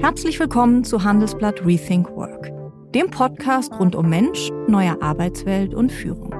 Herzlich 0.00 0.38
willkommen 0.38 0.84
zu 0.84 1.02
Handelsblatt 1.02 1.66
Rethink 1.66 2.08
Work, 2.14 2.52
dem 2.94 3.10
Podcast 3.10 3.72
rund 3.80 3.96
um 3.96 4.08
Mensch, 4.08 4.48
neue 4.68 5.02
Arbeitswelt 5.02 5.74
und 5.74 5.90
Führung. 5.90 6.32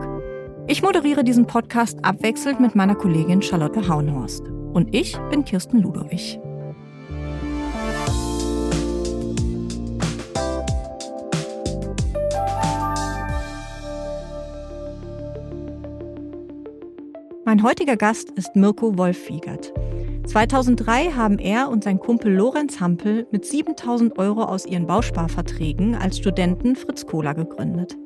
Ich 0.69 0.80
moderiere 0.80 1.24
diesen 1.24 1.45
Podcast 1.45 1.98
abwechselnd 2.04 2.60
mit 2.60 2.76
meiner 2.76 2.94
Kollegin 2.94 3.42
Charlotte 3.42 3.88
Haunhorst. 3.88 4.46
Und 4.46 4.94
ich 4.94 5.18
bin 5.30 5.44
Kirsten 5.44 5.82
Ludowig. 5.82 6.38
Mein 17.45 17.64
heutiger 17.64 17.96
Gast 17.96 18.30
ist 18.36 18.54
Mirko 18.54 18.96
Wolf-Wiegert. 18.96 19.72
2003 20.29 21.12
haben 21.12 21.38
er 21.38 21.70
und 21.70 21.84
sein 21.84 21.98
Kumpel 21.98 22.30
Lorenz 22.30 22.80
Hampel 22.80 23.27
mit 23.30 23.46
7000 23.46 24.18
Euro 24.18 24.42
aus 24.42 24.66
ihren 24.66 24.86
Bausparverträgen 24.86 25.95
als 25.95 26.19
Studenten 26.19 26.77
Fritz 26.77 27.06
Cola 27.06 27.32
gegründet. 27.32 27.96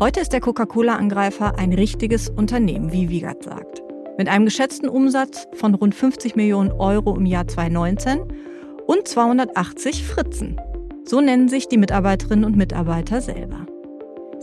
Heute 0.00 0.18
ist 0.18 0.32
der 0.32 0.40
Coca-Cola-Angreifer 0.40 1.56
ein 1.56 1.72
richtiges 1.72 2.28
Unternehmen, 2.28 2.92
wie 2.92 3.08
Wiegert 3.08 3.44
sagt. 3.44 3.84
Mit 4.18 4.28
einem 4.28 4.46
geschätzten 4.46 4.88
Umsatz 4.88 5.46
von 5.52 5.76
rund 5.76 5.94
50 5.94 6.34
Millionen 6.34 6.72
Euro 6.72 7.16
im 7.16 7.24
Jahr 7.24 7.46
2019 7.46 8.24
und 8.88 9.06
280 9.06 10.02
Fritzen. 10.02 10.60
So 11.04 11.20
nennen 11.20 11.48
sich 11.48 11.68
die 11.68 11.78
Mitarbeiterinnen 11.78 12.44
und 12.44 12.56
Mitarbeiter 12.56 13.20
selber. 13.20 13.63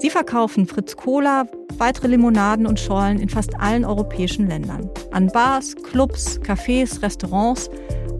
Sie 0.02 0.10
verkaufen 0.10 0.66
Fritz 0.66 0.98
Cola, 0.98 1.46
weitere 1.78 2.08
Limonaden 2.08 2.66
und 2.66 2.80
Schorlen 2.80 3.20
in 3.20 3.30
fast 3.30 3.60
allen 3.60 3.86
europäischen 3.86 4.48
Ländern. 4.48 4.90
An 5.12 5.28
Bars, 5.28 5.76
Clubs, 5.76 6.40
Cafés, 6.42 7.04
Restaurants, 7.04 7.70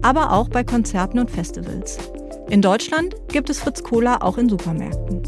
aber 0.00 0.32
auch 0.32 0.48
bei 0.48 0.62
Konzerten 0.62 1.18
und 1.18 1.28
Festivals. 1.28 1.98
In 2.50 2.62
Deutschland 2.62 3.16
gibt 3.32 3.50
es 3.50 3.58
Fritz 3.58 3.82
Cola 3.82 4.18
auch 4.20 4.38
in 4.38 4.48
Supermärkten. 4.48 5.22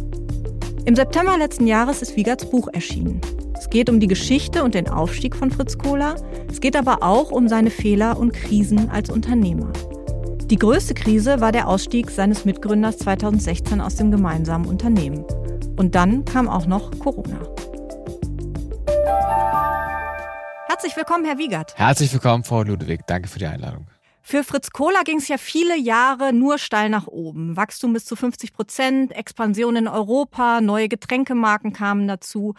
Im 0.84 0.94
September 0.94 1.36
letzten 1.36 1.66
Jahres 1.66 2.02
ist 2.02 2.14
Wiegerts 2.14 2.48
Buch 2.48 2.68
erschienen. 2.72 3.20
Es 3.58 3.68
geht 3.68 3.90
um 3.90 3.98
die 3.98 4.06
Geschichte 4.06 4.62
und 4.62 4.76
den 4.76 4.88
Aufstieg 4.88 5.34
von 5.34 5.50
Fritz 5.50 5.76
Cola. 5.76 6.14
Es 6.48 6.60
geht 6.60 6.76
aber 6.76 7.02
auch 7.02 7.32
um 7.32 7.48
seine 7.48 7.70
Fehler 7.70 8.16
und 8.16 8.32
Krisen 8.32 8.90
als 8.90 9.10
Unternehmer. 9.10 9.72
Die 10.50 10.58
größte 10.58 10.94
Krise 10.94 11.40
war 11.40 11.50
der 11.50 11.66
Ausstieg 11.66 12.10
seines 12.10 12.44
Mitgründers 12.44 12.98
2016 12.98 13.80
aus 13.80 13.96
dem 13.96 14.12
gemeinsamen 14.12 14.66
Unternehmen. 14.66 15.24
Und 15.76 15.94
dann 15.94 16.24
kam 16.24 16.48
auch 16.48 16.66
noch 16.66 16.90
Corona. 17.00 17.40
Herzlich 20.68 20.96
willkommen, 20.96 21.24
Herr 21.24 21.38
Wiegert. 21.38 21.76
Herzlich 21.76 22.12
willkommen, 22.12 22.44
Frau 22.44 22.62
Ludwig. 22.62 23.00
Danke 23.06 23.28
für 23.28 23.38
die 23.38 23.46
Einladung. 23.46 23.86
Für 24.22 24.42
Fritz 24.42 24.70
Kohler 24.70 25.02
ging 25.04 25.18
es 25.18 25.28
ja 25.28 25.36
viele 25.36 25.76
Jahre 25.76 26.32
nur 26.32 26.58
steil 26.58 26.88
nach 26.88 27.06
oben. 27.06 27.56
Wachstum 27.56 27.92
bis 27.92 28.06
zu 28.06 28.16
50 28.16 28.52
Prozent, 28.52 29.12
Expansion 29.12 29.76
in 29.76 29.88
Europa, 29.88 30.60
neue 30.60 30.88
Getränkemarken 30.88 31.72
kamen 31.72 32.08
dazu. 32.08 32.54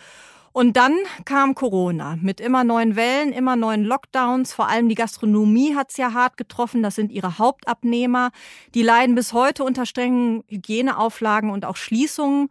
Und 0.56 0.78
dann 0.78 0.96
kam 1.26 1.54
Corona 1.54 2.18
mit 2.22 2.40
immer 2.40 2.64
neuen 2.64 2.96
Wellen, 2.96 3.34
immer 3.34 3.58
neuen 3.58 3.84
Lockdowns. 3.84 4.54
Vor 4.54 4.70
allem 4.70 4.88
die 4.88 4.96
Gastronomie 4.96 5.76
hat 5.76 5.92
es 5.92 5.98
ja 5.98 6.14
hart 6.14 6.38
getroffen. 6.38 6.82
Das 6.82 6.96
sind 6.96 7.12
ihre 7.12 7.40
Hauptabnehmer. 7.40 8.32
Die 8.74 8.82
leiden 8.82 9.16
bis 9.16 9.34
heute 9.34 9.66
unter 9.66 9.86
strengen 9.86 10.46
Hygieneauflagen 10.48 11.50
und 11.50 11.66
auch 11.66 11.76
Schließungen. 11.76 12.48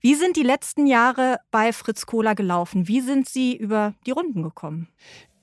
Wie 0.00 0.14
sind 0.14 0.36
die 0.36 0.44
letzten 0.44 0.86
Jahre 0.86 1.40
bei 1.50 1.72
Fritz 1.72 2.06
Kohler 2.06 2.36
gelaufen? 2.36 2.86
Wie 2.86 3.00
sind 3.00 3.28
Sie 3.28 3.56
über 3.56 3.92
die 4.06 4.12
Runden 4.12 4.44
gekommen? 4.44 4.86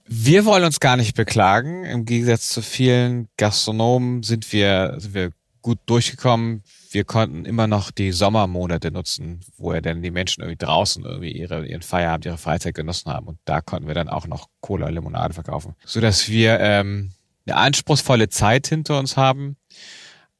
Wir 0.05 0.45
wollen 0.45 0.63
uns 0.63 0.79
gar 0.79 0.95
nicht 0.95 1.17
beklagen. 1.17 1.83
Im 1.83 2.05
Gegensatz 2.05 2.47
zu 2.47 2.61
vielen 2.61 3.27
Gastronomen 3.35 4.23
sind 4.23 4.53
wir, 4.53 4.95
sind 4.99 5.15
wir 5.15 5.31
gut 5.65 5.79
durchgekommen 5.87 6.63
wir 6.95 7.03
konnten 7.03 7.43
immer 7.43 7.67
noch 7.67 7.91
die 7.91 8.13
Sommermonate 8.13 8.89
nutzen, 8.89 9.41
wo 9.57 9.73
ja 9.73 9.81
dann 9.81 10.01
die 10.01 10.11
Menschen 10.11 10.41
irgendwie 10.41 10.65
draußen 10.65 11.03
irgendwie 11.03 11.33
ihre, 11.33 11.67
ihren 11.67 11.81
Feierabend, 11.81 12.25
ihre 12.25 12.37
Freizeit 12.37 12.73
genossen 12.73 13.11
haben. 13.11 13.27
Und 13.27 13.37
da 13.43 13.59
konnten 13.59 13.87
wir 13.87 13.93
dann 13.93 14.07
auch 14.07 14.27
noch 14.27 14.47
Cola, 14.61 14.87
Limonade 14.87 15.33
verkaufen. 15.33 15.75
Sodass 15.85 16.29
wir 16.29 16.57
ähm, 16.61 17.11
eine 17.45 17.57
anspruchsvolle 17.57 18.29
Zeit 18.29 18.67
hinter 18.67 18.97
uns 18.97 19.17
haben, 19.17 19.57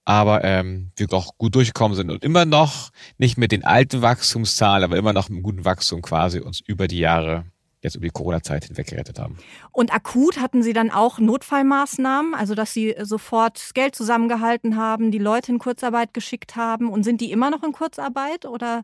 aber 0.05 0.45
ähm, 0.45 0.91
wir 0.95 1.11
auch 1.11 1.37
gut 1.37 1.55
durchgekommen 1.55 1.97
sind 1.97 2.09
und 2.09 2.23
immer 2.23 2.45
noch 2.45 2.91
nicht 3.17 3.37
mit 3.37 3.51
den 3.51 3.65
alten 3.65 4.01
Wachstumszahlen, 4.01 4.85
aber 4.85 4.95
immer 4.95 5.11
noch 5.11 5.27
mit 5.27 5.35
einem 5.35 5.43
guten 5.43 5.65
Wachstum 5.65 6.01
quasi 6.01 6.39
uns 6.39 6.61
über 6.61 6.87
die 6.87 6.99
Jahre 6.99 7.43
jetzt 7.85 7.95
über 7.95 8.05
die 8.05 8.11
Corona-Zeit 8.11 8.65
hinweg 8.65 8.87
gerettet 8.87 9.19
haben. 9.19 9.37
Und 9.71 9.93
akut 9.93 10.39
hatten 10.39 10.63
Sie 10.63 10.73
dann 10.73 10.91
auch 10.91 11.19
Notfallmaßnahmen, 11.19 12.35
also 12.35 12.55
dass 12.55 12.73
Sie 12.73 12.95
sofort 13.01 13.71
Geld 13.73 13.95
zusammengehalten 13.95 14.75
haben, 14.75 15.11
die 15.11 15.17
Leute 15.17 15.51
in 15.51 15.59
Kurzarbeit 15.59 16.13
geschickt 16.13 16.55
haben 16.55 16.89
und 16.89 17.03
sind 17.03 17.21
die 17.21 17.31
immer 17.31 17.49
noch 17.49 17.63
in 17.63 17.71
Kurzarbeit 17.71 18.45
oder? 18.45 18.83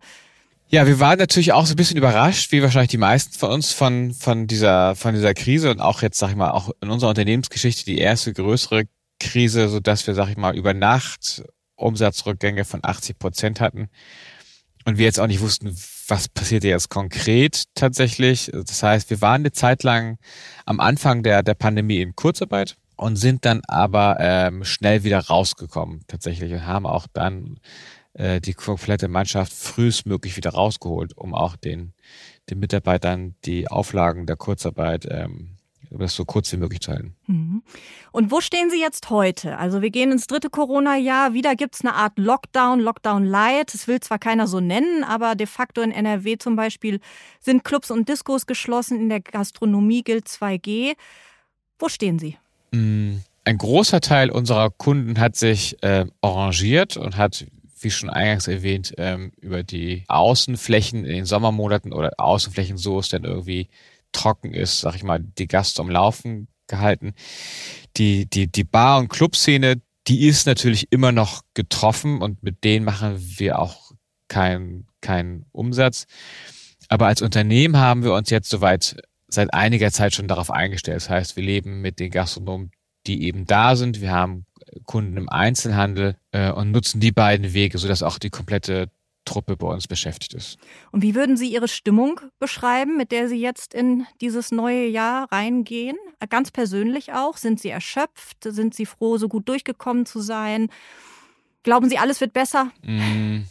Ja, 0.69 0.87
wir 0.87 1.01
waren 1.01 1.19
natürlich 1.19 1.51
auch 1.51 1.65
so 1.65 1.73
ein 1.73 1.75
bisschen 1.75 1.97
überrascht, 1.97 2.51
wie 2.53 2.61
wahrscheinlich 2.61 2.91
die 2.91 2.97
meisten 2.97 3.37
von 3.37 3.51
uns 3.51 3.73
von, 3.73 4.13
von 4.13 4.47
dieser, 4.47 4.95
von 4.95 5.13
dieser 5.13 5.33
Krise 5.33 5.69
und 5.69 5.81
auch 5.81 6.01
jetzt, 6.01 6.17
sag 6.17 6.29
ich 6.29 6.37
mal, 6.37 6.51
auch 6.51 6.71
in 6.81 6.89
unserer 6.89 7.09
Unternehmensgeschichte 7.09 7.83
die 7.83 7.97
erste 7.97 8.31
größere 8.31 8.85
Krise, 9.19 9.67
so 9.67 9.81
dass 9.81 10.07
wir, 10.07 10.15
sag 10.15 10.29
ich 10.29 10.37
mal, 10.37 10.55
über 10.55 10.73
Nacht 10.73 11.43
Umsatzrückgänge 11.75 12.63
von 12.63 12.79
80 12.83 13.19
Prozent 13.19 13.59
hatten 13.59 13.89
und 14.85 14.97
wir 14.97 15.05
jetzt 15.05 15.19
auch 15.19 15.27
nicht 15.27 15.41
wussten, 15.41 15.75
was 16.07 16.27
passiert 16.29 16.63
jetzt 16.63 16.89
konkret 16.89 17.63
tatsächlich. 17.75 18.51
Das 18.53 18.83
heißt, 18.83 19.09
wir 19.09 19.21
waren 19.21 19.41
eine 19.41 19.51
Zeit 19.51 19.83
lang 19.83 20.17
am 20.65 20.79
Anfang 20.79 21.23
der, 21.23 21.43
der 21.43 21.53
Pandemie 21.53 22.01
in 22.01 22.15
Kurzarbeit 22.15 22.77
und 22.95 23.15
sind 23.15 23.45
dann 23.45 23.61
aber 23.67 24.17
ähm, 24.19 24.63
schnell 24.63 25.03
wieder 25.03 25.19
rausgekommen 25.19 26.03
tatsächlich 26.07 26.51
und 26.53 26.65
haben 26.65 26.85
auch 26.85 27.07
dann 27.13 27.59
äh, 28.13 28.41
die 28.41 28.53
komplette 28.53 29.07
Mannschaft 29.07 29.53
frühestmöglich 29.53 30.37
wieder 30.37 30.51
rausgeholt, 30.51 31.17
um 31.17 31.33
auch 31.33 31.55
den, 31.55 31.93
den 32.49 32.59
Mitarbeitern 32.59 33.35
die 33.45 33.67
Auflagen 33.69 34.25
der 34.25 34.35
Kurzarbeit 34.35 35.07
ähm, 35.09 35.57
das 35.99 36.15
so 36.15 36.25
kurz 36.25 36.51
wie 36.51 36.57
möglich 36.57 36.81
zu 36.81 36.91
halten. 36.91 37.15
Mhm. 37.27 37.63
Und 38.11 38.31
wo 38.31 38.41
stehen 38.41 38.69
Sie 38.69 38.79
jetzt 38.79 39.09
heute? 39.09 39.57
Also 39.57 39.81
wir 39.81 39.89
gehen 39.89 40.11
ins 40.11 40.27
dritte 40.27 40.49
Corona-Jahr. 40.49 41.33
Wieder 41.33 41.55
gibt 41.55 41.75
es 41.75 41.81
eine 41.81 41.93
Art 41.93 42.17
Lockdown, 42.17 42.79
Lockdown 42.79 43.25
Light. 43.25 43.73
Das 43.73 43.87
will 43.87 43.99
zwar 43.99 44.19
keiner 44.19 44.47
so 44.47 44.59
nennen, 44.59 45.03
aber 45.03 45.35
de 45.35 45.47
facto 45.47 45.81
in 45.81 45.91
NRW 45.91 46.37
zum 46.37 46.55
Beispiel 46.55 46.99
sind 47.39 47.63
Clubs 47.63 47.91
und 47.91 48.07
Diskos 48.09 48.45
geschlossen. 48.45 48.99
In 48.99 49.09
der 49.09 49.21
Gastronomie 49.21 50.03
gilt 50.03 50.27
2G. 50.27 50.93
Wo 51.77 51.89
stehen 51.89 52.19
Sie? 52.19 52.37
Mm, 52.71 53.17
ein 53.43 53.57
großer 53.57 54.01
Teil 54.01 54.29
unserer 54.29 54.69
Kunden 54.69 55.19
hat 55.19 55.35
sich 55.35 55.81
äh, 55.83 56.05
arrangiert 56.21 56.95
und 56.95 57.17
hat 57.17 57.45
wie 57.83 57.91
schon 57.91 58.09
eingangs 58.09 58.47
erwähnt, 58.47 58.93
ähm, 58.97 59.31
über 59.41 59.63
die 59.63 60.03
Außenflächen 60.07 61.05
in 61.05 61.15
den 61.15 61.25
Sommermonaten 61.25 61.93
oder 61.93 62.11
Außenflächen, 62.17 62.77
so 62.77 62.99
es 62.99 63.09
denn 63.09 63.23
irgendwie 63.23 63.69
trocken 64.11 64.53
ist, 64.53 64.81
sag 64.81 64.95
ich 64.95 65.03
mal, 65.03 65.19
die 65.19 65.47
Gäste 65.47 65.81
am 65.81 65.89
Laufen 65.89 66.47
gehalten. 66.67 67.13
Die, 67.97 68.25
die, 68.25 68.47
die 68.47 68.63
Bar- 68.63 68.99
und 68.99 69.09
Clubszene, 69.09 69.81
die 70.07 70.27
ist 70.27 70.47
natürlich 70.47 70.91
immer 70.91 71.11
noch 71.11 71.43
getroffen 71.53 72.21
und 72.21 72.43
mit 72.43 72.63
denen 72.63 72.85
machen 72.85 73.17
wir 73.37 73.59
auch 73.59 73.91
keinen 74.27 74.87
kein 75.01 75.45
Umsatz. 75.51 76.05
Aber 76.87 77.07
als 77.07 77.21
Unternehmen 77.21 77.77
haben 77.77 78.03
wir 78.03 78.13
uns 78.13 78.29
jetzt 78.29 78.49
soweit 78.49 78.97
seit 79.27 79.53
einiger 79.53 79.91
Zeit 79.91 80.13
schon 80.13 80.27
darauf 80.27 80.51
eingestellt. 80.51 80.97
Das 80.97 81.09
heißt, 81.09 81.35
wir 81.35 81.43
leben 81.43 81.81
mit 81.81 81.99
den 81.99 82.11
Gastronomen, 82.11 82.71
die 83.07 83.23
eben 83.23 83.45
da 83.45 83.75
sind. 83.75 84.01
Wir 84.01 84.11
haben 84.11 84.45
Kunden 84.85 85.17
im 85.17 85.29
Einzelhandel 85.29 86.17
äh, 86.31 86.51
und 86.51 86.71
nutzen 86.71 86.99
die 86.99 87.11
beiden 87.11 87.53
Wege, 87.53 87.77
sodass 87.77 88.03
auch 88.03 88.19
die 88.19 88.29
komplette 88.29 88.89
Truppe 89.25 89.55
bei 89.57 89.67
uns 89.67 89.87
beschäftigt 89.87 90.33
ist. 90.33 90.57
Und 90.91 91.01
wie 91.01 91.15
würden 91.15 91.37
Sie 91.37 91.51
Ihre 91.51 91.67
Stimmung 91.67 92.19
beschreiben, 92.39 92.97
mit 92.97 93.11
der 93.11 93.29
Sie 93.29 93.39
jetzt 93.39 93.73
in 93.73 94.05
dieses 94.19 94.51
neue 94.51 94.87
Jahr 94.87 95.31
reingehen? 95.31 95.97
Ganz 96.29 96.51
persönlich 96.51 97.13
auch. 97.13 97.37
Sind 97.37 97.59
Sie 97.59 97.69
erschöpft? 97.69 98.37
Sind 98.43 98.73
Sie 98.73 98.85
froh, 98.85 99.17
so 99.17 99.27
gut 99.27 99.47
durchgekommen 99.47 100.05
zu 100.05 100.21
sein? 100.21 100.69
Glauben 101.63 101.89
Sie, 101.89 101.97
alles 101.97 102.21
wird 102.21 102.33
besser? 102.33 102.71
Mm. 102.83 103.41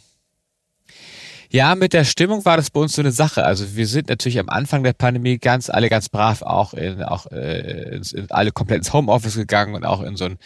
Ja, 1.53 1.75
mit 1.75 1.91
der 1.91 2.05
Stimmung 2.05 2.45
war 2.45 2.55
das 2.55 2.69
bei 2.69 2.79
uns 2.79 2.93
so 2.93 3.01
eine 3.01 3.11
Sache. 3.11 3.43
Also 3.43 3.75
wir 3.75 3.85
sind 3.85 4.07
natürlich 4.07 4.39
am 4.39 4.47
Anfang 4.47 4.83
der 4.83 4.93
Pandemie 4.93 5.37
ganz 5.37 5.69
alle 5.69 5.89
ganz 5.89 6.07
brav 6.07 6.43
auch 6.43 6.73
in 6.73 7.03
auch 7.03 7.25
äh, 7.29 7.97
in, 7.97 8.03
in 8.03 8.31
alle 8.31 8.53
komplett 8.53 8.77
ins 8.79 8.93
Homeoffice 8.93 9.35
gegangen 9.35 9.75
und 9.75 9.85
auch 9.85 10.01
in 10.01 10.15
so 10.15 10.25
ein 10.25 10.37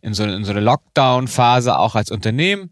in 0.00 0.14
so, 0.14 0.24
in 0.24 0.42
so 0.42 0.52
eine 0.52 0.60
Lockdown 0.60 1.28
Phase 1.28 1.78
auch 1.78 1.94
als 1.96 2.10
Unternehmen 2.10 2.70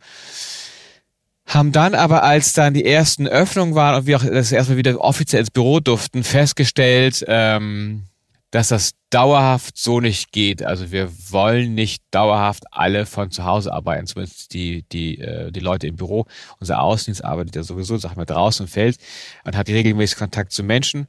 haben 1.55 1.73
dann 1.73 1.95
aber, 1.95 2.23
als 2.23 2.53
dann 2.53 2.75
die 2.75 2.85
ersten 2.85 3.27
Öffnungen 3.27 3.75
waren 3.75 3.97
und 3.97 4.07
wir 4.07 4.17
auch 4.17 4.25
das 4.25 4.53
erstmal 4.53 4.79
wieder 4.79 5.01
offiziell 5.01 5.41
ins 5.41 5.51
Büro 5.51 5.81
durften, 5.81 6.25
festgestellt, 6.25 7.25
ähm, 7.29 8.05
dass 8.51 8.69
das 8.69 8.93
dauerhaft 9.11 9.79
so 9.79 10.01
nicht 10.01 10.31
geht. 10.33 10.63
Also 10.63 10.93
wir 10.93 11.11
wollen 11.31 11.75
nicht 11.75 12.03
dauerhaft 12.11 12.65
alle 12.71 13.07
von 13.07 13.31
zu 13.31 13.45
Hause 13.45 13.73
arbeiten, 13.73 14.07
zumindest 14.07 14.53
die, 14.53 14.85
die, 14.93 15.19
äh, 15.19 15.51
die 15.51 15.61
Leute 15.61 15.87
im 15.87 15.97
Büro. 15.97 16.27
Unser 16.61 16.81
Außendienst 16.83 17.25
arbeitet 17.25 17.57
ja 17.57 17.63
sowieso, 17.63 17.97
sag 17.97 18.17
mal, 18.17 18.27
draußen 18.27 18.67
im 18.67 18.71
Feld 18.71 18.99
und 19.45 19.57
hat 19.57 19.69
regelmäßig 19.69 20.19
Kontakt 20.19 20.53
zu 20.53 20.63
Menschen. 20.63 21.07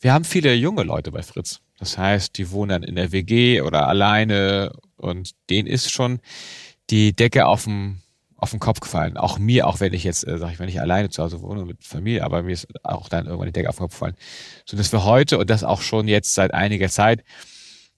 Wir 0.00 0.12
haben 0.12 0.24
viele 0.24 0.54
junge 0.54 0.82
Leute 0.82 1.12
bei 1.12 1.22
Fritz. 1.22 1.60
Das 1.78 1.98
heißt, 1.98 2.38
die 2.38 2.50
wohnen 2.50 2.70
dann 2.70 2.82
in 2.82 2.96
der 2.96 3.12
WG 3.12 3.60
oder 3.60 3.86
alleine 3.88 4.72
und 4.96 5.32
denen 5.50 5.68
ist 5.68 5.90
schon 5.90 6.20
die 6.88 7.12
Decke 7.14 7.46
auf 7.46 7.64
dem 7.64 8.00
auf 8.36 8.50
den 8.50 8.60
Kopf 8.60 8.80
gefallen. 8.80 9.16
Auch 9.16 9.38
mir, 9.38 9.66
auch 9.66 9.80
wenn 9.80 9.94
ich 9.94 10.04
jetzt, 10.04 10.26
äh, 10.26 10.38
sag 10.38 10.52
ich 10.52 10.58
mal, 10.58 10.66
nicht 10.66 10.80
alleine 10.80 11.08
zu 11.08 11.22
Hause 11.22 11.40
wohne 11.40 11.64
mit 11.64 11.84
Familie, 11.84 12.24
aber 12.24 12.42
mir 12.42 12.52
ist 12.52 12.68
auch 12.84 13.08
dann 13.08 13.26
irgendwann 13.26 13.46
die 13.46 13.52
Decke 13.52 13.68
auf 13.68 13.76
den 13.76 13.82
Kopf 13.84 13.92
gefallen. 13.92 14.16
So 14.66 14.76
dass 14.76 14.92
wir 14.92 15.04
heute 15.04 15.38
und 15.38 15.48
das 15.48 15.64
auch 15.64 15.80
schon 15.80 16.08
jetzt 16.08 16.34
seit 16.34 16.52
einiger 16.52 16.88
Zeit 16.88 17.24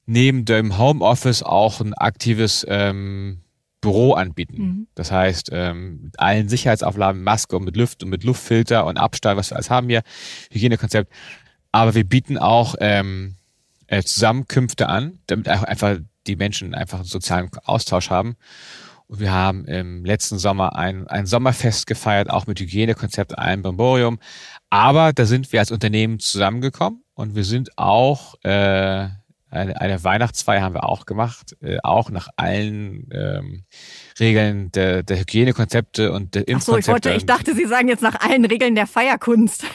neben 0.07 0.45
dem 0.45 0.79
Homeoffice 0.79 1.43
auch 1.43 1.81
ein 1.81 1.93
aktives 1.95 2.65
ähm, 2.69 3.43
Büro 3.81 4.15
anbieten. 4.15 4.63
Mhm. 4.63 4.87
Das 4.95 5.13
heißt, 5.13 5.51
ähm, 5.53 6.01
mit 6.03 6.19
allen 6.19 6.49
Sicherheitsauflagen, 6.49 7.23
Maske 7.23 7.57
und 7.57 7.65
mit 7.65 7.77
Luft 7.77 8.03
und 8.03 8.09
mit 8.09 8.25
Luftfilter 8.25 8.87
und 8.87 8.97
Abstand, 8.97 9.37
was 9.37 9.51
wir 9.51 9.57
alles 9.57 9.71
haben 9.71 9.89
hier, 9.89 10.03
Hygienekonzept. 10.51 11.13
Aber 11.73 11.95
wir 11.95 12.05
bieten 12.05 12.39
auch 12.39 12.75
ähm, 12.81 13.37
äh, 13.87 14.03
Zusammenkünfte 14.03 14.89
an, 14.89 15.19
damit 15.27 15.49
einfach 15.49 15.99
die 16.27 16.37
Menschen 16.37 16.75
einfach 16.75 17.01
einen 17.01 17.09
sozialen 17.09 17.51
Austausch 17.65 18.11
haben. 18.11 18.37
Und 19.09 19.21
wir 19.21 19.33
haben 19.33 19.65
im 19.65 20.05
letzten 20.05 20.39
Sommer 20.39 20.77
ein, 20.77 21.09
ein 21.09 21.27
Sommerfest 21.27 21.87
gefeiert, 21.87 22.29
auch 22.29 22.47
mit 22.47 22.61
Hygienekonzept, 22.61 23.39
einem 23.39 23.63
Brimborium. 23.63 24.19
Aber 24.69 25.15
da 25.15 25.25
sind 25.25 25.51
wir 25.51 25.61
als 25.61 25.71
Unternehmen 25.71 26.19
zusammengekommen 26.19 27.03
und 27.15 27.35
wir 27.35 27.45
sind 27.45 27.77
auch 27.79 28.35
äh, 28.45 29.09
eine, 29.51 29.81
eine 29.81 30.05
Weihnachtsfeier 30.05 30.61
haben 30.61 30.75
wir 30.75 30.85
auch 30.85 31.07
gemacht, 31.07 31.57
äh, 31.63 31.79
auch 31.83 32.11
nach 32.11 32.29
allen 32.37 33.09
ähm, 33.13 33.65
Regeln 34.21 34.71
der, 34.73 35.03
der 35.03 35.19
Hygienekonzepte 35.19 36.13
und 36.13 36.35
der 36.35 36.49
Impfkonzepte. 36.49 36.71
Ach 36.71 36.75
so, 36.75 36.79
ich, 36.79 36.89
wollte, 36.89 37.11
ich 37.13 37.27
dachte, 37.27 37.55
Sie 37.55 37.67
sagen 37.67 37.89
jetzt 37.89 38.03
nach 38.03 38.21
allen 38.21 38.45
Regeln 38.45 38.75
der 38.75 38.87
Feierkunst. 38.87 39.65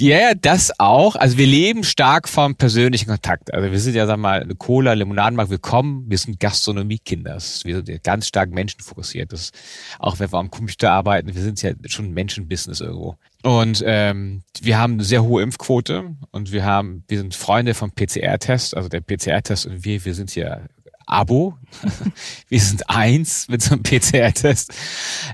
Ja, 0.00 0.16
yeah, 0.16 0.34
das 0.34 0.78
auch. 0.78 1.16
Also 1.16 1.38
wir 1.38 1.46
leben 1.46 1.82
stark 1.82 2.28
vom 2.28 2.54
persönlichen 2.54 3.08
Kontakt. 3.08 3.52
Also 3.52 3.72
wir 3.72 3.80
sind 3.80 3.96
ja, 3.96 4.06
sag 4.06 4.18
mal, 4.18 4.40
eine 4.40 4.54
Cola, 4.54 4.92
Limonadenmarkt, 4.92 5.50
wir 5.50 5.58
kommen, 5.58 6.04
wir 6.08 6.18
sind 6.18 6.38
Gastronomiekinder. 6.38 7.38
Wir 7.64 7.82
sind 7.84 8.04
ganz 8.04 8.28
stark 8.28 8.50
menschenfokussiert. 8.50 9.32
Das, 9.32 9.50
auch 9.98 10.20
wenn 10.20 10.30
wir 10.30 10.38
am 10.38 10.52
Computer 10.52 10.92
arbeiten, 10.92 11.34
wir 11.34 11.42
sind 11.42 11.60
ja 11.62 11.72
schon 11.86 12.14
Menschenbusiness 12.14 12.80
irgendwo. 12.80 13.16
Und 13.42 13.82
ähm, 13.84 14.42
wir 14.60 14.78
haben 14.78 14.94
eine 14.94 15.04
sehr 15.04 15.24
hohe 15.24 15.42
Impfquote 15.42 16.14
und 16.30 16.52
wir 16.52 16.64
haben, 16.64 17.02
wir 17.08 17.18
sind 17.18 17.34
Freunde 17.34 17.74
vom 17.74 17.90
PCR-Test, 17.90 18.76
also 18.76 18.88
der 18.88 19.00
PCR-Test 19.00 19.66
und 19.66 19.84
wir, 19.84 20.04
wir 20.04 20.14
sind 20.14 20.30
hier 20.30 20.68
Abo. 21.08 21.56
wir 22.48 22.60
sind 22.60 22.88
eins 22.88 23.48
mit 23.48 23.62
so 23.62 23.74
einem 23.74 23.82
PCR-Test. 23.82 24.72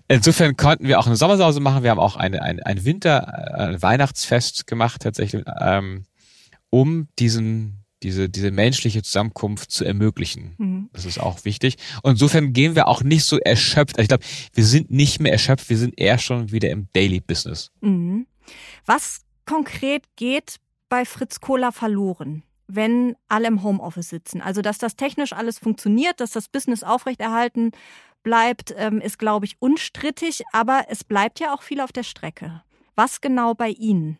Insofern 0.08 0.56
konnten 0.56 0.86
wir 0.86 0.98
auch 0.98 1.06
eine 1.06 1.16
Sommersause 1.16 1.60
machen. 1.60 1.82
Wir 1.82 1.90
haben 1.90 2.00
auch 2.00 2.16
eine, 2.16 2.42
ein, 2.42 2.60
ein 2.60 2.84
Winter, 2.84 3.58
ein 3.58 3.82
Weihnachtsfest 3.82 4.66
gemacht 4.66 5.02
tatsächlich, 5.02 5.44
ähm, 5.60 6.04
um 6.70 7.08
diesen 7.18 7.84
diese, 8.04 8.28
diese 8.28 8.50
menschliche 8.50 9.02
Zusammenkunft 9.02 9.70
zu 9.72 9.84
ermöglichen. 9.84 10.54
Mhm. 10.58 10.90
Das 10.92 11.06
ist 11.06 11.18
auch 11.18 11.44
wichtig. 11.44 11.76
Und 12.02 12.12
insofern 12.12 12.52
gehen 12.52 12.76
wir 12.76 12.86
auch 12.86 13.02
nicht 13.02 13.24
so 13.24 13.38
erschöpft. 13.38 13.96
Also 13.96 14.02
ich 14.02 14.08
glaube, 14.08 14.24
wir 14.52 14.64
sind 14.64 14.90
nicht 14.90 15.20
mehr 15.20 15.32
erschöpft, 15.32 15.70
wir 15.70 15.78
sind 15.78 15.98
eher 15.98 16.18
schon 16.18 16.52
wieder 16.52 16.70
im 16.70 16.88
Daily 16.92 17.20
Business. 17.20 17.70
Mhm. 17.80 18.26
Was 18.84 19.22
konkret 19.46 20.04
geht 20.16 20.56
bei 20.90 21.04
Fritz 21.06 21.40
Kohler 21.40 21.72
verloren? 21.72 22.42
Wenn 22.66 23.16
alle 23.28 23.48
im 23.48 23.62
Homeoffice 23.62 24.08
sitzen. 24.08 24.40
Also, 24.40 24.62
dass 24.62 24.78
das 24.78 24.96
technisch 24.96 25.32
alles 25.32 25.58
funktioniert, 25.58 26.20
dass 26.20 26.32
das 26.32 26.48
Business 26.48 26.82
aufrechterhalten 26.82 27.72
bleibt, 28.22 28.74
ähm, 28.76 29.00
ist, 29.00 29.18
glaube 29.18 29.46
ich, 29.46 29.56
unstrittig, 29.60 30.42
aber 30.52 30.86
es 30.88 31.04
bleibt 31.04 31.40
ja 31.40 31.54
auch 31.54 31.62
viel 31.62 31.80
auf 31.80 31.92
der 31.92 32.02
Strecke. 32.02 32.62
Was 32.96 33.20
genau 33.20 33.54
bei 33.54 33.68
Ihnen? 33.68 34.18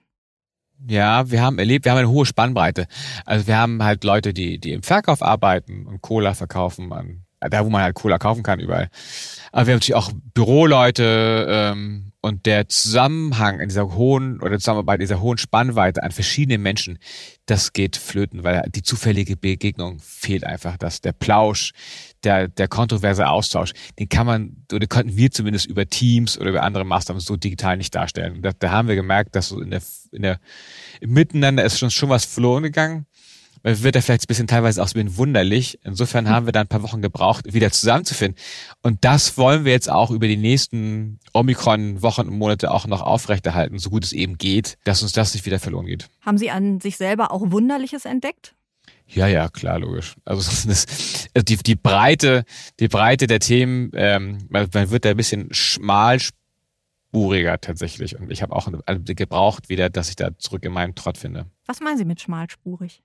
Ja, 0.86 1.30
wir 1.30 1.40
haben 1.42 1.58
erlebt, 1.58 1.84
wir 1.84 1.92
haben 1.92 1.98
eine 1.98 2.10
hohe 2.10 2.26
Spannbreite. 2.26 2.86
Also 3.24 3.46
wir 3.46 3.56
haben 3.56 3.82
halt 3.82 4.04
Leute, 4.04 4.34
die, 4.34 4.58
die 4.58 4.72
im 4.72 4.82
Verkauf 4.82 5.22
arbeiten 5.22 5.86
und 5.86 6.02
Cola 6.02 6.34
verkaufen 6.34 6.92
an, 6.92 7.24
da 7.40 7.64
wo 7.64 7.70
man 7.70 7.82
halt 7.82 7.94
Cola 7.94 8.18
kaufen 8.18 8.42
kann, 8.42 8.60
überall. 8.60 8.90
Aber 9.52 9.66
wir 9.66 9.72
haben 9.72 9.78
natürlich 9.78 9.94
auch 9.94 10.12
Büroleute, 10.34 11.46
ähm, 11.48 12.12
und 12.24 12.46
der 12.46 12.68
Zusammenhang 12.70 13.60
in 13.60 13.68
dieser 13.68 13.94
hohen 13.96 14.40
oder 14.40 14.58
Zusammenarbeit, 14.58 15.02
dieser 15.02 15.20
hohen 15.20 15.36
Spannweite 15.36 16.02
an 16.02 16.10
verschiedenen 16.10 16.62
Menschen, 16.62 16.98
das 17.44 17.74
geht 17.74 17.96
flöten, 17.96 18.44
weil 18.44 18.62
die 18.74 18.82
zufällige 18.82 19.36
Begegnung 19.36 19.98
fehlt 20.00 20.42
einfach. 20.42 20.78
Das, 20.78 21.02
der 21.02 21.12
Plausch, 21.12 21.72
der, 22.22 22.48
der 22.48 22.66
kontroverse 22.66 23.28
Austausch, 23.28 23.74
den 23.98 24.08
kann 24.08 24.26
man, 24.26 24.64
oder 24.72 24.86
konnten 24.86 25.18
wir 25.18 25.30
zumindest 25.32 25.66
über 25.66 25.86
Teams 25.86 26.38
oder 26.38 26.48
über 26.48 26.62
andere 26.62 26.86
Maßnahmen 26.86 27.20
so 27.20 27.36
digital 27.36 27.76
nicht 27.76 27.94
darstellen. 27.94 28.36
Und 28.36 28.42
da, 28.42 28.52
da 28.58 28.70
haben 28.70 28.88
wir 28.88 28.94
gemerkt, 28.94 29.36
dass 29.36 29.48
so 29.48 29.60
in 29.60 29.70
der, 29.70 29.82
in 30.10 30.22
der, 30.22 30.40
im 31.02 31.12
Miteinander 31.12 31.62
ist 31.62 31.78
schon, 31.78 31.90
schon 31.90 32.08
was 32.08 32.24
verloren 32.24 32.62
gegangen 32.62 33.04
wird 33.64 33.96
er 33.96 34.02
vielleicht 34.02 34.24
ein 34.24 34.28
bisschen 34.28 34.46
teilweise 34.46 34.82
auch 34.82 34.88
so 34.88 34.98
ein 34.98 35.04
bisschen 35.04 35.18
wunderlich. 35.18 35.78
Insofern 35.82 36.28
haben 36.28 36.46
wir 36.46 36.52
da 36.52 36.60
ein 36.60 36.68
paar 36.68 36.82
Wochen 36.82 37.00
gebraucht, 37.00 37.52
wieder 37.52 37.70
zusammenzufinden. 37.70 38.38
Und 38.82 39.04
das 39.04 39.38
wollen 39.38 39.64
wir 39.64 39.72
jetzt 39.72 39.90
auch 39.90 40.10
über 40.10 40.28
die 40.28 40.36
nächsten 40.36 41.18
Omikron-Wochen 41.32 42.28
und 42.28 42.38
Monate 42.38 42.70
auch 42.70 42.86
noch 42.86 43.00
aufrechterhalten, 43.00 43.78
so 43.78 43.90
gut 43.90 44.04
es 44.04 44.12
eben 44.12 44.36
geht, 44.36 44.76
dass 44.84 45.02
uns 45.02 45.12
das 45.12 45.34
nicht 45.34 45.46
wieder 45.46 45.58
verloren 45.58 45.86
geht. 45.86 46.08
Haben 46.20 46.38
Sie 46.38 46.50
an 46.50 46.80
sich 46.80 46.96
selber 46.96 47.32
auch 47.32 47.50
Wunderliches 47.50 48.04
entdeckt? 48.04 48.54
Ja, 49.06 49.26
ja, 49.26 49.48
klar, 49.48 49.78
logisch. 49.78 50.14
Also 50.24 50.50
das, 50.66 51.28
also 51.34 51.44
die, 51.44 51.56
die 51.56 51.74
Breite, 51.74 52.44
die 52.80 52.88
Breite 52.88 53.26
der 53.26 53.40
Themen, 53.40 53.90
ähm, 53.94 54.38
man, 54.48 54.68
man 54.72 54.90
wird 54.90 55.04
da 55.04 55.10
ein 55.10 55.16
bisschen 55.16 55.48
schmal 55.52 56.20
spuriger 57.14 57.60
tatsächlich. 57.60 58.18
Und 58.18 58.30
ich 58.32 58.42
habe 58.42 58.54
auch 58.54 58.68
gebraucht 59.04 59.68
wieder, 59.68 59.88
dass 59.88 60.08
ich 60.08 60.16
da 60.16 60.36
zurück 60.36 60.64
in 60.64 60.72
meinen 60.72 60.94
Trott 60.94 61.16
finde. 61.16 61.46
Was 61.66 61.80
meinen 61.80 61.96
Sie 61.96 62.04
mit 62.04 62.20
schmalspurig? 62.20 63.02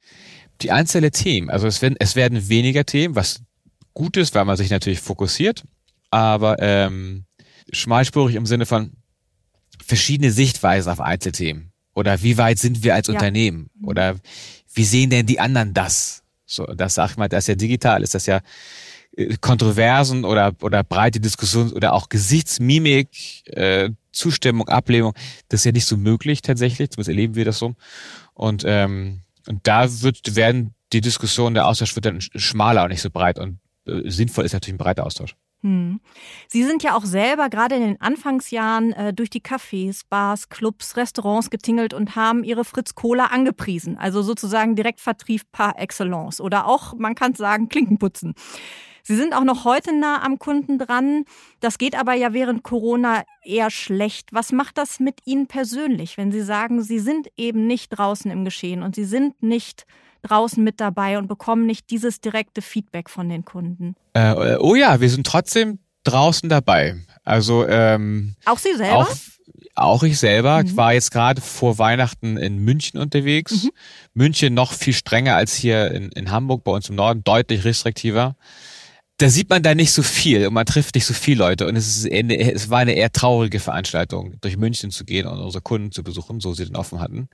Die 0.62 0.72
einzelnen 0.72 1.12
Themen. 1.12 1.50
Also 1.50 1.68
es 1.68 1.82
werden, 1.82 1.96
es 2.00 2.16
werden 2.16 2.50
weniger 2.50 2.86
Themen, 2.86 3.16
was 3.16 3.42
gut 3.94 4.18
ist, 4.18 4.34
weil 4.34 4.46
man 4.46 4.58
sich 4.58 4.72
natürlich 4.72 5.00
fokussiert. 5.00 5.64
Aber 6.10 6.58
ähm, 6.60 7.26
schmalspurig 7.72 8.36
im 8.36 8.48
Sinne 8.48 8.66
von 8.66 8.94
verschiedene 9.86 10.32
Sichtweisen 10.32 10.92
auf 10.92 11.02
Einzelthemen. 11.02 11.72
Oder 11.94 12.24
wie 12.24 12.38
weit 12.38 12.58
sind 12.58 12.84
wir 12.84 12.96
als 12.96 13.08
ja. 13.08 13.14
Unternehmen? 13.14 13.70
Oder 13.84 14.16
wie 14.74 14.86
sehen 14.86 15.12
denn 15.12 15.28
die 15.28 15.40
anderen 15.40 15.76
das? 15.76 16.24
So, 16.46 16.66
das 16.66 16.96
sag 16.96 17.12
ich 17.12 17.18
mal, 17.18 17.30
das 17.30 17.44
ist 17.44 17.50
ja 17.50 17.56
digital, 17.56 18.02
ist 18.02 18.16
das 18.16 18.26
ja 18.26 18.42
Kontroversen 19.42 20.26
oder, 20.26 20.54
oder 20.62 20.84
breite 20.84 21.20
Diskussionen 21.20 21.72
oder 21.74 21.94
auch 21.94 22.10
Gesichtsmimik, 22.10 23.10
äh, 23.48 23.90
Zustimmung, 24.12 24.68
Ablehnung, 24.68 25.14
das 25.50 25.62
ist 25.62 25.66
ja 25.66 25.72
nicht 25.72 25.86
so 25.86 25.98
möglich 25.98 26.42
tatsächlich, 26.42 26.90
zumindest 26.90 27.10
erleben 27.10 27.36
wir 27.36 27.46
das 27.46 27.60
so. 27.60 27.76
Und, 28.34 28.64
ähm, 28.66 29.22
und 29.48 29.66
da 29.68 30.02
wird, 30.02 30.36
werden 30.36 30.74
die 30.94 31.02
Diskussionen, 31.02 31.54
der 31.54 31.68
Austausch 31.68 31.96
wird 31.96 32.06
dann 32.06 32.22
schmaler 32.22 32.84
und 32.84 32.90
nicht 32.90 33.02
so 33.02 33.10
breit. 33.10 33.40
Und 33.40 33.60
äh, 33.86 34.10
sinnvoll 34.10 34.46
ist 34.46 34.54
natürlich 34.54 34.76
ein 34.76 34.80
breiter 34.80 35.06
Austausch. 35.06 35.36
Hm. 35.62 36.00
Sie 36.48 36.64
sind 36.64 36.84
ja 36.84 36.96
auch 36.96 37.04
selber 37.04 37.50
gerade 37.50 37.76
in 37.76 37.82
den 37.82 38.02
Anfangsjahren 38.02 38.94
äh, 38.94 39.14
durch 39.14 39.30
die 39.30 39.42
Cafés, 39.42 40.04
Bars, 40.10 40.48
Clubs, 40.48 40.96
Restaurants 40.96 41.50
getingelt 41.50 41.94
und 41.94 42.16
haben 42.16 42.46
ihre 42.46 42.64
Fritz 42.64 42.96
Cola 42.96 43.26
angepriesen. 43.26 43.98
Also 43.98 44.22
sozusagen 44.22 44.76
Direktvertrieb 44.76 45.42
par 45.52 45.78
excellence. 45.78 46.40
Oder 46.40 46.66
auch, 46.66 46.94
man 46.94 47.14
kann 47.14 47.36
sagen, 47.36 47.68
Klinkenputzen. 47.68 48.36
Sie 49.10 49.16
sind 49.16 49.34
auch 49.34 49.44
noch 49.44 49.66
heute 49.66 49.92
nah 49.92 50.22
am 50.22 50.38
Kunden 50.38 50.78
dran. 50.78 51.26
Das 51.62 51.80
geht 51.80 51.98
aber 51.98 52.14
ja 52.14 52.32
während 52.32 52.62
Corona 52.62 53.24
eher 53.44 53.72
schlecht. 53.72 54.34
Was 54.34 54.52
macht 54.52 54.78
das 54.78 55.00
mit 55.00 55.26
Ihnen 55.26 55.48
persönlich, 55.48 56.16
wenn 56.20 56.32
Sie 56.32 56.44
sagen, 56.44 56.84
Sie 56.84 57.00
sind 57.00 57.28
eben 57.36 57.66
nicht 57.66 57.90
draußen 57.90 58.30
im 58.30 58.46
Geschehen 58.46 58.84
und 58.84 58.94
Sie 58.94 59.06
sind 59.06 59.42
nicht 59.42 59.88
draußen 60.22 60.64
mit 60.64 60.80
dabei 60.80 61.18
und 61.18 61.28
bekommen 61.28 61.66
nicht 61.66 61.90
dieses 61.90 62.22
direkte 62.22 62.62
Feedback 62.62 63.10
von 63.10 63.30
den 63.30 63.46
Kunden? 63.46 63.96
Äh, 64.14 64.58
oh 64.60 64.76
ja, 64.76 65.02
wir 65.02 65.10
sind 65.10 65.26
trotzdem 65.26 65.80
draußen 66.04 66.48
dabei. 66.48 66.96
Also 67.24 67.68
ähm, 67.68 68.36
auch 68.46 68.60
Sie 68.60 68.76
selber? 68.76 68.96
Auch, 68.96 69.16
auch 69.74 70.04
ich 70.04 70.20
selber. 70.20 70.60
Mhm. 70.60 70.66
Ich 70.68 70.78
war 70.78 70.94
jetzt 70.94 71.10
gerade 71.10 71.42
vor 71.42 71.80
Weihnachten 71.80 72.38
in 72.38 72.60
München 72.60 73.00
unterwegs. 73.00 73.64
Mhm. 73.64 73.70
München 74.14 74.54
noch 74.54 74.72
viel 74.72 74.94
strenger 74.94 75.36
als 75.36 75.56
hier 75.56 75.90
in, 75.90 76.12
in 76.12 76.30
Hamburg 76.30 76.64
bei 76.64 76.74
uns 76.74 76.90
im 76.90 76.96
Norden, 76.96 77.24
deutlich 77.24 77.66
restriktiver 77.66 78.36
da 79.20 79.30
sieht 79.30 79.50
man 79.50 79.62
da 79.62 79.76
nicht 79.76 79.92
so 79.92 80.02
viel 80.02 80.48
und 80.48 80.54
man 80.54 80.66
trifft 80.66 80.96
nicht 80.96 81.06
so 81.06 81.14
viele 81.14 81.40
Leute 81.40 81.68
und 81.68 81.76
es, 81.76 81.88
ist 81.88 82.12
eine, 82.12 82.40
es 82.40 82.70
war 82.70 82.80
eine 82.80 82.94
eher 82.94 83.12
traurige 83.12 83.60
Veranstaltung, 83.60 84.36
durch 84.40 84.58
München 84.58 84.92
zu 84.92 85.04
gehen 85.04 85.28
und 85.28 85.40
unsere 85.40 85.62
Kunden 85.62 85.92
zu 85.92 86.04
besuchen, 86.04 86.40
so 86.40 86.54
sie 86.54 86.66
den 86.66 86.78
offen 86.78 87.00
hatten. 87.02 87.28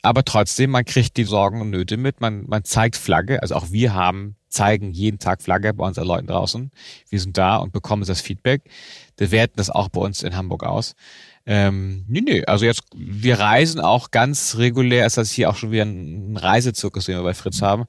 Aber 0.00 0.24
trotzdem, 0.24 0.70
man 0.70 0.86
kriegt 0.86 1.16
die 1.16 1.24
Sorgen 1.24 1.60
und 1.60 1.70
Nöte 1.70 1.98
mit, 1.98 2.20
man, 2.20 2.46
man 2.46 2.64
zeigt 2.64 2.96
Flagge, 2.96 3.42
also 3.42 3.56
auch 3.56 3.70
wir 3.70 3.92
haben, 3.92 4.36
zeigen 4.48 4.92
jeden 4.92 5.18
Tag 5.18 5.42
Flagge 5.42 5.74
bei 5.74 5.86
unseren 5.86 6.06
Leuten 6.06 6.28
draußen. 6.28 6.70
Wir 7.10 7.20
sind 7.20 7.36
da 7.36 7.56
und 7.56 7.72
bekommen 7.72 8.04
das 8.06 8.22
Feedback. 8.22 8.62
Wir 9.18 9.30
werten 9.30 9.54
das 9.56 9.68
auch 9.68 9.90
bei 9.90 10.00
uns 10.00 10.22
in 10.22 10.34
Hamburg 10.34 10.64
aus. 10.64 10.94
Ähm, 11.44 12.04
nee, 12.08 12.20
nee, 12.20 12.44
also 12.44 12.64
jetzt, 12.64 12.82
wir 12.94 13.38
reisen 13.38 13.80
auch 13.80 14.10
ganz 14.10 14.56
regulär, 14.56 15.06
ist 15.06 15.16
das 15.16 15.30
hier 15.30 15.48
auch 15.48 15.56
schon 15.56 15.70
wieder 15.70 15.84
ein 15.84 16.36
Reisezirkus, 16.36 17.06
den 17.06 17.16
wir 17.16 17.22
bei 17.22 17.32
Fritz 17.32 17.62
haben, 17.62 17.86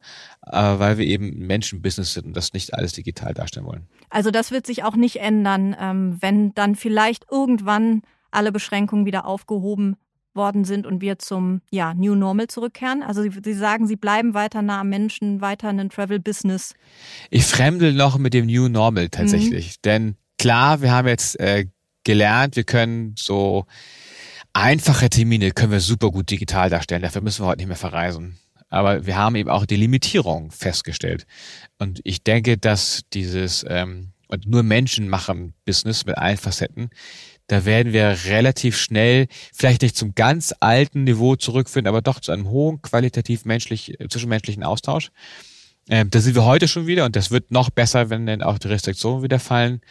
weil 0.57 0.97
wir 0.97 1.05
eben 1.05 1.45
Menschenbusiness 1.47 2.13
sind 2.13 2.25
und 2.25 2.37
das 2.37 2.53
nicht 2.53 2.73
alles 2.73 2.93
digital 2.93 3.33
darstellen 3.33 3.65
wollen. 3.65 3.87
Also 4.09 4.31
das 4.31 4.51
wird 4.51 4.65
sich 4.65 4.83
auch 4.83 4.95
nicht 4.95 5.17
ändern, 5.17 5.75
ähm, 5.79 6.17
wenn 6.19 6.53
dann 6.55 6.75
vielleicht 6.75 7.25
irgendwann 7.31 8.01
alle 8.31 8.51
Beschränkungen 8.51 9.05
wieder 9.05 9.25
aufgehoben 9.25 9.95
worden 10.35 10.63
sind 10.63 10.85
und 10.85 11.01
wir 11.01 11.19
zum 11.19 11.61
ja, 11.71 11.93
New 11.93 12.15
Normal 12.15 12.47
zurückkehren? 12.47 13.03
Also 13.03 13.21
Sie, 13.21 13.31
Sie 13.43 13.53
sagen, 13.53 13.87
Sie 13.87 13.95
bleiben 13.95 14.33
weiter 14.33 14.61
nah 14.61 14.81
am 14.81 14.89
Menschen, 14.89 15.41
weiter 15.41 15.69
in 15.69 15.77
den 15.77 15.89
Travel-Business. 15.89 16.75
Ich 17.29 17.45
fremdel 17.45 17.93
noch 17.93 18.17
mit 18.17 18.33
dem 18.33 18.45
New 18.45 18.67
Normal 18.67 19.09
tatsächlich. 19.09 19.69
Mhm. 19.69 19.81
Denn 19.85 20.15
klar, 20.37 20.81
wir 20.81 20.91
haben 20.91 21.07
jetzt 21.07 21.39
äh, 21.39 21.65
gelernt, 22.03 22.55
wir 22.55 22.63
können 22.63 23.15
so 23.17 23.65
einfache 24.53 25.09
Termine 25.09 25.51
können 25.51 25.71
wir 25.71 25.79
super 25.79 26.11
gut 26.11 26.31
digital 26.31 26.69
darstellen. 26.69 27.01
Dafür 27.01 27.21
müssen 27.21 27.43
wir 27.43 27.47
heute 27.47 27.59
nicht 27.59 27.67
mehr 27.67 27.77
verreisen. 27.77 28.37
Aber 28.69 29.05
wir 29.05 29.17
haben 29.17 29.35
eben 29.35 29.49
auch 29.49 29.65
die 29.65 29.75
Limitierung 29.75 30.51
festgestellt. 30.51 31.25
Und 31.79 32.01
ich 32.03 32.23
denke, 32.23 32.57
dass 32.57 33.01
dieses 33.13 33.65
ähm, 33.67 34.11
nur 34.45 34.63
Menschen 34.63 35.09
machen 35.09 35.53
Business 35.65 36.05
mit 36.05 36.17
allen 36.17 36.37
Facetten, 36.37 36.89
da 37.47 37.65
werden 37.65 37.93
wir 37.93 38.15
relativ 38.25 38.77
schnell, 38.77 39.27
vielleicht 39.53 39.81
nicht 39.81 39.97
zum 39.97 40.13
ganz 40.13 40.53
alten 40.59 41.03
Niveau 41.03 41.35
zurückfinden, 41.35 41.89
aber 41.89 42.03
doch 42.03 42.19
zu 42.19 42.31
einem 42.31 42.47
hohen 42.49 42.81
qualitativ 42.81 43.43
menschlich, 43.43 43.97
zwischenmenschlichen 44.07 44.63
Austausch. 44.63 45.09
Ähm, 45.89 46.11
da 46.11 46.19
sind 46.19 46.35
wir 46.35 46.45
heute 46.45 46.67
schon 46.67 46.85
wieder 46.85 47.05
und 47.05 47.15
das 47.15 47.31
wird 47.31 47.49
noch 47.49 47.71
besser, 47.71 48.11
wenn 48.11 48.27
dann 48.27 48.43
auch 48.43 48.59
die 48.59 48.67
Restriktionen 48.67 49.23
wieder 49.23 49.39
fallen. 49.39 49.81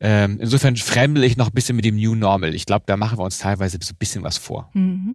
Ähm, 0.00 0.38
insofern 0.40 0.76
fremdel 0.76 1.22
ich 1.22 1.36
noch 1.36 1.46
ein 1.46 1.54
bisschen 1.54 1.76
mit 1.76 1.84
dem 1.84 1.94
New 1.94 2.16
Normal. 2.16 2.54
Ich 2.54 2.66
glaube, 2.66 2.84
da 2.86 2.96
machen 2.96 3.18
wir 3.18 3.22
uns 3.22 3.38
teilweise 3.38 3.78
so 3.80 3.92
ein 3.92 3.96
bisschen 3.98 4.24
was 4.24 4.36
vor. 4.36 4.68
Mhm. 4.74 5.14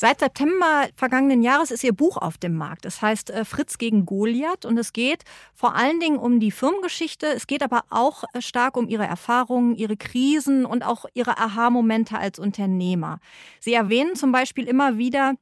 Seit 0.00 0.20
September 0.20 0.86
vergangenen 0.94 1.42
Jahres 1.42 1.72
ist 1.72 1.82
ihr 1.82 1.92
Buch 1.92 2.18
auf 2.18 2.38
dem 2.38 2.54
Markt. 2.54 2.86
Es 2.86 3.02
heißt 3.02 3.30
äh, 3.30 3.44
Fritz 3.44 3.78
gegen 3.78 4.06
Goliath 4.06 4.64
und 4.64 4.78
es 4.78 4.92
geht 4.92 5.24
vor 5.56 5.74
allen 5.74 5.98
Dingen 5.98 6.18
um 6.18 6.38
die 6.38 6.52
Firmengeschichte. 6.52 7.26
Es 7.26 7.48
geht 7.48 7.64
aber 7.64 7.82
auch 7.90 8.22
äh, 8.32 8.40
stark 8.40 8.76
um 8.76 8.86
ihre 8.86 9.04
Erfahrungen, 9.04 9.74
ihre 9.74 9.96
Krisen 9.96 10.64
und 10.66 10.84
auch 10.84 11.06
ihre 11.14 11.36
Aha-Momente 11.38 12.16
als 12.16 12.38
Unternehmer. 12.38 13.18
Sie 13.58 13.74
erwähnen 13.74 14.14
zum 14.14 14.30
Beispiel 14.30 14.68
immer 14.68 14.98
wieder, 14.98 15.34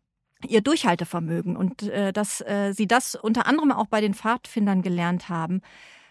ihr 0.48 0.62
Durchhaltevermögen 0.62 1.54
und 1.54 1.82
äh, 1.82 2.14
dass 2.14 2.42
sie 2.72 2.86
das 2.86 3.14
unter 3.14 3.46
anderem 3.46 3.72
auch 3.72 3.88
bei 3.88 4.00
den 4.00 4.14
Pfadfindern 4.14 4.80
gelernt 4.80 5.28
haben. 5.28 5.60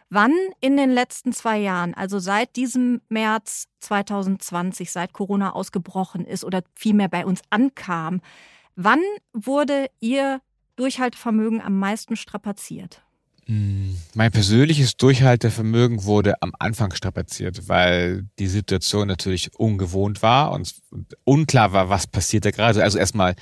Wann 0.09 0.33
in 0.61 0.77
den 0.77 0.91
letzten 0.91 1.33
zwei 1.33 1.57
Jahren, 1.57 1.93
also 1.93 2.19
seit 2.19 2.55
diesem 2.55 3.01
März 3.09 3.67
2020, 3.79 4.91
seit 4.91 5.13
Corona 5.13 5.53
ausgebrochen 5.53 6.25
ist 6.25 6.43
oder 6.43 6.61
vielmehr 6.75 7.09
bei 7.09 7.25
uns 7.25 7.41
ankam, 7.49 8.21
wann 8.75 9.01
wurde 9.33 9.87
Ihr 9.99 10.41
Durchhaltevermögen 10.75 11.61
am 11.61 11.79
meisten 11.79 12.15
strapaziert? 12.15 13.01
Hm, 13.47 13.95
mein 14.15 14.31
persönliches 14.31 14.97
Durchhaltevermögen 14.97 16.03
wurde 16.03 16.41
am 16.41 16.53
Anfang 16.57 16.93
strapaziert, 16.95 17.67
weil 17.67 18.25
die 18.39 18.47
Situation 18.47 19.07
natürlich 19.07 19.53
ungewohnt 19.59 20.23
war 20.23 20.51
und 20.51 20.73
unklar 21.25 21.71
war, 21.71 21.89
was 21.89 22.07
passiert 22.07 22.45
da 22.45 22.51
gerade. 22.51 22.83
Also 22.83 22.97
erstmal 22.97 23.35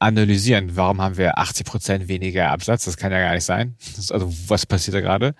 analysieren, 0.00 0.74
warum 0.74 1.00
haben 1.00 1.16
wir 1.16 1.38
80 1.38 1.66
Prozent 1.66 2.08
weniger 2.08 2.50
Absatz? 2.50 2.84
Das 2.84 2.96
kann 2.96 3.12
ja 3.12 3.20
gar 3.20 3.34
nicht 3.34 3.44
sein. 3.44 3.76
Also 4.10 4.32
was 4.48 4.66
passiert 4.66 4.96
da 4.96 5.00
gerade? 5.00 5.36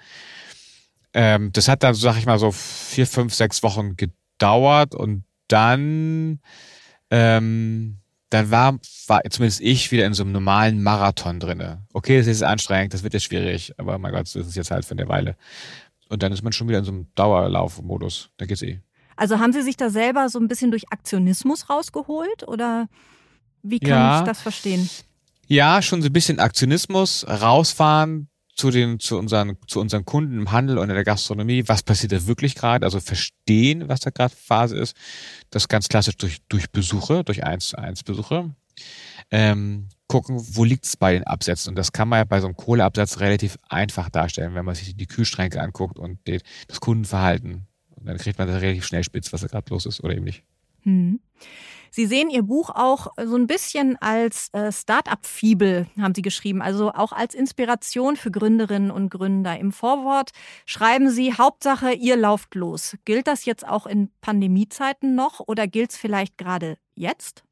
Ähm, 1.14 1.52
das 1.52 1.68
hat 1.68 1.82
dann, 1.82 1.94
sag 1.94 2.18
ich 2.18 2.26
mal, 2.26 2.38
so 2.38 2.50
vier, 2.50 3.06
fünf, 3.06 3.32
sechs 3.34 3.62
Wochen 3.62 3.96
gedauert 3.96 4.94
und 4.94 5.24
dann, 5.48 6.40
ähm, 7.10 7.98
dann 8.30 8.50
war, 8.50 8.78
war 9.06 9.22
zumindest 9.30 9.60
ich 9.60 9.92
wieder 9.92 10.06
in 10.06 10.14
so 10.14 10.24
einem 10.24 10.32
normalen 10.32 10.82
Marathon 10.82 11.38
drinne. 11.38 11.86
Okay, 11.92 12.18
es 12.18 12.26
ist 12.26 12.42
anstrengend, 12.42 12.94
das 12.94 13.04
wird 13.04 13.14
ja 13.14 13.20
schwierig, 13.20 13.72
aber 13.78 13.96
mein 13.98 14.12
Gott, 14.12 14.26
so 14.26 14.40
ist 14.40 14.48
es 14.48 14.56
jetzt 14.56 14.72
halt 14.72 14.84
für 14.84 14.92
eine 14.92 15.08
Weile. 15.08 15.36
Und 16.08 16.22
dann 16.22 16.32
ist 16.32 16.42
man 16.42 16.52
schon 16.52 16.68
wieder 16.68 16.80
in 16.80 16.84
so 16.84 16.92
einem 16.92 17.06
Dauerlaufmodus. 17.14 18.30
Da 18.36 18.46
geht's 18.46 18.62
eh. 18.62 18.80
Also 19.16 19.38
haben 19.38 19.52
Sie 19.52 19.62
sich 19.62 19.76
da 19.76 19.90
selber 19.90 20.28
so 20.28 20.40
ein 20.40 20.48
bisschen 20.48 20.72
durch 20.72 20.90
Aktionismus 20.90 21.70
rausgeholt 21.70 22.46
oder 22.48 22.88
wie 23.62 23.78
kann 23.78 23.90
ja. 23.90 24.18
ich 24.20 24.26
das 24.26 24.42
verstehen? 24.42 24.90
Ja, 25.46 25.80
schon 25.82 26.02
so 26.02 26.08
ein 26.08 26.12
bisschen 26.12 26.40
Aktionismus, 26.40 27.24
rausfahren, 27.28 28.28
zu 28.54 28.70
den, 28.70 29.00
zu 29.00 29.18
unseren, 29.18 29.56
zu 29.66 29.80
unseren 29.80 30.04
Kunden 30.04 30.38
im 30.38 30.52
Handel 30.52 30.78
und 30.78 30.88
in 30.88 30.94
der 30.94 31.04
Gastronomie, 31.04 31.64
was 31.66 31.82
passiert 31.82 32.12
da 32.12 32.26
wirklich 32.26 32.54
gerade, 32.54 32.86
also 32.86 33.00
verstehen, 33.00 33.88
was 33.88 34.00
da 34.00 34.10
gerade 34.10 34.34
Phase 34.34 34.76
ist. 34.76 34.96
Das 35.50 35.68
ganz 35.68 35.88
klassisch 35.88 36.16
durch, 36.16 36.38
durch 36.48 36.70
Besuche, 36.70 37.24
durch 37.24 37.44
eins 37.44 37.68
zu 37.68 37.78
eins 37.78 38.02
Besuche. 38.02 38.54
Ähm, 39.30 39.88
gucken, 40.06 40.40
wo 40.52 40.64
liegt 40.64 40.84
es 40.84 40.96
bei 40.96 41.12
den 41.12 41.24
Absätzen. 41.24 41.70
Und 41.70 41.76
das 41.76 41.92
kann 41.92 42.08
man 42.08 42.18
ja 42.18 42.24
bei 42.24 42.40
so 42.40 42.46
einem 42.46 42.56
Kohleabsatz 42.56 43.20
relativ 43.20 43.58
einfach 43.68 44.10
darstellen, 44.10 44.54
wenn 44.54 44.64
man 44.64 44.74
sich 44.74 44.94
die 44.94 45.06
Kühlschränke 45.06 45.60
anguckt 45.60 45.98
und 45.98 46.18
das 46.68 46.80
Kundenverhalten. 46.80 47.66
Und 47.96 48.06
dann 48.06 48.18
kriegt 48.18 48.38
man 48.38 48.48
das 48.48 48.60
relativ 48.60 48.84
schnell 48.84 49.04
spitz, 49.04 49.32
was 49.32 49.40
da 49.40 49.46
gerade 49.46 49.70
los 49.70 49.86
ist 49.86 50.02
oder 50.02 50.14
eben 50.14 50.24
nicht. 50.24 50.44
Hm. 50.82 51.20
Sie 51.94 52.06
sehen 52.06 52.28
Ihr 52.28 52.42
Buch 52.42 52.70
auch 52.70 53.06
so 53.24 53.36
ein 53.36 53.46
bisschen 53.46 53.96
als 54.02 54.48
äh, 54.52 54.72
Start-up-Fibel, 54.72 55.86
haben 55.96 56.12
Sie 56.12 56.22
geschrieben, 56.22 56.60
also 56.60 56.90
auch 56.90 57.12
als 57.12 57.36
Inspiration 57.36 58.16
für 58.16 58.32
Gründerinnen 58.32 58.90
und 58.90 59.10
Gründer. 59.10 59.56
Im 59.60 59.70
Vorwort 59.70 60.32
schreiben 60.66 61.08
Sie, 61.08 61.34
Hauptsache, 61.34 61.92
ihr 61.92 62.16
lauft 62.16 62.56
los. 62.56 62.96
Gilt 63.04 63.28
das 63.28 63.44
jetzt 63.44 63.64
auch 63.64 63.86
in 63.86 64.10
Pandemiezeiten 64.22 65.14
noch 65.14 65.38
oder 65.38 65.68
gilt 65.68 65.92
es 65.92 65.96
vielleicht 65.96 66.36
gerade 66.36 66.78
jetzt? 66.96 67.44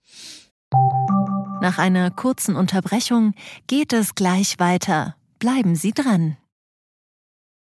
Nach 1.61 1.79
einer 1.79 2.11
kurzen 2.11 2.57
Unterbrechung 2.57 3.35
geht 3.69 3.93
es 3.93 4.17
gleich 4.17 4.59
weiter. 4.59 5.15
Bleiben 5.39 5.77
Sie 5.77 5.93
dran. 5.93 6.37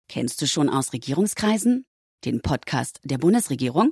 Kennst 0.08 0.42
du 0.42 0.48
schon 0.48 0.70
aus 0.70 0.94
Regierungskreisen? 0.94 1.84
Den 2.24 2.42
Podcast 2.42 3.02
der 3.04 3.18
Bundesregierung? 3.18 3.92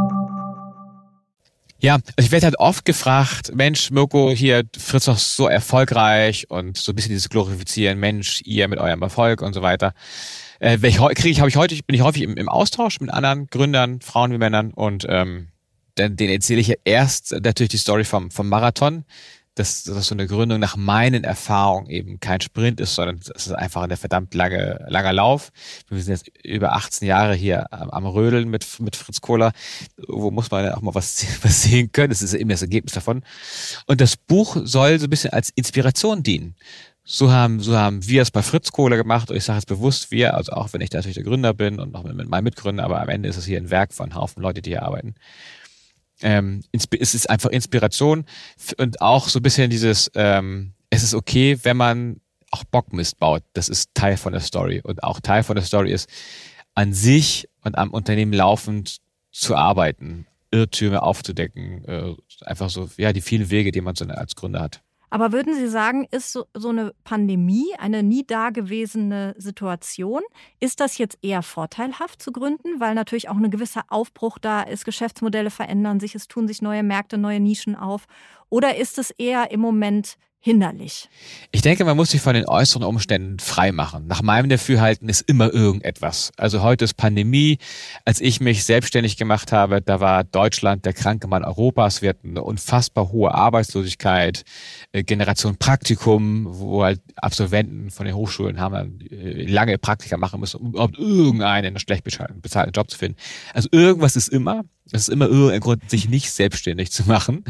Ja, 1.81 1.95
also 1.95 2.25
ich 2.25 2.31
werde 2.31 2.45
halt 2.45 2.59
oft 2.59 2.85
gefragt, 2.85 3.55
Mensch, 3.55 3.89
Mirko, 3.89 4.29
hier 4.29 4.63
Fritz 4.77 5.05
doch 5.05 5.17
so 5.17 5.47
erfolgreich 5.47 6.47
und 6.51 6.77
so 6.77 6.91
ein 6.91 6.95
bisschen 6.95 7.09
dieses 7.09 7.27
Glorifizieren, 7.27 7.99
Mensch, 7.99 8.43
ihr 8.45 8.67
mit 8.67 8.77
eurem 8.77 9.01
Erfolg 9.01 9.41
und 9.41 9.53
so 9.53 9.63
weiter. 9.63 9.95
Äh, 10.59 10.77
kriege 10.77 11.29
ich, 11.29 11.39
habe 11.39 11.49
ich 11.49 11.55
heute, 11.55 11.75
bin 11.87 11.95
ich 11.95 12.03
häufig 12.03 12.21
im, 12.21 12.37
im 12.37 12.49
Austausch 12.49 12.99
mit 12.99 13.09
anderen 13.09 13.47
Gründern, 13.47 13.99
Frauen 13.99 14.31
wie 14.31 14.37
Männern 14.37 14.71
und 14.71 15.07
ähm, 15.09 15.47
den, 15.97 16.15
den 16.15 16.29
erzähle 16.29 16.61
ich 16.61 16.67
ja 16.67 16.75
erst 16.83 17.35
natürlich 17.43 17.71
die 17.71 17.77
Story 17.77 18.03
vom, 18.03 18.29
vom 18.29 18.47
Marathon, 18.47 19.03
dass, 19.55 19.83
dass 19.83 20.07
so 20.07 20.15
eine 20.15 20.27
Gründung 20.27 20.59
nach 20.59 20.77
meinen 20.77 21.25
Erfahrungen 21.25 21.89
eben 21.89 22.19
kein 22.21 22.39
Sprint 22.39 22.79
ist, 22.79 22.95
sondern 22.95 23.17
es 23.17 23.47
ist 23.47 23.51
einfach 23.51 23.81
ein 23.81 23.97
verdammt 23.97 24.33
lange, 24.33 24.85
langer 24.87 25.11
Lauf. 25.11 25.51
Wir 25.89 26.01
sind 26.01 26.13
jetzt 26.13 26.31
über 26.45 26.73
18 26.73 27.07
Jahre 27.07 27.33
hier 27.33 27.71
am, 27.73 28.05
Rödeln 28.05 28.49
mit, 28.49 28.79
mit 28.79 28.95
Fritz 28.95 29.19
Kohler. 29.19 29.51
Wo 30.07 30.31
muss 30.31 30.49
man 30.51 30.69
auch 30.69 30.81
mal 30.81 30.95
was, 30.95 31.25
was 31.43 31.63
sehen 31.63 31.91
können? 31.91 32.09
Das 32.09 32.21
ist 32.21 32.33
immer 32.33 32.53
das 32.53 32.61
Ergebnis 32.61 32.93
davon. 32.93 33.23
Und 33.87 33.99
das 33.99 34.15
Buch 34.15 34.57
soll 34.63 34.99
so 34.99 35.07
ein 35.07 35.09
bisschen 35.09 35.33
als 35.33 35.49
Inspiration 35.49 36.23
dienen. 36.23 36.55
So 37.03 37.31
haben, 37.31 37.59
so 37.59 37.75
haben 37.75 38.07
wir 38.07 38.21
es 38.21 38.31
bei 38.31 38.43
Fritz 38.43 38.71
Kohler 38.71 38.95
gemacht. 38.95 39.31
Und 39.31 39.35
ich 39.35 39.43
sage 39.43 39.59
es 39.59 39.65
bewusst 39.65 40.11
wir, 40.11 40.35
also 40.35 40.53
auch 40.53 40.71
wenn 40.71 40.79
ich 40.79 40.91
natürlich 40.91 41.15
der 41.15 41.25
Gründer 41.25 41.53
bin 41.53 41.79
und 41.79 41.91
noch 41.91 42.03
mit 42.03 42.29
meinem 42.29 42.43
Mitgründer, 42.45 42.85
aber 42.85 43.01
am 43.01 43.09
Ende 43.09 43.27
ist 43.27 43.37
es 43.37 43.45
hier 43.45 43.57
ein 43.57 43.69
Werk 43.69 43.91
von 43.93 44.15
Haufen 44.15 44.41
Leute, 44.41 44.61
die 44.61 44.69
hier 44.69 44.83
arbeiten 44.83 45.15
ähm, 46.21 46.61
es 46.71 47.13
ist 47.13 47.29
einfach 47.29 47.49
Inspiration 47.49 48.25
und 48.77 49.01
auch 49.01 49.27
so 49.27 49.39
ein 49.39 49.43
bisschen 49.43 49.69
dieses, 49.69 50.11
ähm, 50.15 50.73
es 50.89 51.03
ist 51.03 51.13
okay, 51.13 51.57
wenn 51.63 51.77
man 51.77 52.21
auch 52.51 52.63
Bockmist 52.65 53.17
baut. 53.17 53.43
Das 53.53 53.69
ist 53.69 53.91
Teil 53.93 54.17
von 54.17 54.33
der 54.33 54.41
Story. 54.41 54.81
Und 54.83 55.03
auch 55.03 55.19
Teil 55.21 55.43
von 55.43 55.55
der 55.55 55.65
Story 55.65 55.91
ist, 55.91 56.09
an 56.75 56.93
sich 56.93 57.49
und 57.63 57.77
am 57.77 57.89
Unternehmen 57.91 58.33
laufend 58.33 58.97
zu 59.31 59.55
arbeiten, 59.55 60.27
Irrtümer 60.51 61.03
aufzudecken, 61.03 61.85
äh, 61.85 62.13
einfach 62.45 62.69
so, 62.69 62.89
ja, 62.97 63.13
die 63.13 63.21
vielen 63.21 63.49
Wege, 63.49 63.71
die 63.71 63.81
man 63.81 63.95
so 63.95 64.05
als 64.05 64.35
Gründer 64.35 64.59
hat. 64.59 64.81
Aber 65.11 65.33
würden 65.33 65.53
Sie 65.53 65.67
sagen, 65.67 66.07
ist 66.09 66.31
so, 66.31 66.45
so 66.55 66.69
eine 66.69 66.93
Pandemie 67.03 67.67
eine 67.77 68.01
nie 68.01 68.25
dagewesene 68.25 69.35
Situation? 69.37 70.21
Ist 70.61 70.79
das 70.79 70.97
jetzt 70.97 71.17
eher 71.21 71.43
vorteilhaft 71.43 72.21
zu 72.21 72.31
gründen, 72.31 72.79
weil 72.79 72.95
natürlich 72.95 73.27
auch 73.27 73.35
ein 73.35 73.51
gewisser 73.51 73.83
Aufbruch 73.89 74.39
da 74.39 74.61
ist, 74.61 74.85
Geschäftsmodelle 74.85 75.51
verändern 75.51 75.99
sich, 75.99 76.15
es 76.15 76.29
tun 76.29 76.47
sich 76.47 76.61
neue 76.61 76.81
Märkte, 76.81 77.17
neue 77.17 77.41
Nischen 77.41 77.75
auf? 77.75 78.05
Oder 78.49 78.77
ist 78.77 78.97
es 78.97 79.11
eher 79.11 79.51
im 79.51 79.59
Moment 79.59 80.17
hinderlich? 80.41 81.07
Ich 81.51 81.61
denke, 81.61 81.85
man 81.85 81.95
muss 81.95 82.11
sich 82.11 82.19
von 82.19 82.33
den 82.33 82.47
äußeren 82.47 82.83
Umständen 82.83 83.39
frei 83.39 83.71
machen. 83.71 84.07
Nach 84.07 84.21
meinem 84.21 84.49
Dafürhalten 84.49 85.07
ist 85.07 85.21
immer 85.21 85.53
irgendetwas. 85.53 86.31
Also 86.35 86.63
heute 86.63 86.85
ist 86.85 86.95
Pandemie. 86.95 87.59
Als 88.05 88.19
ich 88.19 88.41
mich 88.41 88.65
selbstständig 88.65 89.17
gemacht 89.17 89.51
habe, 89.51 89.81
da 89.81 89.99
war 89.99 90.23
Deutschland 90.23 90.85
der 90.85 90.93
kranke 90.93 91.27
Mann 91.27 91.45
Europas. 91.45 92.01
Wir 92.01 92.09
hatten 92.09 92.31
eine 92.31 92.43
unfassbar 92.43 93.11
hohe 93.11 93.33
Arbeitslosigkeit. 93.33 94.43
Äh, 94.93 95.03
Generation 95.03 95.55
Praktikum, 95.55 96.47
wo 96.49 96.83
halt 96.83 96.99
Absolventen 97.15 97.91
von 97.91 98.05
den 98.05 98.13
Hochschulen 98.15 98.59
haben 98.59 98.73
dann 98.73 98.99
äh, 99.09 99.45
lange 99.45 99.77
Praktika 99.77 100.17
machen 100.17 100.41
müssen, 100.41 100.57
um 100.57 100.71
überhaupt 100.71 100.97
irgendeinen 100.97 101.79
schlecht 101.79 102.03
bezahlten 102.03 102.71
Job 102.73 102.91
zu 102.91 102.97
finden. 102.97 103.17
Also 103.53 103.69
irgendwas 103.71 104.15
ist 104.17 104.27
immer. 104.27 104.63
Es 104.93 105.03
ist 105.03 105.09
immer 105.09 105.27
irgendein 105.27 105.61
Grund, 105.61 105.89
sich 105.89 106.09
nicht 106.09 106.31
selbstständig 106.31 106.91
zu 106.91 107.03
machen. 107.03 107.45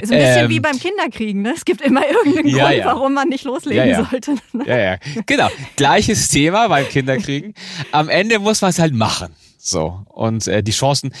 Ist 0.00 0.10
ein 0.10 0.18
bisschen 0.18 0.44
ähm, 0.44 0.48
wie 0.48 0.58
beim 0.58 0.76
Kinderkriegen, 0.76 1.42
ne? 1.42 1.52
Es 1.54 1.64
gibt 1.64 1.82
immer 1.82 2.02
irgendeinen 2.10 2.48
ja, 2.48 2.64
Grund, 2.64 2.78
ja. 2.78 2.84
warum 2.86 3.14
man 3.14 3.28
nicht 3.28 3.44
loslegen 3.44 3.88
ja, 3.88 4.04
sollte. 4.10 4.34
Ja, 4.66 4.78
ja. 4.78 4.96
Genau. 5.26 5.48
Gleiches 5.76 6.28
Thema 6.28 6.66
beim 6.66 6.88
Kinderkriegen. 6.88 7.54
Am 7.92 8.08
Ende 8.08 8.40
muss 8.40 8.60
man 8.62 8.70
es 8.70 8.80
halt 8.80 8.94
machen. 8.94 9.32
So. 9.62 10.02
Und 10.06 10.48
äh, 10.48 10.62
die 10.62 10.72
Chancen, 10.72 11.12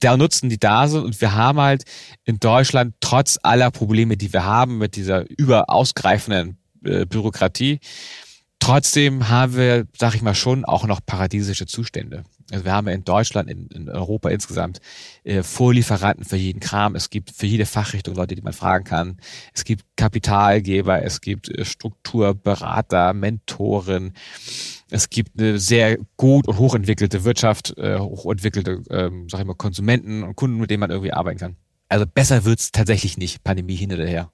da 0.00 0.16
nutzen 0.16 0.50
die 0.50 0.58
da 0.58 0.86
sind. 0.86 1.02
Und 1.02 1.20
wir 1.20 1.34
haben 1.34 1.58
halt 1.58 1.84
in 2.24 2.38
Deutschland 2.38 2.94
trotz 3.00 3.38
aller 3.42 3.70
Probleme, 3.70 4.16
die 4.16 4.32
wir 4.32 4.44
haben 4.44 4.78
mit 4.78 4.96
dieser 4.96 5.24
überausgreifenden 5.30 6.58
äh, 6.84 7.06
Bürokratie, 7.06 7.80
trotzdem 8.58 9.28
haben 9.28 9.56
wir, 9.56 9.86
sag 9.96 10.14
ich 10.14 10.22
mal, 10.22 10.34
schon 10.34 10.64
auch 10.64 10.86
noch 10.86 11.00
paradiesische 11.04 11.66
Zustände. 11.66 12.24
Also 12.50 12.64
wir 12.64 12.72
haben 12.72 12.88
in 12.88 13.04
Deutschland, 13.04 13.48
in, 13.48 13.68
in 13.68 13.88
Europa 13.88 14.28
insgesamt 14.28 14.80
äh, 15.24 15.42
Vorlieferanten 15.42 16.24
für 16.24 16.36
jeden 16.36 16.60
Kram. 16.60 16.94
Es 16.96 17.08
gibt 17.08 17.30
für 17.30 17.46
jede 17.46 17.64
Fachrichtung 17.64 18.14
Leute, 18.14 18.34
die 18.34 18.42
man 18.42 18.52
fragen 18.52 18.84
kann. 18.84 19.18
Es 19.54 19.64
gibt 19.64 19.84
Kapitalgeber, 19.96 21.02
es 21.02 21.20
gibt 21.20 21.48
äh, 21.48 21.64
Strukturberater, 21.64 23.12
Mentoren. 23.14 24.14
Es 24.90 25.08
gibt 25.08 25.38
eine 25.38 25.58
sehr 25.58 25.98
gut 26.16 26.48
und 26.48 26.58
hochentwickelte 26.58 27.24
Wirtschaft, 27.24 27.76
äh, 27.78 27.98
hochentwickelte, 27.98 28.82
ähm, 28.90 29.28
sag 29.28 29.40
ich 29.40 29.46
mal, 29.46 29.54
Konsumenten 29.54 30.22
und 30.22 30.36
Kunden, 30.36 30.58
mit 30.58 30.70
denen 30.70 30.80
man 30.80 30.90
irgendwie 30.90 31.12
arbeiten 31.12 31.38
kann. 31.38 31.56
Also 31.88 32.06
besser 32.06 32.44
wird's 32.44 32.72
tatsächlich 32.72 33.16
nicht, 33.16 33.42
Pandemie 33.42 33.76
hin 33.76 33.92
oder 33.92 34.06
her. 34.06 34.30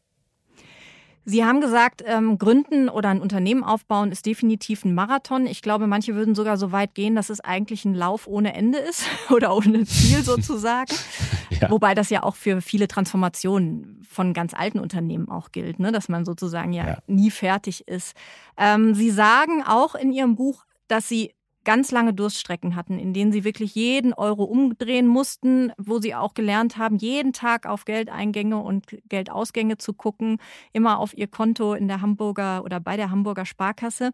Sie 1.29 1.45
haben 1.45 1.61
gesagt, 1.61 2.05
ähm, 2.07 2.39
gründen 2.39 2.89
oder 2.89 3.09
ein 3.09 3.21
Unternehmen 3.21 3.65
aufbauen 3.65 4.13
ist 4.13 4.27
definitiv 4.27 4.85
ein 4.85 4.95
Marathon. 4.95 5.47
Ich 5.47 5.61
glaube, 5.61 5.89
manche 5.89 6.15
würden 6.15 6.37
sogar 6.37 6.57
so 6.57 6.71
weit 6.71 6.95
gehen, 6.95 7.17
dass 7.17 7.31
es 7.31 7.41
eigentlich 7.41 7.85
ein 7.85 7.95
Lauf 7.95 8.29
ohne 8.29 8.55
Ende 8.55 8.79
ist 8.79 9.05
oder 9.31 9.55
ohne 9.55 9.85
Ziel 9.87 10.23
sozusagen. 10.23 10.95
ja. 11.51 11.69
Wobei 11.69 11.97
das 11.97 12.11
ja 12.11 12.23
auch 12.23 12.37
für 12.37 12.61
viele 12.61 12.87
Transformationen 12.87 14.07
von 14.09 14.35
ganz 14.35 14.55
alten 14.55 14.79
Unternehmen 14.79 15.29
auch 15.29 15.51
gilt, 15.51 15.81
ne? 15.81 15.91
dass 15.91 16.09
man 16.09 16.25
sozusagen 16.25 16.73
ja, 16.73 16.87
ja. 16.87 16.99
nie 17.09 17.33
fertig 17.33 17.89
ist. 17.89 18.17
Ähm, 18.57 18.95
Sie 18.95 19.11
sagen 19.11 19.65
auch 19.67 19.97
in 19.97 20.13
Ihrem 20.13 20.37
Buch, 20.37 20.65
dass 20.87 21.09
Sie 21.09 21.35
ganz 21.67 21.91
lange 21.91 22.15
Durststrecken 22.15 22.77
hatten, 22.77 22.99
in 22.99 23.13
denen 23.13 23.33
sie 23.33 23.45
wirklich 23.45 23.75
jeden 23.75 24.15
Euro 24.15 24.45
umdrehen 24.45 25.07
mussten, 25.07 25.73
wo 25.77 25.99
sie 26.01 26.15
auch 26.15 26.33
gelernt 26.33 26.79
haben, 26.79 26.97
jeden 26.97 27.35
Tag 27.35 27.67
auf 27.67 27.85
Geldeingänge 27.85 28.57
und 28.57 28.87
Geldausgänge 29.09 29.77
zu 29.77 29.93
gucken, 29.93 30.39
immer 30.73 30.99
auf 30.99 31.15
ihr 31.19 31.27
Konto 31.27 31.75
in 31.75 31.89
der 31.89 32.01
Hamburger 32.01 32.65
oder 32.65 32.81
bei 32.81 32.97
der 32.97 33.11
Hamburger 33.11 33.45
Sparkasse. 33.45 34.13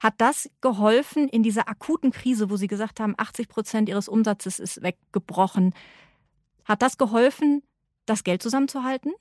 Hat 0.00 0.14
das 0.18 0.50
geholfen 0.60 1.28
in 1.28 1.42
dieser 1.42 1.68
akuten 1.68 2.10
Krise, 2.10 2.50
wo 2.50 2.56
sie 2.56 2.66
gesagt 2.66 3.00
haben, 3.00 3.14
80 3.16 3.48
Prozent 3.48 3.88
ihres 3.88 4.08
Umsatzes 4.08 4.58
ist 4.58 4.82
weggebrochen? 4.82 5.74
Hat 6.64 6.82
das 6.82 6.98
geholfen, 6.98 7.62
das 8.06 8.24
Geld 8.24 8.42
zusammenzuhalten, 8.42 9.12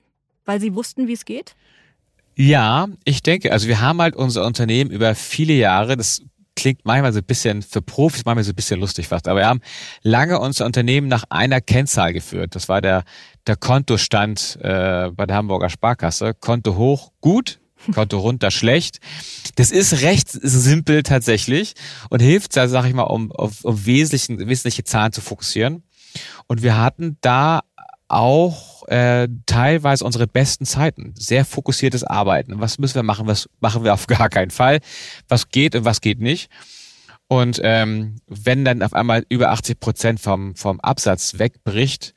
weil 0.46 0.60
sie 0.60 0.74
wussten, 0.74 1.08
wie 1.08 1.14
es 1.14 1.26
geht? 1.26 1.56
Ja, 2.36 2.88
ich 3.04 3.22
denke, 3.22 3.52
also 3.52 3.68
wir 3.68 3.82
haben 3.82 4.02
halt 4.02 4.16
unser 4.16 4.46
Unternehmen 4.46 4.90
über 4.90 5.14
viele 5.14 5.54
Jahre, 5.54 5.96
das 5.96 6.24
klingt 6.58 6.82
manchmal 6.84 7.14
so 7.14 7.20
ein 7.20 7.24
bisschen 7.26 7.62
für 7.62 7.82
Profis 7.82 8.26
manchmal 8.26 8.44
so 8.44 8.52
ein 8.52 8.56
bisschen 8.56 8.80
lustig 8.82 9.08
fast. 9.08 9.30
Aber 9.30 9.40
wir 9.40 9.48
haben 9.48 9.62
lange 10.02 10.40
unser 10.40 10.66
Unternehmen 10.66 11.08
nach 11.08 11.24
einer 11.30 11.62
Kennzahl 11.62 12.12
geführt. 12.12 12.56
Das 12.56 12.68
war 12.68 12.82
der, 12.82 13.04
der 13.46 13.56
Kontostand 13.56 14.58
äh, 14.62 15.10
bei 15.12 15.26
der 15.26 15.38
Hamburger 15.38 15.70
Sparkasse. 15.70 16.34
Konto 16.34 16.76
hoch, 16.76 17.12
gut. 17.22 17.60
Konto 17.94 18.18
runter, 18.18 18.50
schlecht. 18.50 19.00
Das 19.56 19.70
ist 19.70 20.02
recht 20.02 20.30
simpel 20.30 21.04
tatsächlich 21.04 21.76
und 22.10 22.22
hilft, 22.22 22.58
da 22.58 22.68
sag 22.68 22.86
ich 22.86 22.94
mal, 22.94 23.04
um 23.04 23.32
auf, 23.32 23.64
um 23.64 23.86
wesentlichen, 23.86 24.40
wesentliche 24.50 24.84
Zahlen 24.84 25.14
zu 25.14 25.22
fokussieren. 25.22 25.84
Und 26.48 26.64
wir 26.64 26.76
hatten 26.76 27.18
da 27.22 27.62
auch 28.08 28.77
äh, 28.88 29.28
teilweise 29.46 30.04
unsere 30.04 30.28
besten 30.28 30.66
Zeiten. 30.66 31.14
Sehr 31.18 31.46
fokussiertes 31.46 32.04
Arbeiten. 32.04 32.60
Was 32.60 32.80
müssen 32.80 32.96
wir 32.96 33.04
machen, 33.04 33.28
was 33.28 33.50
machen 33.60 33.84
wir 33.84 33.94
auf 33.94 34.08
gar 34.08 34.30
keinen 34.30 34.52
Fall? 34.52 34.80
Was 35.28 35.50
geht 35.50 35.76
und 35.76 35.86
was 35.86 36.02
geht 36.02 36.20
nicht? 36.20 36.50
Und 37.28 37.60
ähm, 37.64 38.16
wenn 38.28 38.64
dann 38.64 38.82
auf 38.82 38.94
einmal 38.94 39.26
über 39.30 39.52
80 39.52 39.80
Prozent 39.80 40.20
vom, 40.20 40.56
vom 40.56 40.80
Absatz 40.80 41.38
wegbricht, 41.38 42.14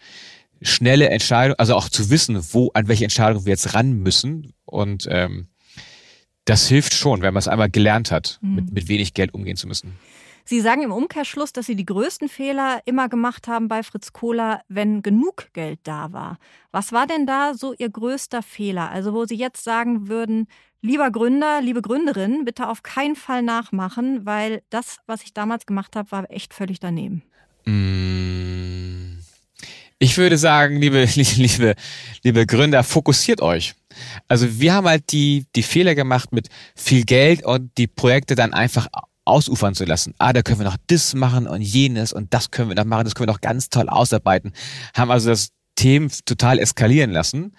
schnelle 0.62 1.09
Entscheidung, 1.09 1.57
also 1.59 1.75
auch 1.75 1.88
zu 1.88 2.11
wissen, 2.11 2.40
wo, 2.53 2.71
an 2.75 2.87
welche 2.87 3.05
Entscheidung 3.05 3.45
wir 3.45 3.51
jetzt 3.51 3.75
ran 3.75 3.92
müssen. 3.92 4.53
Und 4.64 5.09
ähm, 5.11 5.49
das 6.45 6.68
hilft 6.68 6.95
schon, 6.95 7.23
wenn 7.23 7.35
man 7.35 7.40
es 7.40 7.49
einmal 7.49 7.71
gelernt 7.71 8.12
hat, 8.12 8.38
mhm. 8.40 8.55
mit, 8.55 8.73
mit 8.73 8.88
wenig 8.88 9.14
Geld 9.14 9.35
umgehen 9.35 9.57
zu 9.57 9.66
müssen. 9.66 9.99
Sie 10.51 10.61
sagen 10.61 10.83
im 10.83 10.91
Umkehrschluss, 10.91 11.53
dass 11.53 11.67
Sie 11.67 11.77
die 11.77 11.87
größten 11.87 12.29
Fehler 12.29 12.81
immer 12.85 13.09
gemacht 13.09 13.47
haben 13.47 13.69
bei 13.69 13.85
Fritz 13.85 14.13
Kohler, 14.13 14.63
wenn 14.67 15.01
genug 15.01 15.47
Geld 15.53 15.79
da 15.85 16.13
war. 16.13 16.39
Was 16.73 16.91
war 16.91 17.07
denn 17.07 17.25
da 17.25 17.55
so 17.55 17.73
Ihr 17.73 17.89
größter 17.89 18.43
Fehler? 18.43 18.91
Also 18.91 19.15
wo 19.15 19.27
Sie 19.27 19.37
jetzt 19.37 19.63
sagen 19.63 20.09
würden, 20.09 20.49
lieber 20.83 21.13
Gründer, 21.13 21.61
liebe 21.61 21.83
Gründerin, 21.83 22.45
bitte 22.45 22.69
auf 22.69 22.83
keinen 22.83 23.15
Fall 23.15 23.43
nachmachen, 23.43 24.27
weil 24.27 24.63
das, 24.71 24.97
was 25.07 25.23
ich 25.23 25.33
damals 25.33 25.67
gemacht 25.67 25.95
habe, 25.95 26.11
war 26.11 26.29
echt 26.33 26.53
völlig 26.53 26.81
daneben. 26.81 27.23
Mm. 27.65 29.21
Ich 30.01 30.19
würde 30.19 30.37
sagen, 30.37 30.81
liebe, 30.81 31.05
liebe, 31.15 31.77
liebe 32.25 32.47
Gründer, 32.47 32.83
fokussiert 32.83 33.41
euch. 33.41 33.75
Also 34.27 34.59
wir 34.59 34.75
haben 34.75 34.89
halt 34.89 35.13
die, 35.13 35.47
die 35.55 35.63
Fehler 35.63 35.95
gemacht 35.95 36.33
mit 36.33 36.49
viel 36.75 37.05
Geld 37.05 37.45
und 37.45 37.71
die 37.79 37.87
Projekte 37.87 38.35
dann 38.35 38.53
einfach 38.53 38.89
ausufern 39.31 39.75
zu 39.75 39.85
lassen. 39.85 40.14
Ah, 40.19 40.33
da 40.33 40.43
können 40.43 40.61
wir 40.61 40.66
noch 40.66 40.77
das 40.88 41.14
machen 41.14 41.47
und 41.47 41.62
jenes 41.62 42.12
und 42.12 42.35
das 42.35 42.51
können 42.51 42.69
wir 42.69 42.77
noch 42.77 42.85
machen, 42.85 43.05
das 43.05 43.14
können 43.14 43.29
wir 43.29 43.33
noch 43.33 43.40
ganz 43.40 43.71
toll 43.71 43.88
ausarbeiten. 43.88 44.53
Haben 44.95 45.11
also 45.11 45.31
das 45.31 45.51
Thema 45.77 46.11
total 46.27 46.59
eskalieren 46.59 47.11
lassen, 47.11 47.57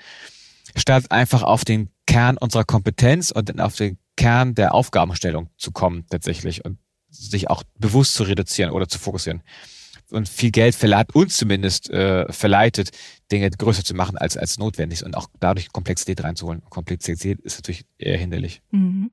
statt 0.76 1.12
einfach 1.12 1.44
auf 1.44 1.66
den 1.66 1.90
Kern 2.06 2.38
unserer 2.38 2.64
Kompetenz 2.64 3.32
und 3.32 3.50
dann 3.50 3.60
auf 3.60 3.76
den 3.76 3.98
Kern 4.18 4.54
der 4.54 4.76
Aufgabenstellung 4.76 5.50
zu 5.58 5.72
kommen 5.72 6.06
tatsächlich 6.10 6.64
und 6.66 6.78
sich 7.10 7.50
auch 7.50 7.64
bewusst 7.78 8.16
zu 8.16 8.24
reduzieren 8.24 8.72
oder 8.72 8.88
zu 8.88 9.00
fokussieren. 9.00 9.42
Und 10.12 10.28
viel 10.28 10.52
Geld 10.52 10.76
verleiht 10.76 11.16
uns 11.16 11.38
zumindest 11.38 11.90
äh, 11.90 12.32
verleitet, 12.32 12.92
Dinge 13.32 13.50
größer 13.50 13.84
zu 13.84 13.94
machen 13.94 14.18
als, 14.18 14.36
als 14.36 14.60
notwendig 14.60 15.06
und 15.06 15.16
auch 15.16 15.28
dadurch 15.40 15.72
Komplexität 15.72 16.24
reinzuholen. 16.24 16.62
Komplexität 16.70 17.40
ist 17.40 17.58
natürlich 17.58 17.86
eher 17.98 18.18
hinderlich. 18.18 18.62
Mhm. 18.72 19.12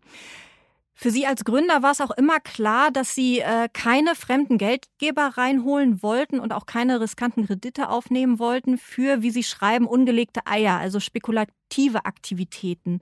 Für 1.01 1.13
Sie 1.13 1.27
als 1.27 1.45
Gründer 1.45 1.85
war 1.85 1.93
es 1.93 2.01
auch 2.01 2.11
immer 2.11 2.41
klar, 2.41 2.91
dass 2.91 3.15
Sie 3.15 3.39
äh, 3.39 3.69
keine 3.73 4.17
fremden 4.17 4.59
Geldgeber 4.59 5.35
reinholen 5.37 6.03
wollten 6.03 6.41
und 6.41 6.53
auch 6.53 6.67
keine 6.67 7.01
riskanten 7.01 7.47
Kredite 7.47 7.89
aufnehmen 7.89 8.41
wollten 8.41 8.79
für, 8.79 9.23
wie 9.23 9.31
Sie 9.31 9.45
schreiben, 9.45 9.87
ungelegte 9.87 10.45
Eier, 10.45 10.77
also 10.77 10.99
spekulative 10.99 12.05
Aktivitäten. 12.05 13.01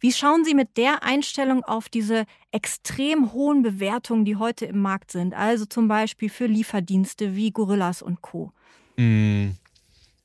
Wie 0.00 0.12
schauen 0.12 0.44
Sie 0.44 0.52
mit 0.52 0.76
der 0.76 1.02
Einstellung 1.02 1.64
auf 1.64 1.88
diese 1.88 2.26
extrem 2.52 3.32
hohen 3.32 3.62
Bewertungen, 3.62 4.26
die 4.26 4.36
heute 4.36 4.66
im 4.66 4.82
Markt 4.82 5.10
sind? 5.10 5.32
Also 5.32 5.64
zum 5.64 5.88
Beispiel 5.88 6.28
für 6.28 6.44
Lieferdienste 6.44 7.36
wie 7.36 7.52
Gorillas 7.52 8.02
und 8.02 8.20
Co. 8.20 8.52
Mm, 8.98 9.52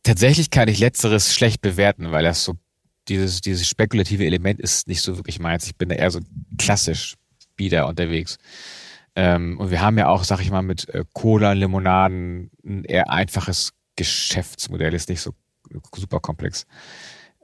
tatsächlich 0.03 0.49
kann 0.49 0.67
ich 0.67 0.79
letzteres 0.79 1.33
schlecht 1.33 1.61
bewerten, 1.61 2.11
weil 2.11 2.25
das 2.25 2.43
so 2.43 2.55
dieses, 3.07 3.41
dieses 3.41 3.67
spekulative 3.67 4.25
Element 4.25 4.59
ist 4.59 4.87
nicht 4.87 5.01
so 5.01 5.17
wirklich 5.17 5.39
meins. 5.39 5.65
Ich 5.67 5.75
bin 5.75 5.89
da 5.89 5.95
eher 5.95 6.11
so 6.11 6.19
klassisch 6.57 7.15
wieder 7.57 7.87
unterwegs. 7.87 8.37
Ähm, 9.15 9.59
und 9.59 9.71
wir 9.71 9.81
haben 9.81 9.97
ja 9.97 10.07
auch, 10.07 10.23
sag 10.23 10.41
ich 10.41 10.51
mal, 10.51 10.61
mit 10.61 10.89
äh, 10.89 11.05
Cola, 11.13 11.53
Limonaden 11.53 12.51
ein 12.65 12.83
eher 12.83 13.09
einfaches 13.09 13.71
Geschäftsmodell, 13.95 14.93
ist 14.93 15.09
nicht 15.09 15.21
so 15.21 15.33
super 15.95 16.19
komplex. 16.19 16.65